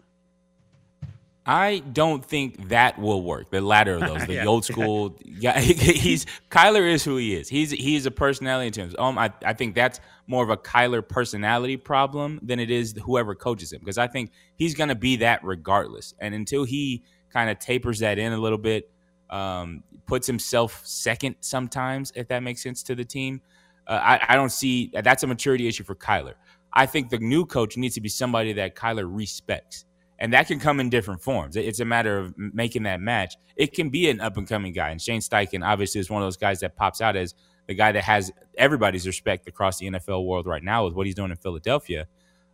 I 1.45 1.79
don't 1.79 2.23
think 2.23 2.69
that 2.69 2.99
will 2.99 3.23
work. 3.23 3.49
The 3.49 3.61
latter 3.61 3.95
of 3.95 4.01
those, 4.07 4.25
the 4.27 4.35
yeah. 4.35 4.45
old 4.45 4.63
school. 4.63 5.17
Yeah, 5.25 5.59
he's 5.59 6.25
Kyler 6.49 6.89
is 6.89 7.03
who 7.03 7.17
he 7.17 7.35
is. 7.35 7.49
He's 7.49 7.71
he's 7.71 8.05
a 8.05 8.11
personality 8.11 8.67
in 8.67 8.73
terms. 8.73 8.95
Um, 8.97 9.17
I 9.17 9.31
I 9.43 9.53
think 9.53 9.75
that's 9.75 9.99
more 10.27 10.43
of 10.43 10.49
a 10.49 10.57
Kyler 10.57 11.07
personality 11.07 11.77
problem 11.77 12.39
than 12.43 12.59
it 12.59 12.69
is 12.69 12.95
whoever 13.03 13.35
coaches 13.35 13.73
him 13.73 13.79
because 13.79 13.97
I 13.97 14.07
think 14.07 14.31
he's 14.55 14.75
going 14.75 14.89
to 14.89 14.95
be 14.95 15.17
that 15.17 15.43
regardless. 15.43 16.13
And 16.19 16.35
until 16.35 16.63
he 16.63 17.03
kind 17.31 17.49
of 17.49 17.59
tapers 17.59 17.99
that 17.99 18.19
in 18.19 18.33
a 18.33 18.37
little 18.37 18.57
bit, 18.57 18.91
um, 19.29 19.83
puts 20.05 20.27
himself 20.27 20.81
second 20.85 21.37
sometimes, 21.39 22.11
if 22.15 22.27
that 22.27 22.43
makes 22.43 22.61
sense 22.61 22.83
to 22.83 22.95
the 22.95 23.05
team. 23.05 23.41
Uh, 23.87 23.99
I, 24.03 24.33
I 24.33 24.35
don't 24.35 24.51
see 24.51 24.91
that's 24.93 25.23
a 25.23 25.27
maturity 25.27 25.67
issue 25.67 25.83
for 25.83 25.95
Kyler. 25.95 26.35
I 26.73 26.85
think 26.85 27.09
the 27.09 27.17
new 27.17 27.45
coach 27.45 27.77
needs 27.77 27.95
to 27.95 28.01
be 28.01 28.09
somebody 28.09 28.53
that 28.53 28.75
Kyler 28.75 29.05
respects 29.07 29.85
and 30.21 30.33
that 30.33 30.47
can 30.47 30.59
come 30.59 30.79
in 30.79 30.91
different 30.91 31.19
forms. 31.19 31.55
It's 31.57 31.79
a 31.79 31.85
matter 31.85 32.19
of 32.19 32.37
making 32.37 32.83
that 32.83 33.01
match. 33.01 33.35
It 33.55 33.73
can 33.73 33.89
be 33.89 34.07
an 34.07 34.21
up 34.21 34.37
and 34.37 34.47
coming 34.47 34.71
guy, 34.71 34.91
and 34.91 35.01
Shane 35.01 35.19
Steichen 35.19 35.65
obviously 35.65 35.99
is 35.99 36.11
one 36.11 36.21
of 36.21 36.27
those 36.27 36.37
guys 36.37 36.59
that 36.59 36.75
pops 36.75 37.01
out 37.01 37.15
as 37.15 37.33
the 37.67 37.73
guy 37.73 37.91
that 37.91 38.03
has 38.03 38.31
everybody's 38.55 39.07
respect 39.07 39.47
across 39.47 39.79
the 39.79 39.87
NFL 39.87 40.23
world 40.25 40.45
right 40.45 40.61
now 40.61 40.85
with 40.85 40.93
what 40.93 41.07
he's 41.07 41.15
doing 41.15 41.31
in 41.31 41.37
Philadelphia. 41.37 42.05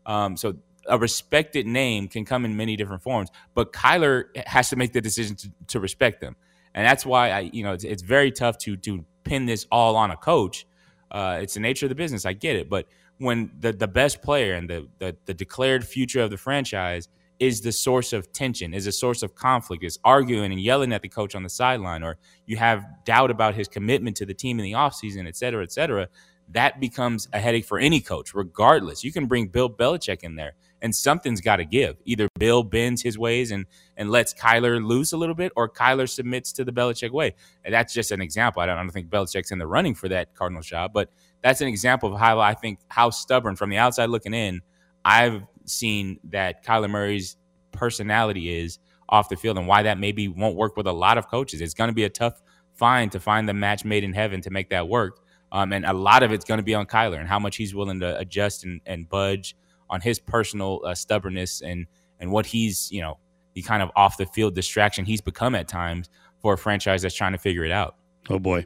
Um, 0.06 0.38
so 0.38 0.54
a 0.88 0.98
respected 0.98 1.68
name 1.68 2.08
can 2.08 2.24
come 2.24 2.46
in 2.46 2.56
many 2.56 2.78
different 2.78 3.04
forms, 3.04 3.30
but 3.54 3.74
Kyler 3.74 4.24
has 4.48 4.70
to 4.70 4.78
make 4.78 4.94
the 4.94 5.02
decision 5.02 5.36
to, 5.36 5.52
to 5.68 5.82
respect 5.82 6.22
them, 6.22 6.38
and 6.74 6.86
that's 6.86 7.06
why 7.06 7.32
I, 7.32 7.40
you 7.52 7.64
know, 7.64 7.74
it's, 7.74 7.84
it's, 7.84 8.02
very 8.02 8.32
tough 8.32 8.58
to 8.60 8.78
to 8.78 9.04
pin 9.26 9.46
this 9.46 9.68
all 9.70 9.98
on 9.98 10.10
a 10.10 10.16
coach. 10.16 10.66
Uh, 11.12 11.40
it's 11.42 11.56
the 11.56 11.60
nature 11.60 11.88
of 11.88 11.90
the 11.90 11.96
business. 11.96 12.26
I 12.26 12.32
get 12.32 12.56
it, 12.56 12.70
but 12.70 12.88
when 13.18 13.52
the 13.60 13.74
the 13.74 13.90
best 13.90 14.22
player 14.22 14.54
and 14.54 14.70
the, 14.70 14.88
the 15.00 15.18
the 15.26 15.34
declared 15.34 15.86
future 15.86 16.22
of 16.22 16.30
the 16.30 16.38
franchise 16.38 17.10
is 17.40 17.62
the 17.62 17.72
source 17.72 18.14
of 18.14 18.32
tension, 18.34 18.74
is 18.74 18.88
a 18.88 18.92
source 18.92 19.24
of 19.24 19.36
conflict, 19.36 19.84
is 19.84 20.00
arguing 20.04 20.52
and 20.52 20.60
yelling 20.60 20.92
at 20.92 21.02
the 21.02 21.10
coach 21.10 21.36
on 21.36 21.44
the 21.44 21.50
sideline, 21.50 22.04
or 22.04 22.18
you 22.46 22.58
have 22.58 22.84
doubt 23.06 23.32
about 23.32 23.56
his 23.56 23.68
commitment 23.68 24.18
to 24.18 24.26
the 24.26 24.34
team 24.34 24.60
in 24.60 24.64
the 24.64 24.72
offseason, 24.72 25.28
et 25.28 25.36
cetera, 25.36 25.64
et 25.64 25.72
cetera, 25.72 26.08
that 26.50 26.80
becomes 26.80 27.28
a 27.34 27.40
headache 27.40 27.66
for 27.66 27.78
any 27.78 28.00
coach, 28.00 28.34
regardless. 28.34 29.04
You 29.04 29.12
can 29.12 29.26
bring 29.26 29.48
Bill 29.48 29.70
Belichick 29.70 30.24
in 30.24 30.36
there, 30.36 30.54
and 30.82 30.96
something's 30.96 31.42
got 31.42 31.58
to 31.58 31.66
give. 31.66 31.98
Either 32.06 32.30
Bill 32.40 32.64
bends 32.64 33.02
his 33.02 33.18
ways 33.18 33.52
and 33.52 33.66
and 33.98 34.10
lets 34.10 34.34
Kyler 34.34 34.84
loose 34.84 35.12
a 35.12 35.18
little 35.18 35.36
bit, 35.36 35.52
or 35.56 35.70
Kyler 35.70 36.08
submits 36.08 36.54
to 36.54 36.64
the 36.64 36.72
Belichick 36.72 37.12
way. 37.12 37.36
And 37.66 37.74
that's 37.74 37.94
just 37.94 38.12
an 38.12 38.22
example. 38.22 38.62
I 38.62 38.68
don't, 38.68 38.78
I 38.78 38.82
don't 38.82 38.92
think 38.92 39.10
Belichick's 39.10 39.52
in 39.52 39.60
the 39.60 39.68
running 39.68 39.94
for 39.94 40.08
that 40.08 40.36
Cardinals 40.36 40.68
job, 40.68 40.94
but 40.94 41.10
that's 41.44 41.62
an 41.62 41.68
example 41.68 42.14
of 42.14 42.20
how 42.20 42.40
I 42.40 42.54
think 42.54 42.80
how 42.88 43.10
stubborn 43.10 43.58
from 43.58 43.70
the 43.70 43.78
outside 43.78 44.10
looking 44.10 44.34
in. 44.34 44.62
I've 45.04 45.44
seen 45.68 46.20
that 46.26 46.66
Kyler 46.66 46.90
Murray's 46.90 47.38
personality 47.72 48.58
is 48.58 48.80
off 49.10 49.30
the 49.30 49.36
field 49.36 49.58
and 49.58 49.68
why 49.68 49.84
that 49.84 50.00
maybe 50.00 50.28
won't 50.28 50.56
work 50.56 50.76
with 50.76 50.88
a 50.88 50.92
lot 50.92 51.18
of 51.18 51.30
coaches. 51.30 51.62
It's 51.62 51.74
going 51.74 51.90
to 51.90 51.94
be 51.94 52.04
a 52.04 52.10
tough 52.10 52.42
find 52.74 53.12
to 53.12 53.20
find 53.20 53.48
the 53.48 53.54
match 53.54 53.86
made 53.86 54.04
in 54.04 54.14
heaven 54.14 54.42
to 54.42 54.50
make 54.50 54.70
that 54.70 54.88
work. 54.88 55.20
Um, 55.52 55.72
and 55.72 55.86
a 55.86 55.94
lot 55.94 56.24
of 56.24 56.32
it's 56.32 56.46
going 56.46 56.58
to 56.58 56.64
be 56.64 56.76
on 56.76 56.86
Kyler 56.86 57.20
and 57.20 57.28
how 57.28 57.40
much 57.40 57.56
he's 57.56 57.74
willing 57.74 58.00
to 58.02 58.18
adjust 58.18 58.66
and, 58.66 58.82
and 58.86 59.08
budge 59.08 59.56
on 59.90 60.02
his 60.02 60.20
personal 60.20 60.82
uh, 60.86 60.94
stubbornness 60.94 61.62
and 61.62 61.88
and 62.20 62.32
what 62.32 62.46
he's 62.46 62.92
you 62.92 63.02
know 63.02 63.18
the 63.54 63.62
kind 63.62 63.82
of 63.82 63.90
off 63.96 64.18
the 64.18 64.26
field 64.26 64.54
distraction 64.54 65.06
he's 65.06 65.22
become 65.22 65.56
at 65.56 65.68
times 65.68 66.10
for 66.42 66.54
a 66.54 66.58
franchise 66.58 67.02
that's 67.02 67.16
trying 67.16 67.32
to 67.32 67.38
figure 67.38 67.64
it 67.64 67.72
out. 67.72 67.96
Oh 68.30 68.40
boy. 68.40 68.66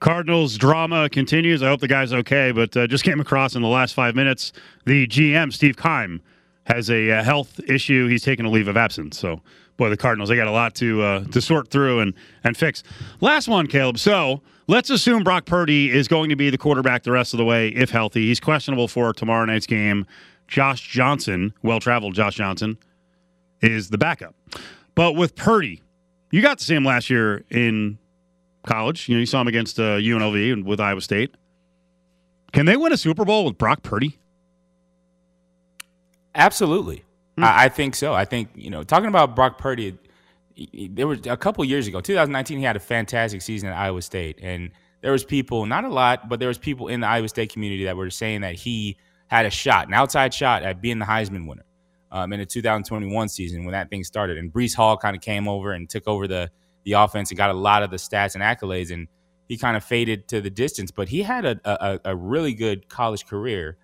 Cardinals 0.00 0.56
drama 0.56 1.10
continues. 1.10 1.62
I 1.62 1.68
hope 1.68 1.80
the 1.80 1.88
guy's 1.88 2.12
okay, 2.12 2.52
but 2.52 2.74
uh, 2.74 2.86
just 2.86 3.04
came 3.04 3.20
across 3.20 3.54
in 3.54 3.60
the 3.60 3.68
last 3.68 3.92
five 3.92 4.14
minutes 4.14 4.52
the 4.86 5.06
GM, 5.06 5.52
Steve 5.52 5.76
Keim, 5.76 6.22
has 6.70 6.90
a, 6.90 7.10
uh, 7.10 7.22
health 7.22 7.60
issue. 7.66 8.08
He's 8.08 8.22
taking 8.22 8.46
a 8.46 8.50
leave 8.50 8.68
of 8.68 8.76
absence. 8.76 9.18
So, 9.18 9.40
boy, 9.76 9.90
the 9.90 9.96
Cardinals, 9.96 10.28
they 10.28 10.36
got 10.36 10.46
a 10.46 10.52
lot 10.52 10.74
to 10.76 11.02
uh, 11.02 11.24
to 11.24 11.40
sort 11.40 11.68
through 11.68 12.00
and, 12.00 12.14
and 12.44 12.56
fix. 12.56 12.82
Last 13.20 13.48
one, 13.48 13.66
Caleb. 13.66 13.98
So, 13.98 14.42
let's 14.66 14.90
assume 14.90 15.22
Brock 15.24 15.46
Purdy 15.46 15.90
is 15.90 16.08
going 16.08 16.30
to 16.30 16.36
be 16.36 16.50
the 16.50 16.58
quarterback 16.58 17.02
the 17.02 17.12
rest 17.12 17.34
of 17.34 17.38
the 17.38 17.44
way 17.44 17.68
if 17.68 17.90
healthy. 17.90 18.26
He's 18.26 18.40
questionable 18.40 18.88
for 18.88 19.12
tomorrow 19.12 19.44
night's 19.44 19.66
game. 19.66 20.06
Josh 20.48 20.88
Johnson, 20.88 21.54
well 21.62 21.80
traveled 21.80 22.14
Josh 22.14 22.36
Johnson, 22.36 22.78
is 23.60 23.90
the 23.90 23.98
backup. 23.98 24.34
But 24.94 25.12
with 25.12 25.36
Purdy, 25.36 25.82
you 26.30 26.42
got 26.42 26.58
to 26.58 26.64
see 26.64 26.74
him 26.74 26.84
last 26.84 27.10
year 27.10 27.44
in 27.50 27.98
college. 28.64 29.08
You 29.08 29.16
know, 29.16 29.20
you 29.20 29.26
saw 29.26 29.40
him 29.40 29.48
against 29.48 29.78
uh, 29.78 29.98
UNLV 29.98 30.52
and 30.52 30.64
with 30.64 30.80
Iowa 30.80 31.00
State. 31.00 31.34
Can 32.52 32.66
they 32.66 32.76
win 32.76 32.92
a 32.92 32.96
Super 32.96 33.24
Bowl 33.24 33.44
with 33.44 33.58
Brock 33.58 33.82
Purdy? 33.82 34.19
Absolutely. 36.34 37.04
Hmm. 37.36 37.44
I, 37.44 37.64
I, 37.64 37.68
think 37.68 37.94
so. 37.94 38.12
I 38.12 38.24
think, 38.24 38.50
you 38.54 38.70
know, 38.70 38.82
talking 38.82 39.08
about 39.08 39.34
Brock 39.34 39.58
Purdy, 39.58 39.98
there 40.90 41.06
was 41.06 41.26
a 41.26 41.36
couple 41.36 41.64
years 41.64 41.86
ago, 41.86 42.00
2019, 42.00 42.58
he 42.58 42.64
had 42.64 42.76
a 42.76 42.80
fantastic 42.80 43.42
season 43.42 43.68
at 43.68 43.76
Iowa 43.76 44.02
State. 44.02 44.38
And 44.42 44.70
there 45.00 45.12
was 45.12 45.24
people, 45.24 45.66
not 45.66 45.84
a 45.84 45.88
lot, 45.88 46.28
but 46.28 46.38
there 46.38 46.48
was 46.48 46.58
people 46.58 46.88
in 46.88 47.00
the 47.00 47.06
Iowa 47.06 47.28
State 47.28 47.52
community 47.52 47.84
that 47.84 47.96
were 47.96 48.10
saying 48.10 48.42
that 48.42 48.54
he 48.54 48.96
had 49.28 49.46
a 49.46 49.50
shot, 49.50 49.88
an 49.88 49.94
outside 49.94 50.34
shot 50.34 50.62
at 50.62 50.80
being 50.80 50.98
the 50.98 51.04
Heisman 51.04 51.48
winner 51.48 51.64
um, 52.10 52.32
in 52.32 52.40
the 52.40 52.46
2021 52.46 53.28
season 53.28 53.64
when 53.64 53.72
that 53.72 53.90
thing 53.90 54.04
started. 54.04 54.38
And 54.38 54.52
Breece 54.52 54.74
Hall 54.74 54.96
kind 54.96 55.16
of 55.16 55.22
came 55.22 55.48
over 55.48 55.72
and 55.72 55.88
took 55.88 56.06
over 56.06 56.26
the– 56.28 56.50
the 56.84 56.92
offense 56.92 57.30
and 57.30 57.38
got 57.38 57.50
a 57.50 57.54
lot 57.54 57.82
of 57.82 57.90
the 57.90 57.96
stats 57.96 58.34
and 58.34 58.42
accolades, 58.42 58.92
and 58.92 59.08
he 59.48 59.56
kind 59.56 59.76
of 59.76 59.84
faded 59.84 60.28
to 60.28 60.40
the 60.40 60.50
distance. 60.50 60.90
But 60.90 61.08
he 61.08 61.22
had 61.22 61.44
a, 61.44 61.60
a, 61.64 62.00
a 62.06 62.16
really 62.16 62.54
good 62.54 62.88
college 62.88 63.26
career, 63.26 63.76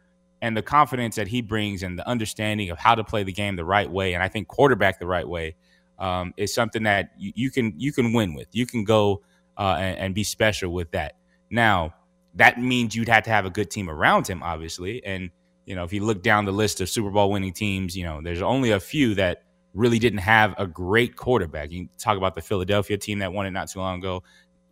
and 0.43 0.57
the 0.57 0.63
confidence 0.63 1.17
that 1.17 1.29
he 1.29 1.41
brings 1.41 1.83
and 1.83 1.99
the 1.99 2.07
understanding 2.09 2.71
of 2.71 2.79
how 2.79 2.95
to 2.95 3.05
play 3.05 3.23
the 3.23 3.33
game 3.33 3.57
the 3.57 3.65
right 3.65 3.91
way, 3.91 4.15
and 4.15 4.23
I 4.23 4.29
think 4.29 4.49
quarterback 4.49 4.99
the 4.99 5.07
right 5.07 5.27
way, 5.27 5.57
um, 5.99 6.35
is 6.37 6.53
something 6.53 6.83
that 6.83 7.11
you, 7.19 7.33
you, 7.35 7.51
can 7.51 7.73
you 7.77 7.93
can 7.93 8.13
win 8.13 8.35
with. 8.35 8.49
You 8.53 8.67
can 8.67 8.85
go 8.85 9.23
uh, 9.57 9.77
and, 9.79 9.99
and 9.99 10.15
be 10.15 10.25
special 10.25 10.73
with 10.73 10.91
that. 10.93 11.15
Now 11.51 11.95
that 12.35 12.61
means 12.61 12.95
you'd 12.95 13.09
have 13.09 13.25
to 13.25 13.31
have 13.31 13.47
a 13.47 13.51
good 13.51 13.71
team 13.71 13.89
around 13.89 14.27
him, 14.27 14.43
obviously, 14.43 15.05
and 15.05 15.31
you 15.65 15.75
know 15.75 15.85
if 15.85 15.93
you 15.93 16.05
look 16.05 16.23
down 16.23 16.45
the 16.45 16.53
list 16.53 16.81
of 16.81 16.89
Super 16.89 17.11
Bowl 17.11 17.31
winning 17.31 17.53
teams, 17.53 17.97
you 17.97 18.05
know 18.05 18.21
there's 18.23 18.43
only 18.43 18.71
a 18.71 18.81
few 18.81 19.15
that 19.15 19.43
really 19.75 19.99
didn't 19.99 20.21
have 20.21 20.55
a 20.59 20.67
great 20.67 21.17
quarterback. 21.17 21.71
You 21.71 21.89
talk 21.99 22.17
about 22.17 22.35
the 22.35 22.43
Philadelphia 22.43 22.97
team 22.97 23.21
that 23.21 23.33
won 23.33 23.47
it 23.47 23.51
not 23.51 23.69
too 23.69 23.79
long 23.79 23.99
ago. 23.99 24.23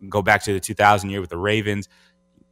Go 0.09 0.21
back 0.21 0.43
to 0.43 0.53
the 0.53 0.59
2000 0.59 1.09
year 1.09 1.21
with 1.21 1.29
the 1.29 1.37
Ravens. 1.37 1.87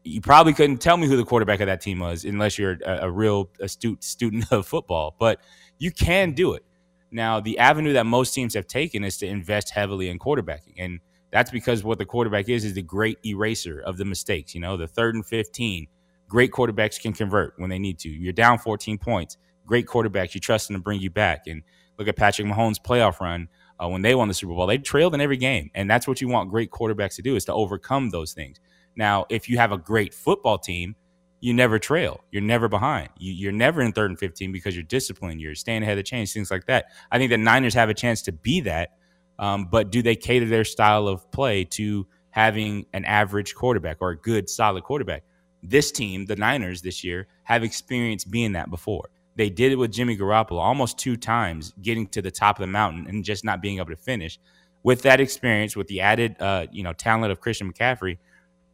You 0.03 0.21
probably 0.21 0.53
couldn't 0.53 0.77
tell 0.77 0.97
me 0.97 1.07
who 1.07 1.15
the 1.15 1.23
quarterback 1.23 1.59
of 1.61 1.67
that 1.67 1.81
team 1.81 1.99
was 1.99 2.25
unless 2.25 2.57
you're 2.57 2.77
a, 2.85 3.03
a 3.03 3.11
real 3.11 3.49
astute 3.59 4.03
student 4.03 4.45
of 4.51 4.67
football. 4.67 5.15
But 5.17 5.39
you 5.77 5.91
can 5.91 6.31
do 6.31 6.53
it. 6.53 6.63
Now, 7.11 7.39
the 7.39 7.59
avenue 7.59 7.93
that 7.93 8.05
most 8.05 8.33
teams 8.33 8.55
have 8.55 8.67
taken 8.67 9.03
is 9.03 9.17
to 9.19 9.27
invest 9.27 9.69
heavily 9.69 10.09
in 10.09 10.19
quarterbacking. 10.19 10.75
And 10.77 10.99
that's 11.31 11.51
because 11.51 11.83
what 11.83 11.99
the 11.99 12.05
quarterback 12.05 12.49
is 12.49 12.65
is 12.65 12.73
the 12.73 12.81
great 12.81 13.19
eraser 13.25 13.79
of 13.79 13.97
the 13.97 14.05
mistakes. 14.05 14.55
You 14.55 14.61
know, 14.61 14.77
the 14.77 14.87
third 14.87 15.15
and 15.15 15.25
15, 15.25 15.87
great 16.27 16.51
quarterbacks 16.51 16.99
can 16.99 17.13
convert 17.13 17.53
when 17.57 17.69
they 17.69 17.79
need 17.79 17.99
to. 17.99 18.09
You're 18.09 18.33
down 18.33 18.57
14 18.57 18.97
points. 18.97 19.37
Great 19.65 19.85
quarterbacks, 19.85 20.33
you 20.33 20.41
trust 20.41 20.67
them 20.67 20.75
to 20.75 20.83
bring 20.83 20.99
you 20.99 21.09
back. 21.09 21.43
And 21.47 21.63
Look 21.97 22.07
at 22.07 22.15
Patrick 22.15 22.47
Mahomes' 22.47 22.81
playoff 22.81 23.19
run 23.19 23.47
uh, 23.81 23.87
when 23.87 24.01
they 24.01 24.15
won 24.15 24.27
the 24.27 24.33
Super 24.33 24.53
Bowl. 24.53 24.67
They 24.67 24.77
trailed 24.77 25.13
in 25.13 25.21
every 25.21 25.37
game, 25.37 25.69
and 25.75 25.89
that's 25.89 26.07
what 26.07 26.21
you 26.21 26.27
want 26.27 26.49
great 26.49 26.71
quarterbacks 26.71 27.15
to 27.15 27.21
do 27.21 27.35
is 27.35 27.45
to 27.45 27.53
overcome 27.53 28.09
those 28.09 28.33
things. 28.33 28.59
Now, 28.95 29.25
if 29.29 29.49
you 29.49 29.57
have 29.57 29.71
a 29.71 29.77
great 29.77 30.13
football 30.13 30.57
team, 30.57 30.95
you 31.43 31.53
never 31.53 31.77
trail. 31.77 32.23
You're 32.31 32.41
never 32.41 32.69
behind. 32.69 33.09
You, 33.17 33.49
are 33.49 33.51
never 33.51 33.81
in 33.81 33.91
third 33.91 34.11
and 34.11 34.17
15 34.17 34.53
because 34.53 34.75
you're 34.75 34.83
disciplined. 34.83 35.41
You're 35.41 35.55
staying 35.55 35.83
ahead 35.83 35.93
of 35.93 35.97
the 35.97 36.03
change, 36.03 36.31
things 36.31 36.49
like 36.49 36.67
that. 36.67 36.85
I 37.11 37.17
think 37.17 37.31
the 37.31 37.37
Niners 37.37 37.73
have 37.73 37.89
a 37.89 37.93
chance 37.93 38.21
to 38.23 38.31
be 38.31 38.61
that, 38.61 38.91
um, 39.39 39.65
but 39.69 39.91
do 39.91 40.01
they 40.01 40.15
cater 40.15 40.45
their 40.45 40.63
style 40.63 41.07
of 41.07 41.29
play 41.31 41.65
to 41.65 42.07
having 42.29 42.85
an 42.93 43.03
average 43.03 43.55
quarterback 43.55 43.97
or 43.99 44.11
a 44.11 44.17
good, 44.17 44.49
solid 44.49 44.85
quarterback? 44.85 45.23
This 45.61 45.91
team, 45.91 46.25
the 46.25 46.37
Niners 46.37 46.81
this 46.81 47.03
year, 47.03 47.27
have 47.43 47.63
experienced 47.63 48.31
being 48.31 48.53
that 48.53 48.69
before. 48.69 49.09
They 49.35 49.49
did 49.49 49.73
it 49.73 49.75
with 49.75 49.91
Jimmy 49.91 50.15
Garoppolo 50.15 50.59
almost 50.59 50.97
two 50.97 51.17
times, 51.17 51.73
getting 51.81 52.07
to 52.07 52.21
the 52.21 52.31
top 52.31 52.57
of 52.57 52.61
the 52.61 52.67
mountain 52.67 53.07
and 53.07 53.23
just 53.23 53.43
not 53.43 53.61
being 53.61 53.79
able 53.79 53.89
to 53.89 53.97
finish. 53.97 54.39
With 54.83 55.01
that 55.01 55.19
experience, 55.19 55.75
with 55.75 55.87
the 55.87 56.01
added 56.01 56.35
uh, 56.39 56.67
you 56.71 56.83
know 56.83 56.93
talent 56.93 57.31
of 57.31 57.41
Christian 57.41 57.71
McCaffrey 57.71 58.17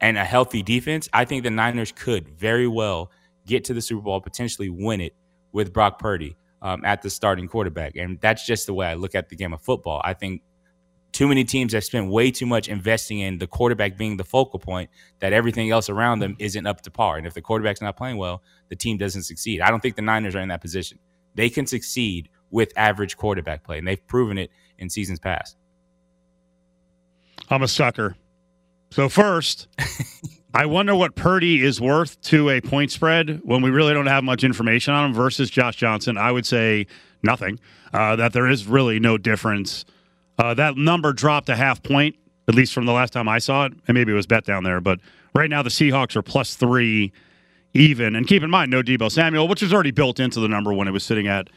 and 0.01 0.17
a 0.17 0.23
healthy 0.23 0.63
defense, 0.63 1.09
I 1.13 1.25
think 1.25 1.43
the 1.43 1.49
Niners 1.49 1.91
could 1.91 2.29
very 2.29 2.67
well 2.67 3.11
get 3.45 3.65
to 3.65 3.73
the 3.73 3.81
Super 3.81 4.01
Bowl, 4.01 4.21
potentially 4.21 4.69
win 4.69 5.01
it 5.01 5.15
with 5.51 5.73
Brock 5.73 5.99
Purdy 5.99 6.37
um, 6.61 6.85
at 6.85 7.01
the 7.01 7.09
starting 7.09 7.47
quarterback. 7.47 7.95
And 7.95 8.19
that's 8.21 8.45
just 8.45 8.65
the 8.65 8.73
way 8.73 8.87
I 8.87 8.93
look 8.93 9.15
at 9.15 9.29
the 9.29 9.35
game 9.35 9.53
of 9.53 9.61
football. 9.61 10.01
I 10.03 10.13
think 10.13 10.41
too 11.11 11.27
many 11.27 11.43
teams 11.43 11.73
have 11.73 11.83
spent 11.83 12.09
way 12.09 12.31
too 12.31 12.45
much 12.45 12.67
investing 12.67 13.19
in 13.19 13.39
the 13.39 13.47
quarterback 13.47 13.97
being 13.97 14.17
the 14.17 14.23
focal 14.23 14.59
point 14.59 14.89
that 15.19 15.33
everything 15.33 15.71
else 15.71 15.89
around 15.89 16.19
them 16.19 16.35
isn't 16.39 16.67
up 16.67 16.81
to 16.81 16.91
par. 16.91 17.17
And 17.17 17.25
if 17.25 17.33
the 17.33 17.41
quarterback's 17.41 17.81
not 17.81 17.97
playing 17.97 18.17
well, 18.17 18.43
the 18.69 18.75
team 18.75 18.97
doesn't 18.97 19.23
succeed. 19.23 19.61
I 19.61 19.69
don't 19.69 19.81
think 19.81 19.95
the 19.95 20.01
Niners 20.01 20.35
are 20.35 20.41
in 20.41 20.49
that 20.49 20.61
position. 20.61 20.99
They 21.35 21.49
can 21.49 21.65
succeed 21.65 22.29
with 22.51 22.71
average 22.75 23.17
quarterback 23.17 23.63
play, 23.63 23.77
and 23.77 23.87
they've 23.87 24.05
proven 24.07 24.37
it 24.37 24.51
in 24.77 24.89
seasons 24.89 25.19
past. 25.19 25.57
I'm 27.49 27.63
a 27.63 27.67
sucker. 27.67 28.15
So 28.91 29.07
first, 29.07 29.67
I 30.53 30.65
wonder 30.65 30.95
what 30.95 31.15
Purdy 31.15 31.63
is 31.63 31.79
worth 31.79 32.19
to 32.23 32.49
a 32.49 32.59
point 32.59 32.91
spread 32.91 33.41
when 33.43 33.61
we 33.61 33.69
really 33.69 33.93
don't 33.93 34.07
have 34.07 34.23
much 34.23 34.43
information 34.43 34.93
on 34.93 35.09
him 35.09 35.13
versus 35.13 35.49
Josh 35.49 35.75
Johnson. 35.75 36.17
I 36.17 36.31
would 36.31 36.45
say 36.45 36.87
nothing. 37.21 37.59
Uh, 37.93 38.15
that 38.15 38.33
there 38.33 38.47
is 38.47 38.65
really 38.67 38.99
no 38.99 39.17
difference. 39.17 39.85
Uh, 40.37 40.53
that 40.55 40.75
number 40.75 41.13
dropped 41.13 41.49
a 41.49 41.55
half 41.55 41.83
point, 41.83 42.15
at 42.47 42.55
least 42.55 42.73
from 42.73 42.85
the 42.85 42.91
last 42.91 43.13
time 43.13 43.27
I 43.27 43.39
saw 43.39 43.65
it, 43.65 43.73
and 43.87 43.95
maybe 43.95 44.11
it 44.11 44.15
was 44.15 44.27
bet 44.27 44.45
down 44.45 44.63
there. 44.63 44.81
But 44.81 44.99
right 45.35 45.49
now 45.49 45.61
the 45.61 45.69
Seahawks 45.69 46.15
are 46.15 46.21
plus 46.21 46.55
three 46.55 47.11
even. 47.73 48.15
And 48.15 48.25
keep 48.27 48.41
in 48.41 48.49
mind, 48.49 48.71
no 48.71 48.81
Deebo 48.81 49.11
Samuel, 49.11 49.47
which 49.47 49.61
was 49.61 49.71
already 49.71 49.91
built 49.91 50.19
into 50.19 50.39
the 50.39 50.47
number 50.47 50.73
when 50.73 50.87
it 50.87 50.91
was 50.91 51.03
sitting 51.03 51.27
at 51.27 51.49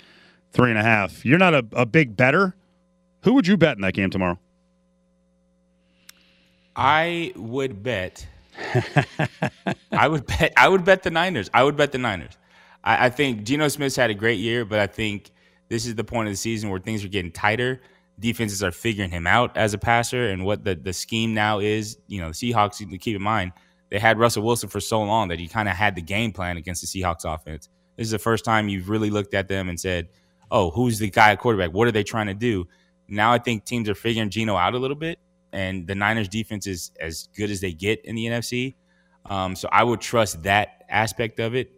three 0.53 0.71
and 0.71 0.79
a 0.79 0.83
half. 0.83 1.25
You're 1.25 1.39
not 1.39 1.55
a, 1.55 1.65
a 1.73 1.87
big 1.87 2.15
better. 2.17 2.55
Who 3.25 3.33
would 3.35 3.47
you 3.47 3.57
bet 3.57 3.77
in 3.77 3.83
that 3.83 3.95
game 3.95 4.11
tomorrow? 4.11 4.39
I 6.77 7.33
would 7.37 7.83
bet. 7.83 8.27
I 9.93 10.09
would 10.09 10.27
bet. 10.27 10.53
I 10.57 10.69
would 10.69 10.85
bet 10.85 11.03
the 11.03 11.11
Niners. 11.11 11.51
I 11.53 11.65
would 11.65 11.77
bet 11.77 11.93
the 11.93 11.99
Niners. 11.99 12.39
I, 12.85 13.07
I 13.07 13.11
think 13.11 13.45
Geno 13.45 13.69
Smith's 13.69 13.97
had 13.97 14.11
a 14.11 14.15
great 14.15 14.39
year, 14.39 14.65
but 14.65 14.79
I 14.79 14.87
think 14.87 15.31
this 15.69 15.87
is 15.87 15.95
the 15.95 16.05
point 16.05 16.29
of 16.29 16.33
the 16.33 16.39
season 16.39 16.71
where 16.71 16.81
things 16.81 17.05
are 17.05 17.09
getting 17.09 17.33
tighter. 17.33 17.81
Defenses 18.19 18.63
are 18.63 18.73
figuring 18.73 19.11
him 19.11 19.27
out 19.27 19.57
as 19.57 19.75
a 19.75 19.79
passer, 19.79 20.29
and 20.29 20.45
what 20.45 20.65
the 20.65 20.75
the 20.75 20.93
scheme 20.93 21.35
now 21.35 21.59
is. 21.59 21.99
You 22.07 22.21
know, 22.21 22.29
the 22.29 22.35
Seahawks. 22.35 22.79
Keep 23.01 23.17
in 23.17 23.23
mind 23.23 23.53
they 23.93 23.99
had 23.99 24.19
Russell 24.19 24.43
Wilson 24.43 24.71
for 24.71 24.81
so 24.81 25.03
long 25.03 25.29
that 25.29 25.39
he 25.39 25.47
kind 25.47 25.69
of 25.69 25.77
had 25.77 25.95
the 25.95 26.01
game 26.01 26.33
plan 26.33 26.57
against 26.57 26.81
the 26.81 26.87
Seahawks 26.87 27.27
offense. 27.27 27.69
This 27.97 28.07
is 28.07 28.11
the 28.11 28.19
first 28.19 28.43
time 28.43 28.71
you've 28.71 28.89
really 28.89 29.11
looked 29.11 29.35
at 29.35 29.49
them 29.49 29.69
and 29.69 29.79
said, 29.79 30.09
"Oh, 30.51 30.71
who's 30.71 30.99
the 30.99 31.11
guy 31.11 31.33
at 31.33 31.41
quarterback? 31.41 31.75
What 31.75 31.87
are 31.89 31.93
they 31.93 32.03
trying 32.03 32.29
to 32.29 32.35
do?" 32.35 32.67
Now 33.07 33.35
I 33.35 33.39
think 33.39 33.67
teams 33.67 33.91
are 33.91 33.95
figuring 33.95 34.31
Geno 34.31 34.57
out 34.57 34.73
a 34.73 34.79
little 34.79 34.97
bit, 34.97 35.19
and 35.53 35.87
the 35.87 35.95
Niners 35.95 36.29
defense 36.29 36.67
is 36.67 36.93
as 37.01 37.29
good 37.37 37.51
as 37.51 37.61
they 37.61 37.73
get 37.73 38.05
in 38.05 38.15
the 38.15 38.27
NFC. 38.27 38.75
Um, 39.27 39.55
so 39.55 39.69
I 39.71 39.85
would 39.85 40.01
trust 40.01 40.43
that 40.43 40.85
aspect 40.89 41.39
of 41.41 41.55
it 41.55 41.73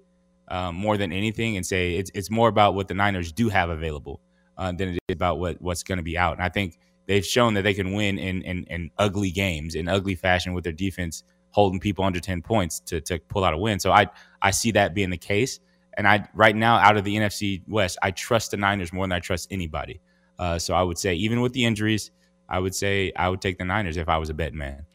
um, 0.49 0.75
more 0.75 0.97
than 0.97 1.13
anything, 1.13 1.57
and 1.57 1.65
say 1.65 1.97
it's 1.97 2.11
it's 2.15 2.31
more 2.31 2.49
about 2.49 2.75
what 2.75 2.89
the 2.89 2.95
Niners 2.95 3.33
do 3.33 3.49
have 3.49 3.71
available 3.71 4.21
uh, 4.57 4.73
than 4.73 4.91
it 4.91 4.99
is 5.09 5.15
about 5.15 5.39
what 5.39 5.61
what's 5.61 5.83
going 5.83 5.99
to 5.99 6.05
be 6.05 6.17
out. 6.17 6.35
And 6.35 6.43
I 6.43 6.49
think 6.49 6.79
they've 7.07 7.25
shown 7.25 7.55
that 7.55 7.63
they 7.63 7.75
can 7.75 7.93
win 7.93 8.19
in, 8.19 8.43
in 8.43 8.65
in 8.65 8.91
ugly 8.99 9.31
games 9.31 9.75
in 9.75 9.89
ugly 9.89 10.15
fashion 10.15 10.55
with 10.55 10.65
their 10.65 10.73
defense 10.73 11.23
holding 11.51 11.79
people 11.79 12.05
under 12.05 12.19
10 12.19 12.43
points 12.43 12.81
to, 12.81 13.01
to 13.01 13.17
pull 13.29 13.45
out 13.45 13.55
a 13.55 13.59
win. 13.59 13.79
So 13.79 13.93
I 13.93 14.09
I 14.43 14.51
see 14.51 14.73
that 14.73 14.95
being 14.95 15.11
the 15.11 15.19
case. 15.19 15.61
And 15.97 16.09
I 16.09 16.29
right 16.35 16.55
now 16.55 16.77
out 16.77 16.97
of 16.97 17.05
the 17.05 17.15
NFC 17.17 17.63
West, 17.69 17.99
I 18.03 18.11
trust 18.11 18.51
the 18.51 18.57
Niners 18.57 18.93
more 18.93 19.05
than 19.05 19.13
I 19.13 19.21
trust 19.21 19.49
anybody. 19.53 20.01
Uh, 20.39 20.59
so 20.59 20.75
I 20.75 20.83
would 20.83 20.99
say 20.99 21.15
even 21.15 21.41
with 21.41 21.53
the 21.53 21.65
injuries, 21.65 22.11
I 22.49 22.59
would 22.59 22.75
say 22.75 23.13
I 23.17 23.29
would 23.29 23.41
take 23.41 23.59
the 23.59 23.65
Niners 23.65 23.97
if 23.97 24.09
I 24.09 24.19
was 24.19 24.31
a 24.31 24.35
bet 24.35 24.55
man. 24.55 24.87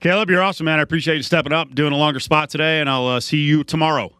Caleb, 0.00 0.30
you're 0.30 0.42
awesome, 0.42 0.66
man. 0.66 0.78
I 0.78 0.82
appreciate 0.82 1.16
you 1.16 1.22
stepping 1.22 1.52
up, 1.52 1.74
doing 1.74 1.92
a 1.92 1.96
longer 1.96 2.20
spot 2.20 2.50
today, 2.50 2.80
and 2.80 2.90
I'll 2.90 3.06
uh, 3.06 3.20
see 3.20 3.38
you 3.38 3.64
tomorrow. 3.64 4.10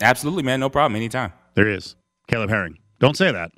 Absolutely, 0.00 0.42
man. 0.42 0.60
No 0.60 0.70
problem. 0.70 0.96
Anytime. 0.96 1.32
There 1.54 1.68
is 1.68 1.96
Caleb 2.28 2.50
Herring. 2.50 2.78
Don't 2.98 3.16
say 3.16 3.30
that. 3.30 3.52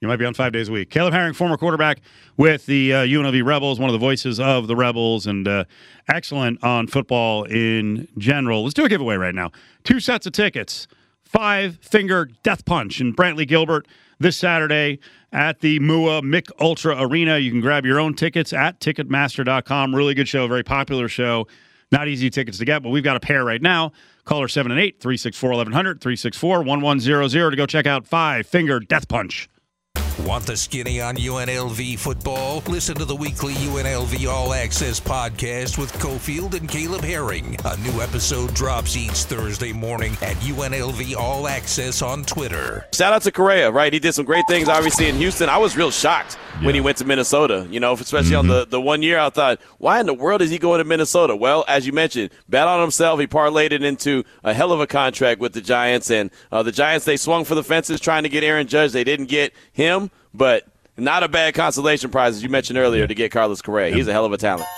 You 0.00 0.08
might 0.08 0.16
be 0.16 0.26
on 0.26 0.34
five 0.34 0.52
days 0.52 0.68
a 0.68 0.72
week. 0.72 0.90
Caleb 0.90 1.14
Herring, 1.14 1.32
former 1.32 1.56
quarterback 1.56 2.00
with 2.36 2.66
the 2.66 2.92
uh, 2.92 2.96
UNLV 3.04 3.44
Rebels, 3.44 3.80
one 3.80 3.88
of 3.88 3.94
the 3.94 3.98
voices 3.98 4.38
of 4.38 4.66
the 4.66 4.76
Rebels, 4.76 5.26
and 5.26 5.48
uh, 5.48 5.64
excellent 6.08 6.62
on 6.62 6.86
football 6.86 7.44
in 7.44 8.06
general. 8.18 8.62
Let's 8.62 8.74
do 8.74 8.84
a 8.84 8.88
giveaway 8.88 9.16
right 9.16 9.34
now. 9.34 9.52
Two 9.84 10.00
sets 10.00 10.26
of 10.26 10.32
tickets, 10.32 10.86
five 11.24 11.78
finger 11.80 12.28
death 12.42 12.66
punch 12.66 13.00
and 13.00 13.16
Brantley 13.16 13.48
Gilbert 13.48 13.86
this 14.18 14.36
Saturday 14.36 14.98
at 15.32 15.60
the 15.60 15.78
MUA 15.80 16.22
Mich 16.22 16.46
Ultra 16.60 16.96
Arena. 16.98 17.38
You 17.38 17.50
can 17.50 17.60
grab 17.60 17.84
your 17.84 18.00
own 18.00 18.14
tickets 18.14 18.52
at 18.52 18.80
Ticketmaster.com. 18.80 19.94
Really 19.94 20.14
good 20.14 20.28
show, 20.28 20.46
very 20.46 20.62
popular 20.62 21.08
show. 21.08 21.46
Not 21.92 22.08
easy 22.08 22.30
tickets 22.30 22.58
to 22.58 22.64
get, 22.64 22.82
but 22.82 22.90
we've 22.90 23.04
got 23.04 23.16
a 23.16 23.20
pair 23.20 23.44
right 23.44 23.62
now. 23.62 23.92
Caller 24.24 24.48
7 24.48 24.72
and 24.72 24.80
8 24.80 25.00
364 25.00 25.50
1100 25.50 26.00
364 26.00 26.62
1100 26.62 27.50
to 27.50 27.56
go 27.56 27.66
check 27.66 27.86
out 27.86 28.06
Five 28.06 28.46
Finger 28.46 28.80
Death 28.80 29.08
Punch. 29.08 29.48
Want 30.24 30.46
the 30.46 30.56
skinny 30.56 30.98
on 30.98 31.16
UNLV 31.16 31.98
football? 31.98 32.62
Listen 32.68 32.94
to 32.94 33.04
the 33.04 33.14
weekly 33.14 33.52
UNLV 33.52 34.26
All 34.26 34.54
Access 34.54 34.98
podcast 34.98 35.76
with 35.76 35.92
Cofield 35.94 36.54
and 36.54 36.66
Caleb 36.66 37.02
Herring. 37.02 37.54
A 37.66 37.76
new 37.76 38.00
episode 38.00 38.54
drops 38.54 38.96
each 38.96 39.24
Thursday 39.24 39.74
morning 39.74 40.12
at 40.22 40.36
UNLV 40.36 41.16
All 41.16 41.46
Access 41.46 42.00
on 42.00 42.24
Twitter. 42.24 42.86
Shout 42.94 43.12
out 43.12 43.22
to 43.22 43.30
Correa, 43.30 43.70
right? 43.70 43.92
He 43.92 43.98
did 43.98 44.14
some 44.14 44.24
great 44.24 44.46
things, 44.48 44.70
obviously, 44.70 45.06
in 45.06 45.16
Houston. 45.16 45.50
I 45.50 45.58
was 45.58 45.76
real 45.76 45.90
shocked 45.90 46.38
yeah. 46.60 46.64
when 46.64 46.74
he 46.74 46.80
went 46.80 46.96
to 46.96 47.04
Minnesota, 47.04 47.68
you 47.70 47.78
know, 47.78 47.92
especially 47.92 48.30
mm-hmm. 48.30 48.38
on 48.38 48.46
the, 48.46 48.64
the 48.64 48.80
one 48.80 49.02
year 49.02 49.18
I 49.18 49.28
thought, 49.28 49.60
why 49.76 50.00
in 50.00 50.06
the 50.06 50.14
world 50.14 50.40
is 50.40 50.50
he 50.50 50.56
going 50.56 50.78
to 50.78 50.84
Minnesota? 50.84 51.36
Well, 51.36 51.66
as 51.68 51.86
you 51.86 51.92
mentioned, 51.92 52.30
bet 52.48 52.66
on 52.66 52.80
himself. 52.80 53.20
He 53.20 53.26
parlayed 53.26 53.72
it 53.72 53.82
into 53.82 54.24
a 54.42 54.54
hell 54.54 54.72
of 54.72 54.80
a 54.80 54.86
contract 54.86 55.42
with 55.42 55.52
the 55.52 55.60
Giants. 55.60 56.10
And 56.10 56.30
uh, 56.50 56.62
the 56.62 56.72
Giants, 56.72 57.04
they 57.04 57.18
swung 57.18 57.44
for 57.44 57.54
the 57.54 57.62
fences 57.62 58.00
trying 58.00 58.22
to 58.22 58.30
get 58.30 58.42
Aaron 58.42 58.66
Judge. 58.66 58.92
They 58.92 59.04
didn't 59.04 59.26
get 59.26 59.52
him 59.72 60.05
but 60.34 60.66
not 60.96 61.22
a 61.22 61.28
bad 61.28 61.54
consolation 61.54 62.10
prize, 62.10 62.36
as 62.36 62.42
you 62.42 62.48
mentioned 62.48 62.78
earlier, 62.78 63.06
to 63.06 63.14
get 63.14 63.30
Carlos 63.30 63.62
Correa. 63.62 63.94
He's 63.94 64.08
a 64.08 64.12
hell 64.12 64.24
of 64.24 64.32
a 64.32 64.38
talent. 64.38 64.68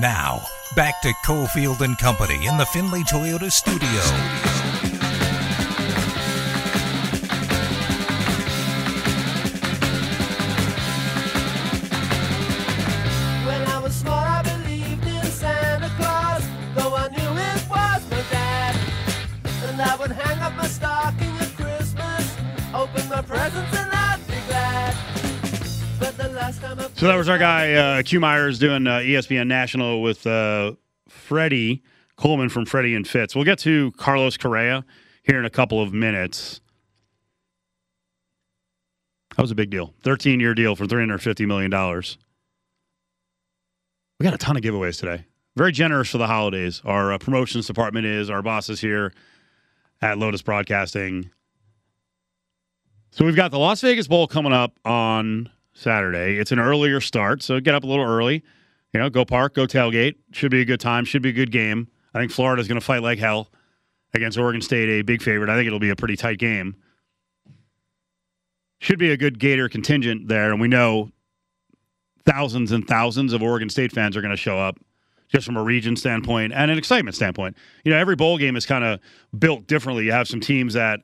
Now, 0.00 0.44
back 0.74 1.00
to 1.02 1.12
Cofield 1.24 1.80
and 1.80 1.96
Company 1.98 2.46
in 2.46 2.56
the 2.56 2.66
Findlay 2.66 3.02
Toyota 3.02 3.50
studio. 3.50 4.71
So 27.02 27.08
that 27.08 27.16
was 27.16 27.28
our 27.28 27.36
guy 27.36 27.72
uh, 27.72 28.02
Q 28.04 28.20
Myers 28.20 28.60
doing 28.60 28.86
uh, 28.86 28.98
ESPN 28.98 29.48
National 29.48 30.02
with 30.02 30.24
uh, 30.24 30.74
Freddie 31.08 31.82
Coleman 32.14 32.48
from 32.48 32.64
Freddie 32.64 32.94
and 32.94 33.04
Fitz. 33.04 33.34
We'll 33.34 33.44
get 33.44 33.58
to 33.58 33.90
Carlos 33.96 34.36
Correa 34.36 34.84
here 35.24 35.36
in 35.40 35.44
a 35.44 35.50
couple 35.50 35.82
of 35.82 35.92
minutes. 35.92 36.60
That 39.36 39.42
was 39.42 39.50
a 39.50 39.56
big 39.56 39.68
deal. 39.68 39.94
13 40.04 40.38
year 40.38 40.54
deal 40.54 40.76
for 40.76 40.86
$350 40.86 41.44
million. 41.44 41.72
We 44.20 44.24
got 44.24 44.34
a 44.34 44.38
ton 44.38 44.56
of 44.56 44.62
giveaways 44.62 45.00
today. 45.00 45.24
Very 45.56 45.72
generous 45.72 46.08
for 46.08 46.18
the 46.18 46.28
holidays. 46.28 46.82
Our 46.84 47.14
uh, 47.14 47.18
promotions 47.18 47.66
department 47.66 48.06
is, 48.06 48.30
our 48.30 48.42
bosses 48.42 48.80
here 48.80 49.12
at 50.00 50.18
Lotus 50.18 50.42
Broadcasting. 50.42 51.32
So 53.10 53.24
we've 53.24 53.34
got 53.34 53.50
the 53.50 53.58
Las 53.58 53.80
Vegas 53.80 54.06
Bowl 54.06 54.28
coming 54.28 54.52
up 54.52 54.78
on 54.84 55.50
Saturday. 55.74 56.38
It's 56.38 56.52
an 56.52 56.58
earlier 56.58 57.00
start, 57.00 57.42
so 57.42 57.60
get 57.60 57.74
up 57.74 57.84
a 57.84 57.86
little 57.86 58.04
early. 58.04 58.42
You 58.92 59.00
know, 59.00 59.08
go 59.08 59.24
park, 59.24 59.54
go 59.54 59.66
tailgate. 59.66 60.16
Should 60.32 60.50
be 60.50 60.60
a 60.60 60.64
good 60.64 60.80
time. 60.80 61.04
Should 61.04 61.22
be 61.22 61.30
a 61.30 61.34
good 61.34 61.50
game. 61.50 61.88
I 62.14 62.20
think 62.20 62.30
Florida's 62.30 62.68
going 62.68 62.78
to 62.78 62.84
fight 62.84 63.02
like 63.02 63.18
hell 63.18 63.48
against 64.14 64.36
Oregon 64.36 64.60
State, 64.60 64.88
a 64.88 65.02
big 65.02 65.22
favorite. 65.22 65.48
I 65.48 65.56
think 65.56 65.66
it'll 65.66 65.78
be 65.78 65.90
a 65.90 65.96
pretty 65.96 66.16
tight 66.16 66.38
game. 66.38 66.76
Should 68.80 68.98
be 68.98 69.10
a 69.10 69.16
good 69.16 69.38
Gator 69.38 69.68
contingent 69.68 70.28
there, 70.28 70.50
and 70.50 70.60
we 70.60 70.68
know 70.68 71.10
thousands 72.26 72.72
and 72.72 72.86
thousands 72.86 73.32
of 73.32 73.42
Oregon 73.42 73.70
State 73.70 73.92
fans 73.92 74.16
are 74.16 74.20
going 74.20 74.32
to 74.32 74.36
show 74.36 74.58
up 74.58 74.78
just 75.28 75.46
from 75.46 75.56
a 75.56 75.62
region 75.62 75.96
standpoint 75.96 76.52
and 76.52 76.70
an 76.70 76.76
excitement 76.76 77.16
standpoint. 77.16 77.56
You 77.84 77.92
know, 77.92 77.98
every 77.98 78.16
bowl 78.16 78.36
game 78.36 78.56
is 78.56 78.66
kind 78.66 78.84
of 78.84 79.00
built 79.38 79.66
differently. 79.66 80.04
You 80.04 80.12
have 80.12 80.28
some 80.28 80.40
teams 80.40 80.74
that 80.74 81.00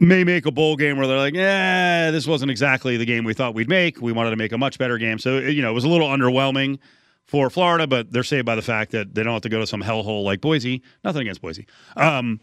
may 0.00 0.24
make 0.24 0.46
a 0.46 0.50
bowl 0.50 0.76
game 0.76 0.96
where 0.96 1.06
they're 1.06 1.18
like, 1.18 1.34
yeah, 1.34 2.10
this 2.10 2.26
wasn't 2.26 2.50
exactly 2.50 2.96
the 2.96 3.04
game 3.04 3.24
we 3.24 3.34
thought 3.34 3.54
we'd 3.54 3.68
make. 3.68 4.00
We 4.00 4.12
wanted 4.12 4.30
to 4.30 4.36
make 4.36 4.52
a 4.52 4.58
much 4.58 4.78
better 4.78 4.98
game. 4.98 5.18
So, 5.18 5.38
you 5.38 5.60
know, 5.62 5.70
it 5.70 5.74
was 5.74 5.84
a 5.84 5.88
little 5.88 6.08
underwhelming 6.08 6.78
for 7.26 7.50
Florida, 7.50 7.86
but 7.86 8.10
they're 8.10 8.24
saved 8.24 8.46
by 8.46 8.56
the 8.56 8.62
fact 8.62 8.92
that 8.92 9.14
they 9.14 9.22
don't 9.22 9.34
have 9.34 9.42
to 9.42 9.48
go 9.48 9.60
to 9.60 9.66
some 9.66 9.82
hellhole 9.82 10.24
like 10.24 10.40
Boise. 10.40 10.82
Nothing 11.04 11.22
against 11.22 11.42
Boise. 11.42 11.66
Um, 11.96 12.40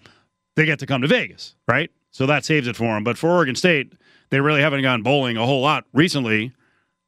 they 0.55 0.65
get 0.65 0.79
to 0.79 0.85
come 0.85 1.01
to 1.01 1.07
Vegas, 1.07 1.55
right? 1.67 1.91
So 2.11 2.25
that 2.27 2.45
saves 2.45 2.67
it 2.67 2.75
for 2.75 2.93
them. 2.93 3.03
But 3.03 3.17
for 3.17 3.29
Oregon 3.29 3.55
State, 3.55 3.93
they 4.29 4.39
really 4.39 4.61
haven't 4.61 4.81
gone 4.83 5.01
bowling 5.01 5.35
a 5.35 5.45
whole 5.45 5.61
lot 5.61 5.85
recently, 5.93 6.53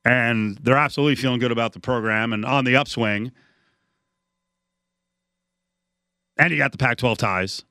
and 0.04 0.58
they're 0.58 0.78
absolutely 0.78 1.16
feeling 1.16 1.40
good 1.40 1.52
about 1.52 1.74
the 1.74 1.80
program 1.80 2.34
and 2.34 2.44
on 2.46 2.66
the 2.66 2.76
upswing. 2.76 3.32
And 6.38 6.52
you 6.52 6.58
got 6.58 6.72
the 6.72 6.78
Pac 6.78 6.98
12 6.98 7.18
ties. 7.18 7.64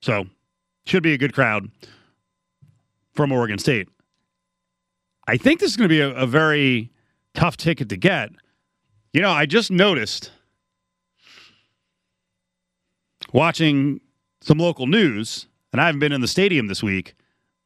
So 0.00 0.26
should 0.86 1.02
be 1.02 1.14
a 1.14 1.18
good 1.18 1.32
crowd 1.32 1.70
from 3.12 3.32
Oregon 3.32 3.58
State. 3.58 3.88
I 5.26 5.36
think 5.36 5.60
this 5.60 5.70
is 5.70 5.76
going 5.76 5.88
to 5.88 5.94
be 5.94 6.00
a, 6.00 6.10
a 6.10 6.26
very 6.26 6.90
tough 7.34 7.56
ticket 7.56 7.88
to 7.88 7.96
get. 7.96 8.30
You 9.12 9.20
know, 9.20 9.30
I 9.30 9.46
just 9.46 9.70
noticed 9.70 10.30
watching 13.32 14.00
some 14.40 14.58
local 14.58 14.86
news, 14.86 15.46
and 15.72 15.80
I 15.80 15.86
haven't 15.86 16.00
been 16.00 16.12
in 16.12 16.20
the 16.20 16.28
stadium 16.28 16.66
this 16.66 16.82
week, 16.82 17.14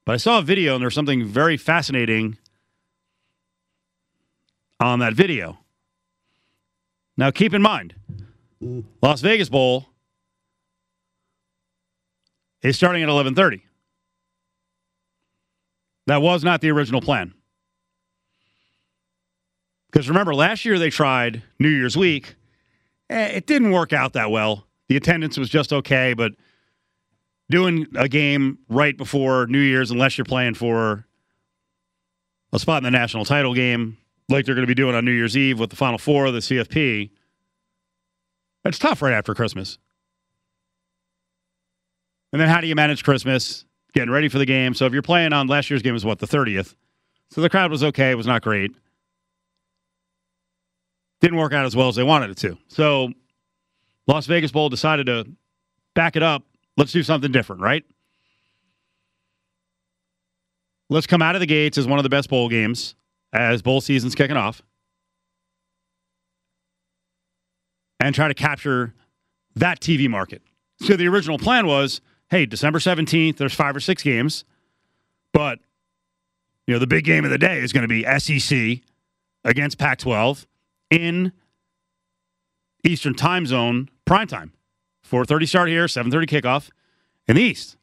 but 0.04 0.14
I 0.14 0.16
saw 0.16 0.38
a 0.38 0.42
video 0.42 0.74
and 0.74 0.82
there's 0.82 0.94
something 0.94 1.26
very 1.26 1.56
fascinating 1.56 2.38
on 4.80 5.00
that 5.00 5.14
video. 5.14 5.58
Now, 7.16 7.30
keep 7.30 7.52
in 7.52 7.62
mind, 7.62 7.94
Las 9.02 9.20
Vegas 9.20 9.48
Bowl 9.48 9.88
is 12.62 12.76
starting 12.76 13.02
at 13.02 13.08
11:30. 13.08 13.62
That 16.06 16.22
was 16.22 16.42
not 16.42 16.60
the 16.60 16.70
original 16.70 17.00
plan. 17.00 17.34
Because 19.90 20.08
remember, 20.08 20.34
last 20.34 20.64
year 20.64 20.78
they 20.78 20.90
tried 20.90 21.42
New 21.58 21.68
Year's 21.68 21.96
week. 21.96 22.34
Eh, 23.10 23.26
it 23.26 23.46
didn't 23.46 23.72
work 23.72 23.92
out 23.92 24.12
that 24.14 24.30
well. 24.30 24.66
The 24.88 24.96
attendance 24.96 25.38
was 25.38 25.48
just 25.48 25.72
okay, 25.72 26.14
but 26.14 26.32
doing 27.50 27.86
a 27.94 28.08
game 28.08 28.58
right 28.68 28.96
before 28.96 29.46
New 29.46 29.60
Year's, 29.60 29.90
unless 29.90 30.18
you're 30.18 30.24
playing 30.24 30.54
for 30.54 31.06
a 32.52 32.58
spot 32.58 32.78
in 32.78 32.84
the 32.84 32.90
national 32.90 33.24
title 33.24 33.54
game, 33.54 33.96
like 34.28 34.44
they're 34.44 34.54
going 34.54 34.66
to 34.66 34.70
be 34.70 34.74
doing 34.74 34.94
on 34.94 35.04
New 35.04 35.12
Year's 35.12 35.36
Eve 35.36 35.58
with 35.58 35.70
the 35.70 35.76
Final 35.76 35.98
Four 35.98 36.26
of 36.26 36.34
the 36.34 36.40
CFP, 36.40 37.10
it's 38.64 38.78
tough 38.78 39.00
right 39.02 39.14
after 39.14 39.34
Christmas. 39.34 39.78
And 42.32 42.40
then 42.40 42.48
how 42.48 42.60
do 42.60 42.66
you 42.66 42.74
manage 42.74 43.04
Christmas? 43.04 43.64
Getting 43.94 44.10
ready 44.10 44.28
for 44.28 44.38
the 44.38 44.46
game. 44.46 44.74
So 44.74 44.86
if 44.86 44.92
you're 44.92 45.02
playing 45.02 45.32
on 45.32 45.46
last 45.46 45.70
year's 45.70 45.82
game 45.82 45.94
was 45.94 46.04
what 46.04 46.18
the 46.18 46.26
30th. 46.26 46.74
So 47.30 47.40
the 47.40 47.48
crowd 47.48 47.70
was 47.70 47.82
okay. 47.82 48.10
It 48.10 48.16
was 48.16 48.26
not 48.26 48.42
great. 48.42 48.72
Didn't 51.20 51.38
work 51.38 51.52
out 51.52 51.64
as 51.64 51.74
well 51.74 51.88
as 51.88 51.96
they 51.96 52.02
wanted 52.02 52.30
it 52.30 52.36
to. 52.38 52.58
So 52.68 53.12
Las 54.06 54.26
Vegas 54.26 54.52
Bowl 54.52 54.68
decided 54.68 55.06
to 55.06 55.26
back 55.94 56.16
it 56.16 56.22
up. 56.22 56.44
Let's 56.76 56.92
do 56.92 57.02
something 57.02 57.32
different, 57.32 57.62
right? 57.62 57.84
Let's 60.90 61.06
come 61.06 61.20
out 61.20 61.34
of 61.34 61.40
the 61.40 61.46
gates 61.46 61.76
as 61.76 61.86
one 61.86 61.98
of 61.98 62.02
the 62.02 62.08
best 62.08 62.30
bowl 62.30 62.48
games 62.48 62.94
as 63.32 63.60
bowl 63.62 63.80
season's 63.80 64.14
kicking 64.14 64.36
off 64.36 64.62
and 68.00 68.14
try 68.14 68.28
to 68.28 68.34
capture 68.34 68.94
that 69.56 69.80
TV 69.80 70.08
market. 70.08 70.40
So 70.80 70.96
the 70.96 71.08
original 71.08 71.38
plan 71.38 71.66
was 71.66 72.00
hey, 72.30 72.46
December 72.46 72.78
17th, 72.78 73.36
there's 73.36 73.54
five 73.54 73.74
or 73.74 73.80
six 73.80 74.02
games, 74.02 74.44
but 75.32 75.58
you 76.66 76.74
know, 76.74 76.78
the 76.78 76.86
big 76.86 77.04
game 77.04 77.24
of 77.24 77.30
the 77.30 77.38
day 77.38 77.60
is 77.60 77.72
going 77.72 77.82
to 77.82 77.88
be 77.88 78.04
SEC 78.18 78.80
against 79.44 79.78
Pac 79.78 79.98
12 79.98 80.46
in 80.90 81.32
Eastern 82.84 83.14
time 83.14 83.46
zone 83.46 83.88
prime 84.04 84.26
time. 84.26 84.52
4:30 85.10 85.48
start 85.48 85.68
here, 85.68 85.86
7:30 85.86 86.26
kickoff 86.26 86.70
in 87.26 87.36
the 87.36 87.42
East. 87.42 87.76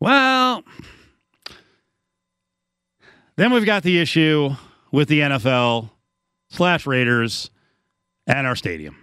Well, 0.00 0.62
then 3.36 3.52
we've 3.52 3.66
got 3.66 3.82
the 3.82 3.98
issue 3.98 4.50
with 4.92 5.08
the 5.08 5.20
NFL 5.20 5.90
slash 6.50 6.86
Raiders 6.86 7.50
and 8.26 8.46
our 8.46 8.54
stadium. 8.54 8.96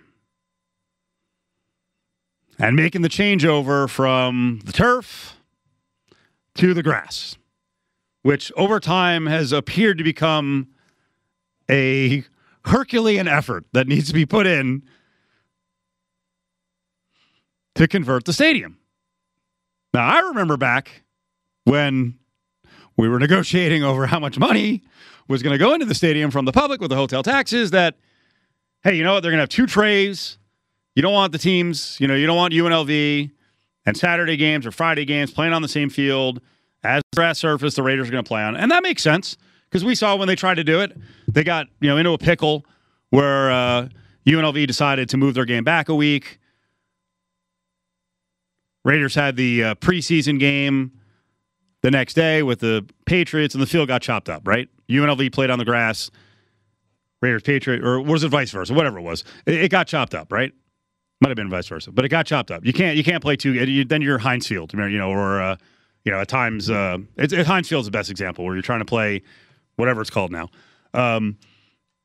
And 2.62 2.76
making 2.76 3.02
the 3.02 3.10
changeover 3.10 3.90
from 3.90 4.62
the 4.66 4.72
turf 4.72 5.42
to 6.54 6.76
the 6.76 6.84
grass, 6.84 7.36
which 8.22 8.52
over 8.56 8.80
time 8.80 9.26
has 9.26 9.52
appeared 9.52 9.98
to 9.98 10.04
become 10.04 10.68
a 11.68 12.24
Herculean 12.66 13.28
effort 13.28 13.66
that 13.74 13.88
needs 13.88 14.10
to 14.10 14.14
be 14.14 14.28
put 14.28 14.46
in 14.46 14.84
to 17.74 17.88
convert 17.88 18.26
the 18.26 18.34
stadium. 18.34 18.78
Now, 19.92 20.06
I 20.06 20.20
remember 20.20 20.56
back 20.56 21.02
when 21.64 22.20
we 22.96 23.10
were 23.10 23.18
negotiating 23.18 23.84
over 23.84 24.06
how 24.06 24.20
much 24.20 24.38
money 24.38 24.84
was 25.28 25.42
going 25.42 25.54
to 25.54 25.58
go 25.58 25.74
into 25.74 25.88
the 25.88 25.96
stadium 25.96 26.30
from 26.30 26.46
the 26.46 26.52
public 26.52 26.80
with 26.80 26.92
the 26.92 26.96
hotel 26.96 27.24
taxes 27.24 27.72
that, 27.72 27.96
hey, 28.84 28.94
you 28.94 29.04
know 29.04 29.16
what? 29.16 29.24
They're 29.24 29.32
going 29.32 29.40
to 29.40 29.44
have 29.44 29.50
two 29.50 29.66
trays. 29.66 30.38
You 30.96 31.02
don't 31.02 31.14
want 31.14 31.32
the 31.32 31.38
teams, 31.38 31.98
you 32.00 32.08
know, 32.08 32.16
you 32.16 32.28
don't 32.28 32.36
want 32.36 32.54
UNLV 32.54 33.32
and 33.86 33.98
Saturday 33.98 34.38
games 34.38 34.66
or 34.66 34.72
Friday 34.72 35.06
games 35.06 35.32
playing 35.32 35.54
on 35.54 35.62
the 35.62 35.68
same 35.68 35.90
field 35.90 36.42
as 36.84 37.02
grass 37.16 37.40
surface 37.40 37.76
the 37.76 37.84
Raiders 37.84 38.10
are 38.10 38.12
going 38.12 38.24
to 38.24 38.28
play 38.28 38.42
on. 38.42 38.56
And 38.56 38.72
that 38.72 38.84
makes 38.84 39.02
sense 39.02 39.38
because 39.70 39.86
we 39.86 39.96
saw 39.96 40.16
when 40.16 40.28
they 40.28 40.36
tried 40.36 40.56
to 40.56 40.64
do 40.64 40.82
it, 40.82 40.96
they 41.28 41.44
got, 41.44 41.68
you 41.80 41.90
know, 41.90 41.98
into 41.98 42.12
a 42.12 42.18
pickle 42.18 42.66
where 43.10 43.52
uh, 43.52 43.88
UNLV 44.26 44.68
decided 44.68 45.10
to 45.10 45.18
move 45.18 45.34
their 45.34 45.46
game 45.46 45.64
back 45.64 45.90
a 45.90 45.96
week. 45.96 46.40
Raiders 48.84 49.16
had 49.16 49.36
the 49.36 49.64
uh, 49.64 49.76
preseason 49.76 50.40
game 50.40 50.92
the 51.82 51.92
next 51.92 52.16
day 52.16 52.44
with 52.44 52.60
the 52.60 52.86
Patriots, 53.06 53.54
and 53.56 53.62
the 53.62 53.68
field 53.68 53.88
got 53.88 54.02
chopped 54.02 54.30
up, 54.30 54.48
right? 54.48 54.68
UNLV 54.90 55.32
played 55.32 55.50
on 55.50 55.60
the 55.60 55.66
grass. 55.66 56.12
Raiders, 57.22 57.44
Patriot, 57.44 57.84
or 57.84 58.02
was 58.02 58.24
it 58.24 58.30
vice 58.30 58.50
versa? 58.50 58.74
Whatever 58.74 58.98
it 58.98 59.04
was, 59.04 59.24
it, 59.46 59.56
it, 59.56 59.72
got 59.72 59.86
chopped 59.86 60.16
up, 60.16 60.32
right? 60.32 60.54
Might 61.22 61.30
have 61.30 61.36
been 61.38 61.52
vice 61.52 61.68
versa, 61.68 61.92
but 61.92 62.04
it 62.04 62.10
got 62.10 62.26
chopped 62.26 62.50
up. 62.50 62.66
You 62.66 62.74
can't 62.74 62.98
you 62.98 63.04
can't 63.04 63.22
play 63.22 63.36
two. 63.36 63.54
You, 63.54 63.86
then 63.86 64.02
you're 64.02 64.18
Heinz 64.18 64.48
Field, 64.48 64.74
you 64.74 64.98
know, 64.98 65.12
or 65.12 65.40
uh, 65.40 65.56
you 66.04 66.12
know, 66.12 66.20
at 66.20 66.28
times 66.28 66.70
uh, 66.70 66.98
it's, 67.16 67.32
it, 67.32 67.46
Heinz 67.46 67.70
Field's 67.70 67.86
the 67.86 67.92
best 67.92 68.10
example 68.10 68.44
where 68.44 68.56
you're 68.56 68.64
trying 68.64 68.80
to 68.80 68.86
play 68.86 69.22
whatever 69.76 70.02
it's 70.02 70.10
called 70.10 70.32
now. 70.32 70.50
Um, 70.96 71.38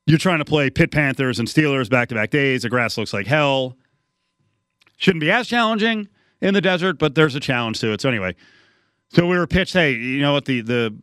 you're 0.06 0.18
trying 0.18 0.38
to 0.38 0.44
play 0.44 0.68
Pitt 0.68 0.92
Panthers 0.92 1.38
and 1.38 1.48
Steelers 1.48 1.88
back 1.88 2.10
to 2.10 2.14
back 2.14 2.30
days. 2.30 2.62
The 2.62 2.68
grass 2.68 2.98
looks 2.98 3.14
like 3.14 3.26
hell. 3.26 3.76
Shouldn't 4.98 5.22
be 5.22 5.30
as 5.30 5.48
challenging 5.48 6.08
in 6.42 6.52
the 6.52 6.60
desert, 6.60 6.98
but 6.98 7.14
there's 7.14 7.34
a 7.34 7.40
challenge 7.40 7.80
to 7.80 7.92
it. 7.92 8.02
So 8.02 8.10
anyway, 8.10 8.36
so 9.08 9.26
we 9.26 9.38
were 9.38 9.46
pitched, 9.46 9.72
hey, 9.72 9.92
you 9.92 10.20
know 10.20 10.34
what 10.34 10.44
the 10.44 10.60
the 10.60 10.94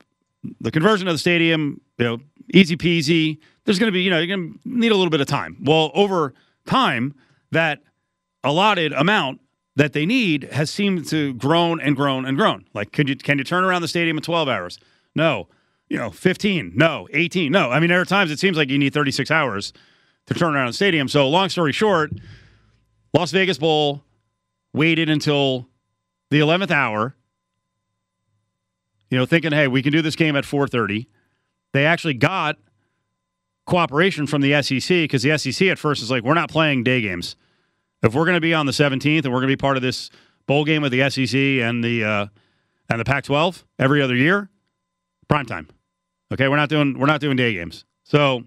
the 0.61 0.71
conversion 0.71 1.07
of 1.07 1.15
the 1.15 1.19
stadium, 1.19 1.81
you 1.97 2.05
know, 2.05 2.19
easy 2.53 2.77
peasy. 2.77 3.39
There's 3.65 3.79
going 3.79 3.91
to 3.91 3.93
be, 3.93 4.01
you 4.01 4.11
know, 4.11 4.19
you're 4.19 4.35
going 4.35 4.53
to 4.53 4.59
need 4.65 4.91
a 4.91 4.95
little 4.95 5.09
bit 5.09 5.21
of 5.21 5.27
time. 5.27 5.57
Well, 5.63 5.89
over 5.95 6.33
time, 6.65 7.15
that 7.51 7.81
allotted 8.43 8.93
amount 8.93 9.41
that 9.75 9.93
they 9.93 10.05
need 10.05 10.43
has 10.51 10.69
seemed 10.69 11.07
to 11.09 11.33
grown 11.33 11.81
and 11.81 11.95
grown 11.95 12.25
and 12.25 12.37
grown. 12.37 12.65
Like, 12.73 12.91
could 12.91 13.09
you 13.09 13.15
can 13.15 13.37
you 13.37 13.43
turn 13.43 13.63
around 13.63 13.81
the 13.81 13.87
stadium 13.87 14.17
in 14.17 14.23
12 14.23 14.47
hours? 14.47 14.79
No. 15.15 15.47
You 15.89 15.97
know, 15.97 16.09
15. 16.09 16.73
No. 16.75 17.07
18. 17.11 17.51
No. 17.51 17.71
I 17.71 17.79
mean, 17.79 17.89
there 17.89 18.01
are 18.01 18.05
times 18.05 18.31
it 18.31 18.39
seems 18.39 18.57
like 18.57 18.69
you 18.69 18.77
need 18.77 18.93
36 18.93 19.29
hours 19.31 19.73
to 20.27 20.33
turn 20.33 20.55
around 20.55 20.67
a 20.67 20.73
stadium. 20.73 21.07
So, 21.07 21.27
long 21.27 21.49
story 21.49 21.71
short, 21.71 22.11
Las 23.13 23.31
Vegas 23.31 23.57
Bowl 23.57 24.03
waited 24.73 25.09
until 25.09 25.67
the 26.31 26.39
11th 26.39 26.71
hour 26.71 27.15
you 29.13 29.19
know, 29.19 29.27
thinking, 29.27 29.51
hey, 29.51 29.67
we 29.67 29.83
can 29.83 29.91
do 29.91 30.01
this 30.01 30.15
game 30.15 30.35
at 30.35 30.43
4:30. 30.43 31.05
They 31.71 31.85
actually 31.85 32.15
got 32.15 32.57
cooperation 33.67 34.25
from 34.25 34.41
the 34.41 34.59
SEC 34.63 35.03
because 35.03 35.21
the 35.21 35.37
SEC 35.37 35.67
at 35.67 35.77
first 35.77 36.01
is 36.01 36.09
like, 36.09 36.23
we're 36.23 36.33
not 36.33 36.49
playing 36.49 36.83
day 36.83 36.99
games. 36.99 37.35
If 38.03 38.13
we're 38.13 38.25
going 38.25 38.35
to 38.35 38.41
be 38.41 38.53
on 38.53 38.65
the 38.65 38.71
17th 38.71 39.23
and 39.23 39.33
we're 39.33 39.39
going 39.39 39.49
to 39.49 39.57
be 39.57 39.57
part 39.57 39.77
of 39.77 39.83
this 39.83 40.09
bowl 40.45 40.65
game 40.65 40.81
with 40.81 40.91
the 40.91 41.09
SEC 41.09 41.35
and 41.35 41.83
the 41.83 42.03
uh, 42.03 42.27
and 42.89 42.99
the 42.99 43.05
Pac-12 43.05 43.63
every 43.79 44.01
other 44.01 44.15
year, 44.15 44.49
prime 45.27 45.45
time. 45.45 45.69
Okay, 46.31 46.47
we're 46.47 46.57
not 46.57 46.69
doing 46.69 46.99
we're 46.99 47.07
not 47.07 47.21
doing 47.21 47.37
day 47.37 47.53
games. 47.53 47.85
So 48.03 48.43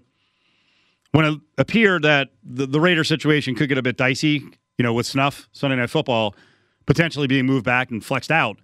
when 1.11 1.25
it 1.25 1.39
appeared 1.57 2.03
that 2.03 2.29
the, 2.43 2.67
the 2.67 2.79
Raider 2.79 3.03
situation 3.03 3.55
could 3.55 3.67
get 3.67 3.77
a 3.77 3.81
bit 3.81 3.97
dicey, 3.97 4.43
you 4.77 4.83
know, 4.83 4.93
with 4.93 5.05
snuff 5.05 5.49
Sunday 5.51 5.75
Night 5.75 5.89
Football 5.89 6.35
potentially 6.85 7.27
being 7.27 7.45
moved 7.45 7.65
back 7.65 7.91
and 7.91 8.05
flexed 8.05 8.31
out, 8.31 8.57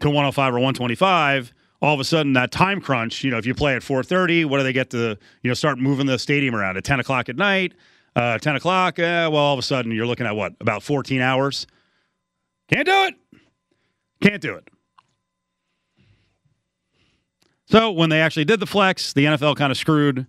to 0.00 0.08
105 0.08 0.54
or 0.54 0.56
125 0.56 1.52
all 1.82 1.94
of 1.94 2.00
a 2.00 2.04
sudden 2.04 2.32
that 2.32 2.50
time 2.50 2.80
crunch 2.80 3.22
you 3.22 3.30
know 3.30 3.38
if 3.38 3.46
you 3.46 3.54
play 3.54 3.74
at 3.74 3.82
4.30 3.82 4.46
what 4.46 4.58
do 4.58 4.64
they 4.64 4.72
get 4.72 4.90
to 4.90 5.16
you 5.42 5.48
know 5.48 5.54
start 5.54 5.78
moving 5.78 6.06
the 6.06 6.18
stadium 6.18 6.54
around 6.54 6.76
at 6.76 6.84
10 6.84 7.00
o'clock 7.00 7.28
at 7.28 7.36
night 7.36 7.74
uh, 8.20 8.38
10 8.38 8.56
o'clock 8.56 8.98
uh, 8.98 9.28
well 9.32 9.36
all 9.36 9.54
of 9.54 9.58
a 9.58 9.62
sudden 9.62 9.92
you're 9.92 10.06
looking 10.06 10.26
at 10.26 10.36
what 10.36 10.52
about 10.60 10.82
14 10.82 11.20
hours? 11.20 11.66
Can't 12.68 12.86
do 12.86 13.04
it. 13.04 13.14
Can't 14.22 14.42
do 14.42 14.54
it. 14.54 14.68
So 17.66 17.92
when 17.92 18.10
they 18.10 18.20
actually 18.20 18.44
did 18.44 18.60
the 18.60 18.66
flex 18.66 19.12
the 19.12 19.24
nfl 19.24 19.56
kind 19.56 19.70
of 19.70 19.78
screwed 19.78 20.26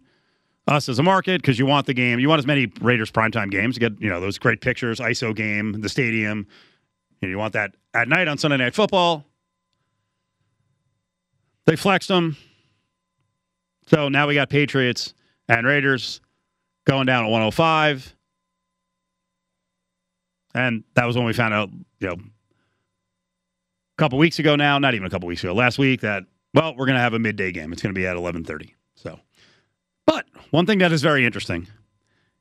us 0.67 0.87
as 0.87 0.99
a 0.99 1.03
market 1.03 1.41
because 1.41 1.59
you 1.59 1.65
want 1.65 1.85
the 1.85 1.93
game. 1.93 2.19
You 2.19 2.29
want 2.29 2.39
as 2.39 2.47
many 2.47 2.71
raiders 2.81 3.11
primetime 3.11 3.51
games. 3.51 3.75
To 3.75 3.79
get 3.79 3.99
you 3.99 4.09
know 4.09 4.21
those 4.21 4.37
great 4.37 4.61
pictures 4.61 4.99
iso 4.99 5.35
game 5.35 5.81
the 5.81 5.89
stadium. 5.89 6.47
You, 7.19 7.29
you 7.29 7.37
want 7.37 7.53
that 7.53 7.75
at 7.93 8.07
night 8.07 8.27
on 8.27 8.37
sunday 8.37 8.57
night 8.57 8.73
football. 8.73 9.25
They 11.65 11.75
flexed 11.75 12.07
them. 12.07 12.37
So 13.87 14.07
now 14.09 14.27
we 14.27 14.35
got 14.35 14.49
Patriots 14.49 15.13
and 15.49 15.67
Raiders 15.67 16.21
going 16.85 17.05
down 17.05 17.25
at 17.25 17.29
105. 17.29 18.15
And 20.53 20.83
that 20.95 21.05
was 21.05 21.15
when 21.15 21.25
we 21.25 21.33
found 21.33 21.53
out, 21.53 21.69
you 21.99 22.07
know, 22.07 22.13
a 22.13 23.97
couple 23.97 24.17
weeks 24.17 24.39
ago 24.39 24.55
now, 24.55 24.79
not 24.79 24.93
even 24.93 25.05
a 25.05 25.09
couple 25.09 25.27
weeks 25.27 25.43
ago, 25.43 25.53
last 25.53 25.77
week 25.77 26.01
that, 26.01 26.23
well, 26.53 26.75
we're 26.75 26.85
going 26.85 26.97
to 26.97 27.01
have 27.01 27.13
a 27.13 27.19
midday 27.19 27.51
game. 27.51 27.71
It's 27.71 27.81
going 27.81 27.93
to 27.93 27.99
be 27.99 28.05
at 28.05 28.15
1130. 28.15 28.75
So, 28.95 29.19
but 30.05 30.25
one 30.49 30.65
thing 30.65 30.79
that 30.79 30.91
is 30.91 31.01
very 31.01 31.25
interesting, 31.25 31.67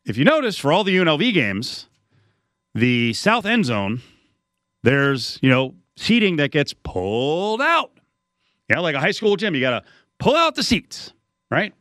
if 0.04 0.16
you 0.16 0.24
notice 0.24 0.56
for 0.56 0.72
all 0.72 0.82
the 0.82 0.96
UNLV 0.96 1.32
games, 1.32 1.88
the 2.74 3.12
south 3.12 3.46
end 3.46 3.66
zone, 3.66 4.02
there's, 4.82 5.38
you 5.42 5.50
know, 5.50 5.74
seating 5.96 6.36
that 6.36 6.50
gets 6.50 6.72
pulled 6.72 7.60
out. 7.60 7.92
Yeah, 8.68 8.80
like 8.80 8.94
a 8.94 9.00
high 9.00 9.10
school 9.10 9.36
gym, 9.36 9.54
you 9.54 9.60
got 9.60 9.80
to 9.80 9.90
pull 10.18 10.36
out 10.36 10.54
the 10.54 10.62
seats, 10.62 11.12
right? 11.50 11.74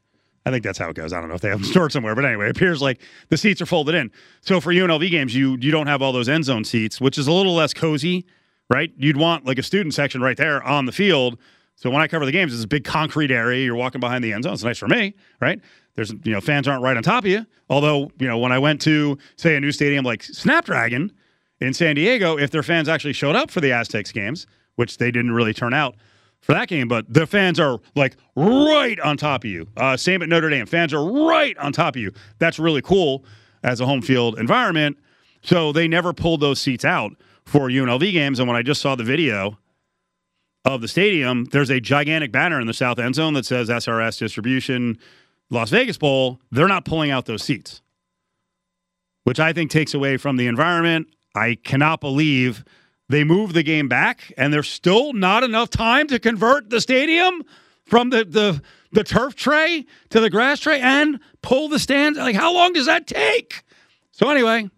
I 0.50 0.52
think 0.52 0.64
that's 0.64 0.80
how 0.80 0.90
it 0.90 0.96
goes. 0.96 1.14
I 1.14 1.20
don't 1.20 1.30
know 1.30 1.36
if 1.36 1.42
they 1.42 1.50
have 1.50 1.62
them 1.62 1.70
stored 1.70 1.92
somewhere, 1.92 2.16
but 2.16 2.26
anyway, 2.26 2.48
it 2.48 2.58
appears 2.58 2.82
like 2.82 3.02
the 3.30 3.38
seats 3.38 3.62
are 3.62 3.68
folded 3.68 3.94
in. 3.94 4.12
So 4.42 4.60
for 4.60 4.74
UNLV 4.74 5.10
games, 5.12 5.36
you 5.36 5.58
you 5.62 5.70
don't 5.72 5.86
have 5.86 6.02
all 6.02 6.12
those 6.12 6.28
end 6.28 6.46
zone 6.46 6.64
seats, 6.66 7.00
which 7.00 7.20
is 7.20 7.28
a 7.28 7.32
little 7.32 7.54
less 7.54 7.72
cozy, 7.72 8.26
right? 8.70 8.92
You'd 8.98 9.18
want 9.18 9.46
like 9.46 9.60
a 9.60 9.64
student 9.64 9.94
section 9.94 10.22
right 10.22 10.38
there 10.38 10.64
on 10.64 10.86
the 10.88 10.92
field, 10.92 11.38
So 11.76 11.90
when 11.92 12.02
I 12.02 12.08
cover 12.08 12.26
the 12.26 12.32
games, 12.32 12.54
it's 12.54 12.64
a 12.64 12.68
big 12.68 12.84
concrete 12.84 13.32
area. 13.32 13.64
You're 13.64 13.76
walking 13.76 14.02
behind 14.02 14.24
the 14.24 14.34
end 14.34 14.44
zone. 14.44 14.54
It's 14.54 14.64
nice 14.64 14.80
for 14.80 14.88
me, 14.88 15.14
right? 15.40 15.62
There's 15.96 16.12
you 16.24 16.34
know 16.34 16.42
fans 16.42 16.68
aren't 16.68 16.82
right 16.82 16.98
on 16.98 17.04
top 17.04 17.26
of 17.26 17.30
you. 17.30 17.46
Although 17.70 18.12
you 18.18 18.28
know 18.28 18.40
when 18.40 18.52
I 18.52 18.58
went 18.60 18.82
to 18.82 19.18
say 19.36 19.56
a 19.56 19.60
new 19.60 19.72
stadium 19.72 20.04
like 20.04 20.24
Snapdragon 20.24 21.12
in 21.62 21.74
San 21.74 21.96
Diego, 21.96 22.38
if 22.38 22.50
their 22.50 22.64
fans 22.64 22.90
actually 22.90 23.14
showed 23.14 23.36
up 23.36 23.52
for 23.52 23.62
the 23.62 23.72
Aztecs 23.72 24.12
games, 24.12 24.48
which 24.78 24.98
they 24.98 25.12
didn't 25.12 25.32
really 25.32 25.54
turn 25.54 25.74
out 25.74 25.96
for 26.42 26.54
that 26.54 26.68
game, 26.68 26.88
but 26.88 27.12
the 27.14 27.28
fans 27.28 27.60
are 27.60 27.80
like 27.96 28.16
right 28.36 29.00
on 29.00 29.18
top 29.18 29.44
of 29.44 29.50
you. 29.50 29.68
Uh, 29.78 29.98
same 29.98 30.22
at 30.22 30.30
Notre 30.30 30.50
Dame, 30.50 30.66
fans 30.66 30.94
are 30.94 31.28
right 31.28 31.58
on 31.58 31.72
top 31.72 31.96
of 31.96 32.02
you. 32.02 32.12
That's 32.40 32.60
really 32.60 32.82
cool 32.82 33.26
as 33.64 33.82
a 33.82 33.86
home 33.86 34.02
field 34.02 34.40
environment. 34.40 34.98
So 35.42 35.72
they 35.72 35.88
never 35.88 36.14
pulled 36.14 36.42
those 36.42 36.60
seats 36.60 36.86
out 36.86 37.12
for 37.46 37.70
UNLV 37.70 38.12
games. 38.12 38.40
And 38.40 38.48
when 38.48 38.58
I 38.58 38.62
just 38.62 38.82
saw 38.82 38.96
the 38.96 39.04
video 39.04 39.58
of 40.66 40.82
the 40.82 40.88
stadium, 40.88 41.46
there's 41.46 41.70
a 41.70 41.80
gigantic 41.80 42.32
banner 42.32 42.60
in 42.60 42.68
the 42.68 42.74
south 42.74 43.00
end 43.00 43.16
zone 43.16 43.34
that 43.34 43.46
says 43.46 43.70
SRS 43.70 44.20
distribution 44.20 44.98
Las 45.50 45.70
Vegas 45.70 45.98
Bowl. 45.98 46.40
They're 46.52 46.68
not 46.68 46.86
pulling 46.86 47.12
out 47.12 47.26
those 47.26 47.44
seats, 47.44 47.82
which 49.24 49.40
I 49.40 49.54
think 49.54 49.72
takes 49.72 49.94
away 49.94 50.18
from 50.18 50.38
the 50.38 50.48
environment. 50.48 51.08
I 51.36 51.56
cannot 51.56 52.02
believe 52.02 52.64
they 53.10 53.24
move 53.24 53.54
the 53.54 53.64
game 53.64 53.88
back 53.88 54.32
and 54.38 54.54
there's 54.54 54.70
still 54.70 55.14
not 55.14 55.44
enough 55.44 55.72
time 55.72 56.08
to 56.08 56.20
convert 56.20 56.70
the 56.70 56.80
stadium 56.80 57.44
from 57.84 58.12
the, 58.12 58.24
the, 58.24 58.62
the 58.92 59.04
turf 59.04 59.36
tray 59.36 59.86
to 60.10 60.20
the 60.20 60.30
grass 60.30 60.60
tray 60.60 60.80
and 60.80 61.20
pull 61.42 61.68
the 61.68 61.80
stands. 61.80 62.20
Like, 62.20 62.36
how 62.36 62.54
long 62.54 62.72
does 62.72 62.86
that 62.86 63.08
take? 63.08 63.64
So, 64.12 64.30
anyway, 64.30 64.70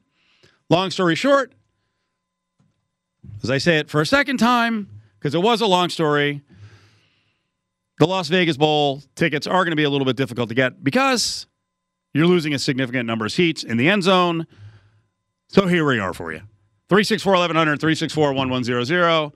long 0.70 0.92
story 0.92 1.16
short, 1.16 1.54
as 3.44 3.52
I 3.52 3.58
say 3.58 3.80
it 3.80 3.90
for 3.90 4.00
a 4.00 4.06
second 4.06 4.38
time, 4.38 4.90
because 5.20 5.36
it 5.36 5.42
was 5.42 5.60
a 5.60 5.68
long 5.68 5.90
story, 5.90 6.42
the 8.00 8.08
Las 8.08 8.30
Vegas 8.30 8.56
Bowl 8.56 9.04
tickets 9.16 9.46
are 9.46 9.64
going 9.64 9.72
to 9.72 9.76
be 9.76 9.84
a 9.84 9.90
little 9.90 10.06
bit 10.06 10.16
difficult 10.16 10.48
to 10.50 10.56
get 10.56 10.84
because 10.84 11.48
you're 12.14 12.28
losing 12.28 12.54
a 12.54 12.60
significant 12.60 13.06
number 13.06 13.26
of 13.26 13.32
seats 13.32 13.64
in 13.64 13.78
the 13.78 13.90
end 13.90 14.04
zone. 14.04 14.48
So 15.50 15.68
here 15.68 15.86
we 15.86 16.00
are 16.00 16.14
for 16.14 16.32
you 16.32 16.42
364 16.92 17.32
1100, 17.32 17.80
364 17.80 18.34
1100. 18.34 19.32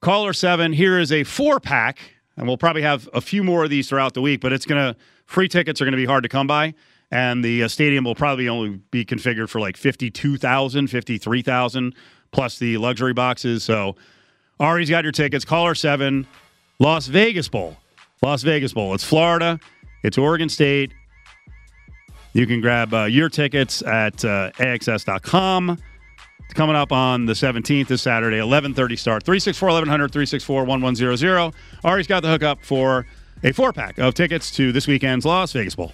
Caller 0.00 0.32
7, 0.32 0.72
here 0.72 0.98
is 0.98 1.12
a 1.12 1.22
four 1.22 1.60
pack, 1.60 1.98
and 2.38 2.46
we'll 2.46 2.56
probably 2.56 2.80
have 2.80 3.06
a 3.12 3.20
few 3.20 3.44
more 3.44 3.64
of 3.64 3.68
these 3.68 3.90
throughout 3.90 4.14
the 4.14 4.22
week, 4.22 4.40
but 4.40 4.50
it's 4.50 4.64
going 4.64 4.94
to, 4.94 4.98
free 5.26 5.48
tickets 5.48 5.82
are 5.82 5.84
going 5.84 5.92
to 5.92 5.98
be 5.98 6.06
hard 6.06 6.22
to 6.22 6.30
come 6.30 6.46
by 6.46 6.72
and 7.10 7.44
the 7.44 7.64
uh, 7.64 7.68
stadium 7.68 8.04
will 8.04 8.14
probably 8.14 8.48
only 8.48 8.80
be 8.90 9.04
configured 9.04 9.50
for 9.50 9.60
like 9.60 9.76
52,000, 9.76 10.86
53,000 10.86 11.94
plus 12.30 12.58
the 12.58 12.78
luxury 12.78 13.12
boxes. 13.12 13.64
So 13.64 13.96
Ari's 14.58 14.88
got 14.88 15.04
your 15.04 15.12
tickets. 15.12 15.44
Caller 15.44 15.74
7, 15.74 16.26
Las 16.78 17.06
Vegas 17.06 17.48
Bowl. 17.48 17.76
Las 18.22 18.42
Vegas 18.42 18.72
Bowl. 18.72 18.94
It's 18.94 19.04
Florida. 19.04 19.58
It's 20.02 20.16
Oregon 20.16 20.48
State. 20.48 20.92
You 22.32 22.46
can 22.46 22.60
grab 22.60 22.94
uh, 22.94 23.04
your 23.04 23.28
tickets 23.28 23.82
at 23.82 24.24
uh, 24.24 24.52
AXS.com. 24.52 25.78
Coming 26.54 26.76
up 26.76 26.92
on 26.92 27.26
the 27.26 27.32
17th 27.32 27.86
this 27.86 28.02
Saturday, 28.02 28.38
11:30 28.38 28.98
start. 28.98 29.22
364 29.22 29.68
1100 29.68 30.12
364 30.12 30.64
1100. 30.64 31.54
Ari's 31.84 32.06
got 32.06 32.20
the 32.20 32.28
hookup 32.28 32.64
for 32.64 33.06
a 33.42 33.52
four 33.52 33.72
pack 33.72 33.98
of 33.98 34.14
tickets 34.14 34.50
to 34.52 34.72
this 34.72 34.86
weekend's 34.86 35.24
Las 35.24 35.52
Vegas 35.52 35.74
Bowl. 35.74 35.92